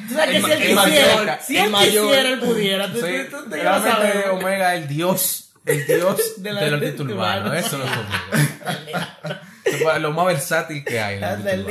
Tú 0.06 0.14
sabes 0.14 0.30
que 0.30 0.42
si 0.42 0.52
él 0.52 0.62
el 0.62 0.76
mayor, 0.76 1.00
quisiera, 1.00 1.40
si 1.42 1.58
él 1.58 1.70
mayor. 1.72 2.06
quisiera, 2.08 2.30
él 2.30 2.40
pudiera. 2.40 2.92
Tú, 2.94 3.00
Sí, 3.00 3.14
tú, 3.32 3.50
te 3.50 3.60
ibas 3.60 3.86
a. 3.86 4.32
Omega 4.34 4.76
es 4.76 4.82
el 4.84 4.88
dios, 4.88 5.50
el 5.66 5.88
dios 5.88 6.22
De 6.44 6.54
la- 6.54 6.62
del 6.62 6.74
artista 6.76 7.02
urbano. 7.04 7.42
urbano. 7.48 7.54
Eso 7.56 7.78
no 7.80 7.86
es 7.86 7.92
Omega. 7.92 9.42
Es 9.66 9.82
lo 10.02 10.12
más 10.12 10.26
versátil 10.28 10.86
que 10.86 11.00
hay 11.00 11.18
en 11.18 11.48
el. 11.48 11.66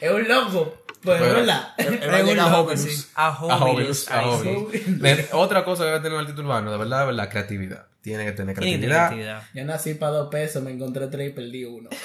Es 0.00 0.10
un 0.12 0.28
loco, 0.28 0.83
pero 1.04 1.16
es 1.16 1.22
Pero- 1.22 1.34
verdad. 1.34 1.68
Él 1.76 1.98
Es 2.02 2.08
va 2.08 2.16
a 2.16 2.18
a 2.48 2.60
Hobilus. 2.60 3.08
A 3.14 3.26
A 3.28 4.18
a. 4.18 4.42
De- 4.86 5.28
Otra 5.32 5.64
cosa 5.64 5.84
que 5.84 5.90
debe 5.90 6.00
tener 6.00 6.12
un 6.14 6.20
artista 6.20 6.40
urbano, 6.42 6.72
de 6.72 6.78
verdad, 6.78 7.00
de 7.00 7.06
verdad, 7.06 7.28
creatividad. 7.30 7.86
Tiene 8.02 8.24
que 8.26 8.32
tener 8.32 8.54
creatividad. 8.54 9.08
creatividad. 9.08 9.42
Yo 9.54 9.64
nací 9.64 9.94
para 9.94 10.12
dos 10.12 10.28
pesos, 10.30 10.62
me 10.62 10.70
encontré 10.72 11.06
tres 11.08 11.30
y 11.30 11.32
perdí 11.32 11.64
uno. 11.64 11.88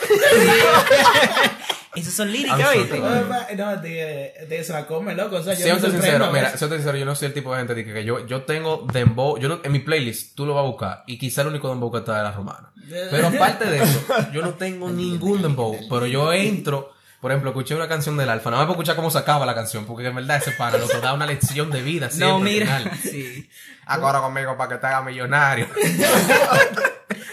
Esos 1.95 2.13
son 2.13 2.31
líricas, 2.31 2.73
¿viste? 2.75 2.99
No, 2.99 3.81
tigre 3.81 4.63
se 4.63 4.71
la 4.73 4.85
come, 4.85 5.15
loco. 5.15 5.38
O 5.38 5.43
sea, 5.43 5.53
yo 5.53 5.59
me 5.59 5.65
Siéndote 5.65 5.91
sorprendo 5.91 6.05
sincero, 6.05 6.25
a 6.25 6.31
mira, 6.31 6.55
sincero, 6.57 6.97
yo 6.97 7.05
no 7.05 7.15
soy 7.15 7.27
el 7.29 7.33
tipo 7.33 7.51
de 7.51 7.57
gente 7.57 7.75
de 7.75 7.83
que, 7.85 7.93
que 7.93 8.05
yo, 8.05 8.25
yo 8.27 8.43
tengo 8.43 8.85
dembow, 8.93 9.38
yo 9.39 9.49
no, 9.49 9.59
en 9.63 9.71
mi 9.71 9.79
playlist 9.79 10.35
tú 10.35 10.45
lo 10.45 10.53
vas 10.53 10.63
a 10.63 10.67
buscar 10.67 11.03
y 11.07 11.17
quizá 11.17 11.41
el 11.41 11.47
único 11.47 11.67
dembow 11.69 11.91
que 11.91 11.97
está 11.97 12.17
de 12.17 12.23
la 12.23 12.31
romana. 12.31 12.71
Pero 12.88 13.27
aparte 13.27 13.65
de 13.65 13.81
eso, 13.83 14.01
yo 14.31 14.41
no 14.43 14.53
tengo 14.53 14.89
ningún 14.91 15.41
dembow, 15.41 15.75
pero 15.89 16.05
yo 16.05 16.31
entro, 16.31 16.93
por 17.21 17.32
ejemplo, 17.32 17.49
escuché 17.51 17.75
una 17.75 17.88
canción 17.88 18.15
del 18.17 18.29
Alfa, 18.29 18.49
nada 18.49 18.62
más 18.63 18.67
para 18.67 18.75
escuchar 18.75 18.95
cómo 18.95 19.12
se 19.12 19.17
acaba 19.17 19.45
la 19.45 19.53
canción, 19.55 19.86
porque 19.86 20.08
en 20.08 20.15
verdad 20.15 20.38
ese 20.38 20.51
pana 20.53 20.77
que 20.77 20.97
da 20.99 21.13
una 21.13 21.25
lección 21.25 21.69
de 21.71 21.82
vida 21.82 22.10
siempre 22.10 22.27
No, 22.29 22.36
al 22.38 22.43
mira. 22.43 22.65
final. 22.77 22.91
Sí. 23.01 23.49
Ahora 23.86 24.19
conmigo 24.19 24.55
para 24.58 24.69
que 24.69 24.75
te 24.82 24.88
haga 24.88 25.01
millonario. 25.01 25.67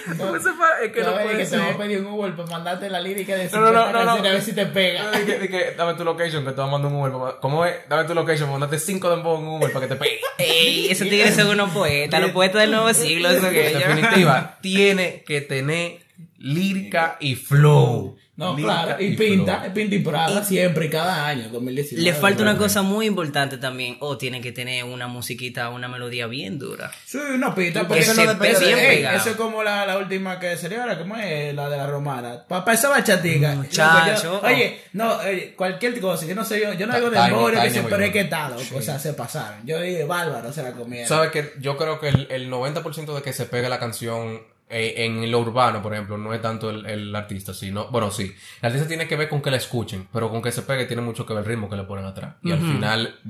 Ese 0.06 0.50
pana 0.52 0.80
es 0.84 0.92
que 0.92 1.00
No, 1.02 1.10
no 1.10 1.18
es 1.18 1.24
puede 1.24 1.38
que 1.38 1.44
te 1.46 1.56
voy 1.56 1.64
a 1.64 1.68
ser. 1.68 1.76
pedir 1.76 2.00
un 2.00 2.06
Uber 2.06 2.36
para 2.36 2.48
mandarte 2.48 2.88
la 2.88 3.00
lírica 3.00 3.34
de 3.34 3.50
No, 3.50 3.60
no, 3.60 3.66
50 3.68 3.92
no, 3.92 4.04
no, 4.04 4.04
no. 4.04 4.28
a 4.28 4.32
ver 4.32 4.40
si 4.42 4.52
te 4.52 4.66
pega. 4.66 5.10
Que- 5.10 5.74
dame 5.76 5.94
tu 5.94 6.04
location 6.04 6.44
que 6.44 6.52
te 6.52 6.56
va 6.56 6.64
a 6.64 6.70
mandar 6.70 6.92
un 6.92 7.00
Uber. 7.00 7.12
pa- 7.12 7.40
¿Cómo 7.40 7.64
es? 7.66 7.74
Dame 7.88 8.04
tu 8.04 8.14
location, 8.14 8.50
mandate 8.50 8.78
cinco 8.78 9.10
dembow 9.10 9.38
en 9.38 9.42
un 9.48 9.56
Uber 9.56 9.72
para 9.72 9.86
que 9.88 9.94
te 9.94 9.98
pegue. 9.98 10.20
Ey, 10.38 10.88
esos 10.90 11.08
tigres 11.08 11.34
son 11.34 11.48
unos 11.48 11.70
poetas, 11.72 12.20
los 12.20 12.30
poetas 12.30 12.60
del 12.62 12.70
nuevo 12.70 12.92
siglo, 12.94 13.30
eso 13.30 13.50
que 13.50 13.72
En 13.72 13.78
definitiva, 13.80 14.58
tiene 14.60 15.24
que 15.26 15.40
tener 15.40 16.05
lírica 16.38 17.16
y 17.20 17.34
flow. 17.34 18.16
No, 18.36 18.54
Lírica 18.54 18.84
claro, 18.84 19.02
y 19.02 19.16
flow. 19.16 19.28
pinta, 19.28 19.72
pinta 19.72 19.94
y 19.94 19.98
prada 20.00 20.44
siempre 20.44 20.86
y 20.86 20.90
cada 20.90 21.26
año, 21.26 21.48
2019. 21.50 22.02
Le 22.04 22.12
falta 22.14 22.42
una 22.42 22.58
cosa 22.58 22.82
muy 22.82 23.06
importante 23.06 23.56
también. 23.56 23.96
O 24.00 24.18
tiene 24.18 24.42
que 24.42 24.52
tener 24.52 24.84
una 24.84 25.06
musiquita, 25.06 25.70
una 25.70 25.88
melodía 25.88 26.26
bien 26.26 26.58
dura. 26.58 26.90
Sí, 27.06 27.16
una 27.16 27.54
pista, 27.54 27.80
Sí, 27.80 27.86
porque 27.88 28.02
eso 28.02 28.12
no 28.12 28.26
depende 28.26 28.60
de. 28.60 28.94
Ey, 28.96 29.04
Eso 29.16 29.30
es 29.30 29.36
como 29.36 29.62
la, 29.62 29.86
la 29.86 29.96
última 29.96 30.38
que 30.38 30.54
salió 30.58 30.82
ahora, 30.82 30.98
¿cómo 30.98 31.16
es? 31.16 31.54
La 31.54 31.70
de 31.70 31.78
la 31.78 31.86
romana. 31.86 32.44
Papá, 32.46 32.74
esa 32.74 32.90
bachatica. 32.90 33.54
Muchacho. 33.54 34.34
Loco, 34.34 34.46
yo- 34.46 34.54
Oye, 34.54 34.80
no, 34.92 35.16
oye, 35.16 35.54
cualquier 35.54 35.98
cosa, 35.98 36.26
yo 36.26 36.34
no 36.34 36.44
sé, 36.44 36.60
yo, 36.60 36.74
yo 36.74 36.86
no 36.86 36.92
hago 36.92 37.08
de 37.08 37.18
memoria, 37.18 37.62
que 37.62 38.12
que 38.12 38.24
tal, 38.24 38.50
loco, 38.52 38.76
o 38.76 38.82
sea, 38.82 38.98
se 38.98 39.14
pasaron. 39.14 39.64
Yo 39.64 39.80
dije, 39.80 40.04
bárbaro, 40.04 40.52
se 40.52 40.62
la 40.62 40.72
comieron. 40.72 41.08
Sabes 41.08 41.30
que 41.30 41.52
yo 41.58 41.78
creo 41.78 41.98
que 42.00 42.08
el, 42.08 42.26
el 42.30 42.50
90% 42.50 43.14
de 43.14 43.22
que 43.22 43.32
se 43.32 43.46
pegue 43.46 43.70
la 43.70 43.78
canción 43.78 44.42
en 44.68 45.30
lo 45.30 45.38
urbano, 45.38 45.80
por 45.80 45.92
ejemplo, 45.92 46.18
no 46.18 46.34
es 46.34 46.42
tanto 46.42 46.70
el, 46.70 46.84
el 46.86 47.14
artista, 47.14 47.54
sino, 47.54 47.88
bueno, 47.88 48.10
sí, 48.10 48.34
el 48.60 48.66
artista 48.66 48.88
tiene 48.88 49.06
que 49.06 49.14
ver 49.14 49.28
con 49.28 49.40
que 49.40 49.50
la 49.50 49.58
escuchen, 49.58 50.08
pero 50.12 50.28
con 50.28 50.42
que 50.42 50.50
se 50.50 50.62
pegue 50.62 50.86
tiene 50.86 51.02
mucho 51.02 51.24
que 51.24 51.34
ver 51.34 51.44
el 51.44 51.48
ritmo 51.48 51.70
que 51.70 51.76
le 51.76 51.84
ponen 51.84 52.04
atrás. 52.04 52.34
Y 52.42 52.50
al 52.50 52.58
final 52.58 53.20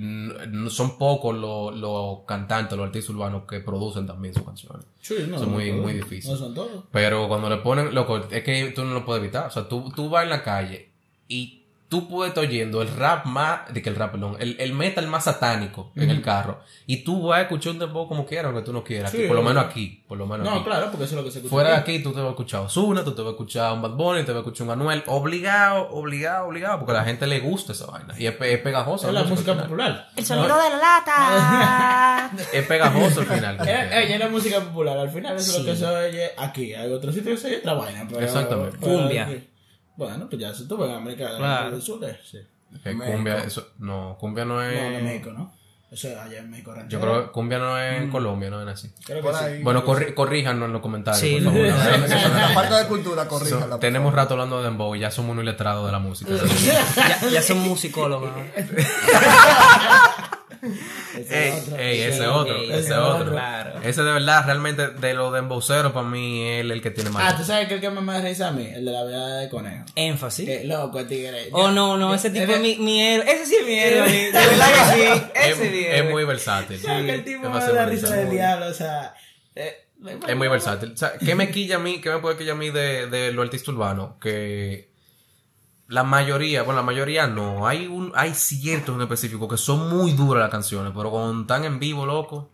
son 0.70 0.98
pocos 0.98 1.36
los 1.36 1.76
los 1.76 2.20
cantantes, 2.26 2.76
los 2.78 2.86
artistas 2.86 3.14
urbanos 3.14 3.42
que 3.48 3.60
producen 3.60 4.06
también 4.06 4.32
sus 4.32 4.44
canciones. 4.44 4.86
Sí, 5.00 5.14
no, 5.28 5.36
es 5.36 5.42
no 5.42 5.48
muy, 5.48 5.72
muy. 5.72 5.94
No 5.94 6.36
son 6.36 6.54
todos. 6.54 6.84
Pero 6.90 7.28
cuando 7.28 7.50
le 7.50 7.58
ponen, 7.58 7.94
loco, 7.94 8.16
es 8.30 8.42
que 8.42 8.72
tú 8.74 8.84
no 8.84 8.94
lo 8.94 9.04
puedes 9.04 9.22
evitar. 9.22 9.46
O 9.46 9.50
sea, 9.50 9.68
tú, 9.68 9.92
tú 9.94 10.08
vas 10.08 10.24
en 10.24 10.30
la 10.30 10.42
calle 10.42 10.90
y 11.28 11.65
tú 11.96 12.08
puedes 12.08 12.30
estar 12.30 12.44
oyendo 12.44 12.82
el 12.82 12.88
rap 12.88 13.24
más, 13.24 13.72
de 13.72 13.80
que 13.80 13.88
el 13.88 13.96
rap, 13.96 14.12
perdón, 14.12 14.36
el, 14.38 14.56
el 14.58 14.74
metal 14.74 15.06
más 15.06 15.24
satánico 15.24 15.92
en 15.96 16.10
el 16.10 16.20
carro. 16.20 16.58
Y 16.86 16.98
tú 17.04 17.28
vas 17.28 17.38
a 17.38 17.42
escuchar 17.42 17.72
un 17.72 17.78
dembow 17.78 18.06
como 18.06 18.26
quieras, 18.26 18.46
aunque 18.52 18.62
tú 18.62 18.72
no 18.72 18.84
quieras. 18.84 19.10
Sí, 19.10 19.16
aquí, 19.18 19.26
por 19.26 19.36
lo 19.36 19.42
menos 19.42 19.64
aquí, 19.64 20.04
por 20.06 20.18
lo 20.18 20.26
menos 20.26 20.46
No, 20.46 20.56
aquí. 20.56 20.64
claro, 20.64 20.88
porque 20.90 21.04
eso 21.04 21.14
es 21.14 21.18
lo 21.18 21.24
que 21.24 21.30
se 21.30 21.38
escucha. 21.38 21.50
Fuera 21.50 21.70
de 21.70 21.76
aquí. 21.76 22.00
tú 22.02 22.12
te 22.12 22.18
vas 22.20 22.28
a 22.28 22.30
escuchar 22.30 22.60
a 22.60 22.64
Ozuna, 22.64 23.02
tú 23.02 23.12
te 23.14 23.22
vas 23.22 23.28
a 23.28 23.32
escuchar 23.32 23.66
a 23.66 23.72
un 23.72 23.82
Bad 23.82 23.92
Bunny, 23.92 24.22
te 24.24 24.32
vas 24.32 24.36
a 24.36 24.40
escuchar 24.40 24.68
a 24.68 24.72
un 24.74 24.80
Anuel. 24.80 25.02
Obligado, 25.06 25.88
obligado, 25.90 26.46
obligado, 26.48 26.78
porque 26.80 26.92
a 26.92 26.96
la 26.96 27.04
gente 27.04 27.26
le 27.26 27.40
gusta 27.40 27.72
esa 27.72 27.86
vaina. 27.86 28.14
Y 28.18 28.26
es, 28.26 28.34
es 28.40 28.58
pegajosa. 28.60 29.08
Es 29.08 29.14
la 29.14 29.24
música 29.24 29.52
final. 29.52 29.66
popular. 29.68 30.08
El 30.16 30.26
sonido 30.26 30.56
de 30.62 30.70
la 30.70 30.76
lata. 30.76 32.30
Es 32.52 32.66
pegajoso 32.66 33.20
al 33.20 33.26
final. 33.26 33.56
como 33.56 33.70
Eh, 33.70 33.88
eh, 33.92 34.12
es 34.14 34.20
la 34.20 34.28
música 34.28 34.60
popular, 34.60 34.98
al 34.98 35.10
final 35.10 35.36
eso 35.36 35.52
es 35.52 35.58
lo 35.58 35.64
que 35.72 35.76
se 35.76 35.86
oye 35.86 36.30
aquí. 36.36 36.74
Hay 36.74 36.92
otros 36.92 37.14
sitios 37.14 37.36
que 37.36 37.40
se 37.40 37.46
oye 37.48 37.56
otra 37.58 37.74
vaina. 37.74 38.06
Pero, 38.08 38.20
Exactamente. 38.20 38.76
Cumbia. 38.78 39.28
Bueno, 39.96 40.26
pues 40.28 40.40
ya 40.40 40.52
se 40.54 40.64
tuvo 40.66 40.84
en 40.86 40.92
América 40.94 41.36
Claro. 41.36 41.70
del 41.72 41.82
Sur. 41.82 42.04
eh, 42.04 42.18
Sí. 42.30 42.38
Cumbia, 42.82 43.38
eso, 43.38 43.68
no, 43.78 44.16
cumbia 44.20 44.44
no 44.44 44.62
es. 44.62 44.74
No, 44.82 44.90
de 44.96 45.02
México, 45.02 45.30
¿no? 45.32 45.54
Eso 45.90 46.08
es 46.08 46.18
allá 46.18 46.40
en 46.40 46.50
México. 46.50 46.72
Yo 46.72 46.76
ranchero. 46.80 47.00
creo 47.00 47.24
que 47.26 47.30
cumbia 47.30 47.58
no 47.58 47.78
es 47.80 48.02
en 48.02 48.10
Colombia, 48.10 48.50
no 48.50 48.60
es 48.60 48.68
así. 48.68 48.90
Creo 49.04 49.18
que 49.18 49.22
Por 49.22 49.34
sí. 49.36 49.44
ahí. 49.44 49.62
Bueno, 49.62 49.84
corri- 49.84 50.12
corríjanos 50.14 50.66
en 50.66 50.72
los 50.72 50.82
comentarios, 50.82 51.20
Sí, 51.20 51.40
por 51.40 51.52
favor. 51.54 51.66
la 52.36 52.48
falta 52.48 52.78
de 52.80 52.86
cultura, 52.88 53.28
corríjala. 53.28 53.66
por 53.70 53.78
Tenemos 53.80 54.12
rato 54.12 54.34
hablando 54.34 54.58
de 54.58 54.64
Dembow 54.64 54.96
y 54.96 54.98
ya 55.00 55.12
somos 55.12 55.30
unos 55.30 55.44
iletrados 55.44 55.86
de 55.86 55.92
la 55.92 55.98
música. 56.00 56.32
Ya, 56.66 57.28
ya 57.30 57.40
son 57.42 57.60
musicólogos. 57.60 58.30
¿no? 60.68 61.36
ey, 61.36 61.50
otro. 61.60 61.76
ey, 61.78 62.00
Ese 62.00 62.08
ese 62.08 62.26
otro. 62.26 62.56
Ese 62.62 62.78
ese 62.78 62.94
otro. 62.94 63.16
otro. 63.18 63.32
Claro. 63.32 63.80
Ese 63.82 64.02
de 64.02 64.12
verdad, 64.12 64.44
realmente, 64.46 64.88
de 64.88 65.14
los 65.14 65.32
dembowceros, 65.32 65.92
para 65.92 66.06
mí, 66.06 66.42
es 66.48 66.60
el 66.70 66.82
que 66.82 66.90
tiene 66.90 67.10
más. 67.10 67.32
Ah, 67.32 67.36
¿tú 67.36 67.44
sabes 67.44 67.68
que 67.68 67.74
el 67.74 67.80
que 67.80 67.90
me 67.90 68.12
da 68.12 68.20
risa 68.20 68.48
a 68.48 68.52
mí? 68.52 68.66
El 68.66 68.84
de 68.84 68.90
la 68.92 69.04
vida 69.04 69.36
de 69.38 69.48
conejo. 69.48 69.84
Énfasis. 69.94 70.48
Eh, 70.48 70.62
loco, 70.64 71.04
tigre. 71.06 71.48
Oh, 71.52 71.70
no, 71.70 71.96
no, 71.96 72.14
ese 72.14 72.30
tipo 72.30 72.44
ese- 72.44 72.54
es 72.54 72.60
mi, 72.60 72.76
mi 72.84 73.00
héroe. 73.02 73.30
Ese 73.32 73.46
sí 73.46 73.56
es 73.60 73.66
mi 73.66 73.78
héroe. 73.78 74.10
De 74.10 74.32
verdad 74.32 74.66
que 74.72 74.94
sí. 74.94 75.22
es, 75.34 75.46
Ese 75.52 75.66
es 75.66 75.72
mi 75.72 75.84
es 75.84 76.10
muy 76.10 76.24
versátil. 76.24 76.78
¿Sabes 76.80 77.04
que 77.06 77.14
el 77.14 77.24
tipo 77.24 77.36
Es 77.36 77.42
me 77.42 77.48
muy 77.48 77.60
da 77.60 77.86
risa 77.86 78.02
versátil. 78.08 78.16
del 78.16 78.30
diablo? 78.30 78.66
O 78.66 78.74
sea. 78.74 79.14
eh, 79.54 79.76
Es 80.28 80.36
muy 80.36 80.48
versátil. 80.48 80.92
O 80.92 80.96
sea, 80.96 81.12
¿qué 81.18 81.34
me 81.34 81.50
quilla 81.50 81.76
a 81.76 81.78
mí? 81.78 82.00
¿Qué 82.00 82.10
me 82.10 82.18
puede 82.18 82.36
quillar 82.36 82.54
a 82.54 82.58
mí 82.58 82.70
de, 82.70 83.06
de 83.06 83.32
los 83.32 83.44
artistas 83.44 83.68
urbanos? 83.68 84.12
Que 84.20 84.90
la 85.88 86.02
mayoría, 86.02 86.62
bueno, 86.62 86.80
la 86.80 86.86
mayoría 86.86 87.26
no. 87.26 87.66
Hay 87.66 87.86
un, 87.86 88.12
hay 88.14 88.34
ciertos 88.34 88.94
en 88.94 89.02
específico 89.02 89.48
que 89.48 89.56
son 89.56 89.88
muy 89.88 90.12
duras 90.12 90.42
las 90.42 90.50
canciones, 90.50 90.92
pero 90.94 91.10
cuando 91.10 91.42
están 91.42 91.64
en 91.64 91.78
vivo, 91.78 92.06
loco. 92.06 92.50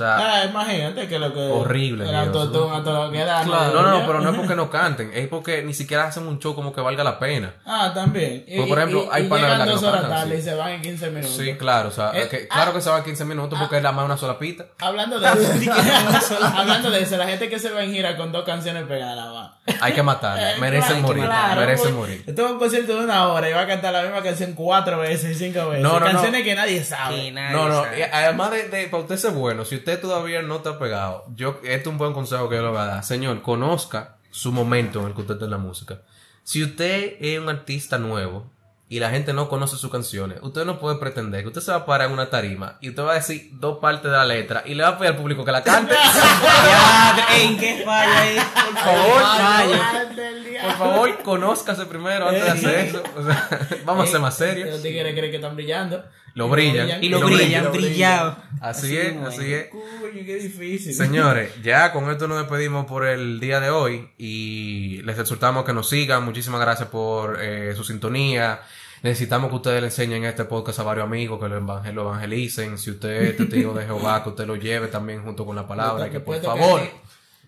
Sea, 0.00 0.16
Ah, 0.16 0.44
imagínate 0.46 1.06
que 1.08 1.18
lo 1.18 1.32
que. 1.34 1.40
Horrible, 1.40 2.04
El 2.04 2.10
Dios. 2.10 2.26
autotune 2.28 2.76
a 2.76 2.82
todo 2.82 3.06
lo 3.06 3.12
que 3.12 3.18
da. 3.24 3.44
no, 3.44 3.70
no, 3.72 3.82
no, 3.82 4.06
pero 4.06 4.20
no 4.20 4.30
es 4.30 4.36
porque 4.40 4.54
no 4.56 4.70
canten, 4.70 5.10
es 5.14 5.28
porque 5.28 5.62
ni 5.62 5.74
siquiera 5.74 6.04
hacen 6.06 6.26
un 6.26 6.38
show 6.38 6.54
como 6.54 6.72
que 6.72 6.80
valga 6.80 7.04
la 7.04 7.18
pena. 7.18 7.54
Ah, 7.66 7.92
también. 7.94 8.44
Y, 8.48 8.56
Pues, 8.56 8.68
por 8.68 8.78
ejemplo, 8.78 9.04
y- 9.04 9.08
hay 9.12 9.28
panas 9.28 9.50
de 9.52 9.58
la 9.58 9.66
dos 9.66 9.82
horas 9.82 10.08
tarde 10.08 10.38
y 10.38 10.42
se 10.42 10.54
van 10.54 10.70
en 10.70 10.82
15 10.82 11.10
minutos. 11.10 11.36
Sí, 11.36 11.54
claro, 11.56 11.88
o 11.88 11.92
sea, 11.92 12.12
Eh, 12.14 12.28
que- 12.30 12.46
ah, 12.50 12.54
claro 12.54 12.72
que 12.72 12.80
se 12.80 12.88
va 12.90 12.96
a 12.96 13.04
15 13.04 13.24
minutos 13.26 13.58
porque 13.58 13.76
es 13.76 13.82
la 13.82 13.92
más 13.92 14.04
una 14.06 14.16
sola 14.16 14.38
pista. 14.38 14.64
Hablando 14.80 15.20
de 15.20 15.26
eso, 15.28 16.36
hablando 16.56 16.90
de 16.90 17.02
eso, 17.02 17.16
la 17.16 17.26
gente 17.26 17.48
que 17.48 17.58
se 17.58 17.70
va 17.70 17.82
en 17.82 17.92
gira 17.92 18.16
con 18.16 18.32
dos 18.32 18.44
canciones 18.44 18.84
pegadas, 18.84 19.26
va. 19.34 19.58
Hay 19.80 19.92
que 19.92 20.02
matarla, 20.02 20.52
Eh, 20.52 20.58
merecen 20.60 20.88
claro, 21.00 21.02
morir, 21.08 21.24
claro, 21.24 21.60
merecen 21.60 21.82
pues, 21.84 21.94
morir. 21.94 22.24
Estuvo 22.26 22.46
en 22.46 22.52
un 22.54 22.58
concierto 22.58 22.96
de 22.98 23.04
una 23.04 23.28
hora 23.28 23.48
y 23.48 23.52
va 23.52 23.60
a 23.62 23.66
cantar 23.66 23.92
la 23.92 24.02
misma 24.02 24.22
canción 24.22 24.52
cuatro 24.54 24.98
veces, 24.98 25.38
cinco 25.38 25.68
veces. 25.68 25.82
No, 25.82 25.94
no, 25.94 26.00
no. 26.00 26.06
canciones 26.06 26.42
que 26.42 26.54
nadie 26.54 26.82
sabe. 26.84 27.16
Que 27.16 27.32
nadie 27.32 27.56
No, 27.56 27.68
no, 27.68 27.84
sabe. 27.84 28.04
además 28.12 28.50
de, 28.52 28.68
de 28.68 28.86
para 28.88 29.02
usted 29.02 29.16
ser 29.16 29.30
bueno, 29.32 29.64
si 29.64 29.76
usted 29.76 29.89
todavía 29.98 30.42
no 30.42 30.56
está 30.56 30.78
pegado, 30.78 31.24
yo, 31.34 31.60
este 31.62 31.80
es 31.80 31.86
un 31.86 31.98
buen 31.98 32.12
consejo 32.12 32.48
que 32.48 32.56
yo 32.56 32.62
le 32.62 32.68
voy 32.68 32.78
a 32.78 32.86
dar. 32.86 33.04
Señor, 33.04 33.42
conozca 33.42 34.16
su 34.30 34.52
momento 34.52 35.00
en 35.00 35.08
el 35.08 35.14
que 35.14 35.22
usted 35.22 35.34
está 35.34 35.46
en 35.46 35.50
la 35.50 35.58
música. 35.58 36.02
Si 36.42 36.62
usted 36.62 37.16
es 37.20 37.38
un 37.38 37.48
artista 37.48 37.98
nuevo 37.98 38.50
y 38.88 38.98
la 38.98 39.10
gente 39.10 39.32
no 39.32 39.48
conoce 39.48 39.76
sus 39.76 39.90
canciones, 39.90 40.38
usted 40.42 40.64
no 40.64 40.78
puede 40.78 40.96
pretender 40.96 41.42
que 41.42 41.48
usted 41.48 41.60
se 41.60 41.70
va 41.70 41.78
a 41.78 41.86
parar 41.86 42.08
en 42.08 42.14
una 42.14 42.28
tarima 42.28 42.76
y 42.80 42.88
usted 42.88 43.04
va 43.04 43.12
a 43.12 43.14
decir 43.14 43.50
dos 43.52 43.78
partes 43.78 44.10
de 44.10 44.16
la 44.16 44.24
letra 44.24 44.62
y 44.66 44.74
le 44.74 44.82
va 44.82 44.90
a 44.90 44.98
pedir 44.98 45.12
al 45.12 45.16
público 45.16 45.44
que 45.44 45.52
la 45.52 45.62
cante. 45.62 45.94
¿En 47.40 47.58
qué 47.58 47.82
falla 47.84 48.20
ahí? 48.20 48.36
Por 48.36 48.78
favor. 48.78 50.19
Por 50.62 50.72
favor, 50.76 51.22
conózcase 51.22 51.86
primero 51.86 52.28
antes 52.28 52.44
de 52.44 52.50
hacer 52.50 52.78
eso. 52.86 53.02
O 53.16 53.24
sea, 53.24 53.48
vamos 53.84 54.08
a 54.08 54.12
ser 54.12 54.20
más 54.20 54.36
serios. 54.36 54.68
Los 54.70 54.82
tigres 54.82 55.12
creen 55.14 55.30
que 55.30 55.36
están 55.36 55.54
brillando. 55.56 56.04
Lo 56.34 56.48
brillan. 56.48 57.02
Y 57.02 57.08
lo 57.08 57.20
brillan, 57.20 57.72
brillado. 57.72 58.36
Así 58.60 58.96
es, 58.96 59.16
así 59.26 59.52
es. 59.52 59.66
Coño, 59.68 60.24
qué 60.24 60.36
difícil. 60.36 60.94
Señores, 60.94 61.50
ya 61.62 61.92
con 61.92 62.08
esto 62.10 62.28
nos 62.28 62.38
despedimos 62.38 62.86
por 62.86 63.04
el 63.06 63.40
día 63.40 63.58
de 63.60 63.70
hoy 63.70 64.08
y 64.16 65.02
les 65.02 65.18
exhortamos 65.18 65.64
que 65.64 65.72
nos 65.72 65.88
sigan. 65.88 66.24
Muchísimas 66.24 66.60
gracias 66.60 66.88
por 66.88 67.38
eh, 67.42 67.74
su 67.74 67.82
sintonía. 67.84 68.60
Necesitamos 69.02 69.48
que 69.50 69.56
ustedes 69.56 69.80
le 69.80 69.86
enseñen 69.88 70.24
este 70.24 70.44
podcast 70.44 70.78
a 70.78 70.82
varios 70.82 71.04
amigos, 71.06 71.40
que 71.40 71.48
lo, 71.48 71.58
evangel- 71.60 71.94
lo 71.94 72.02
evangelicen. 72.02 72.78
Si 72.78 72.90
usted 72.90 73.22
es 73.22 73.36
testigo 73.38 73.72
de 73.74 73.86
Jehová, 73.86 74.22
que 74.22 74.28
usted 74.28 74.46
lo 74.46 74.56
lleve 74.56 74.88
también 74.88 75.24
junto 75.24 75.44
con 75.46 75.56
la 75.56 75.66
palabra 75.66 76.06
y 76.06 76.10
que 76.10 76.20
por 76.20 76.40
favor. 76.42 76.82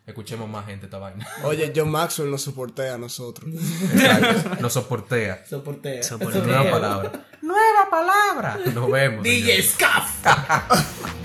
Escuchemos 0.07 0.49
más 0.49 0.67
gente 0.67 0.87
esta 0.87 0.99
vaina. 0.99 1.27
Oye, 1.45 1.73
John 1.75 1.91
Maxwell 1.91 2.31
nos 2.31 2.43
soportea 2.43 2.95
a 2.95 2.99
nosotros. 2.99 3.51
Exacto. 3.55 4.57
Nos 4.61 4.73
soportea. 4.73 5.45
Soportea. 5.49 6.03
Soportea. 6.03 6.43
Nueva 6.43 6.71
palabra. 6.71 7.27
Nueva 7.43 7.91
palabra. 7.91 8.59
Nos 8.73 8.91
vemos. 8.91 9.23
DJ. 9.23 9.62
Scuff. 9.62 10.27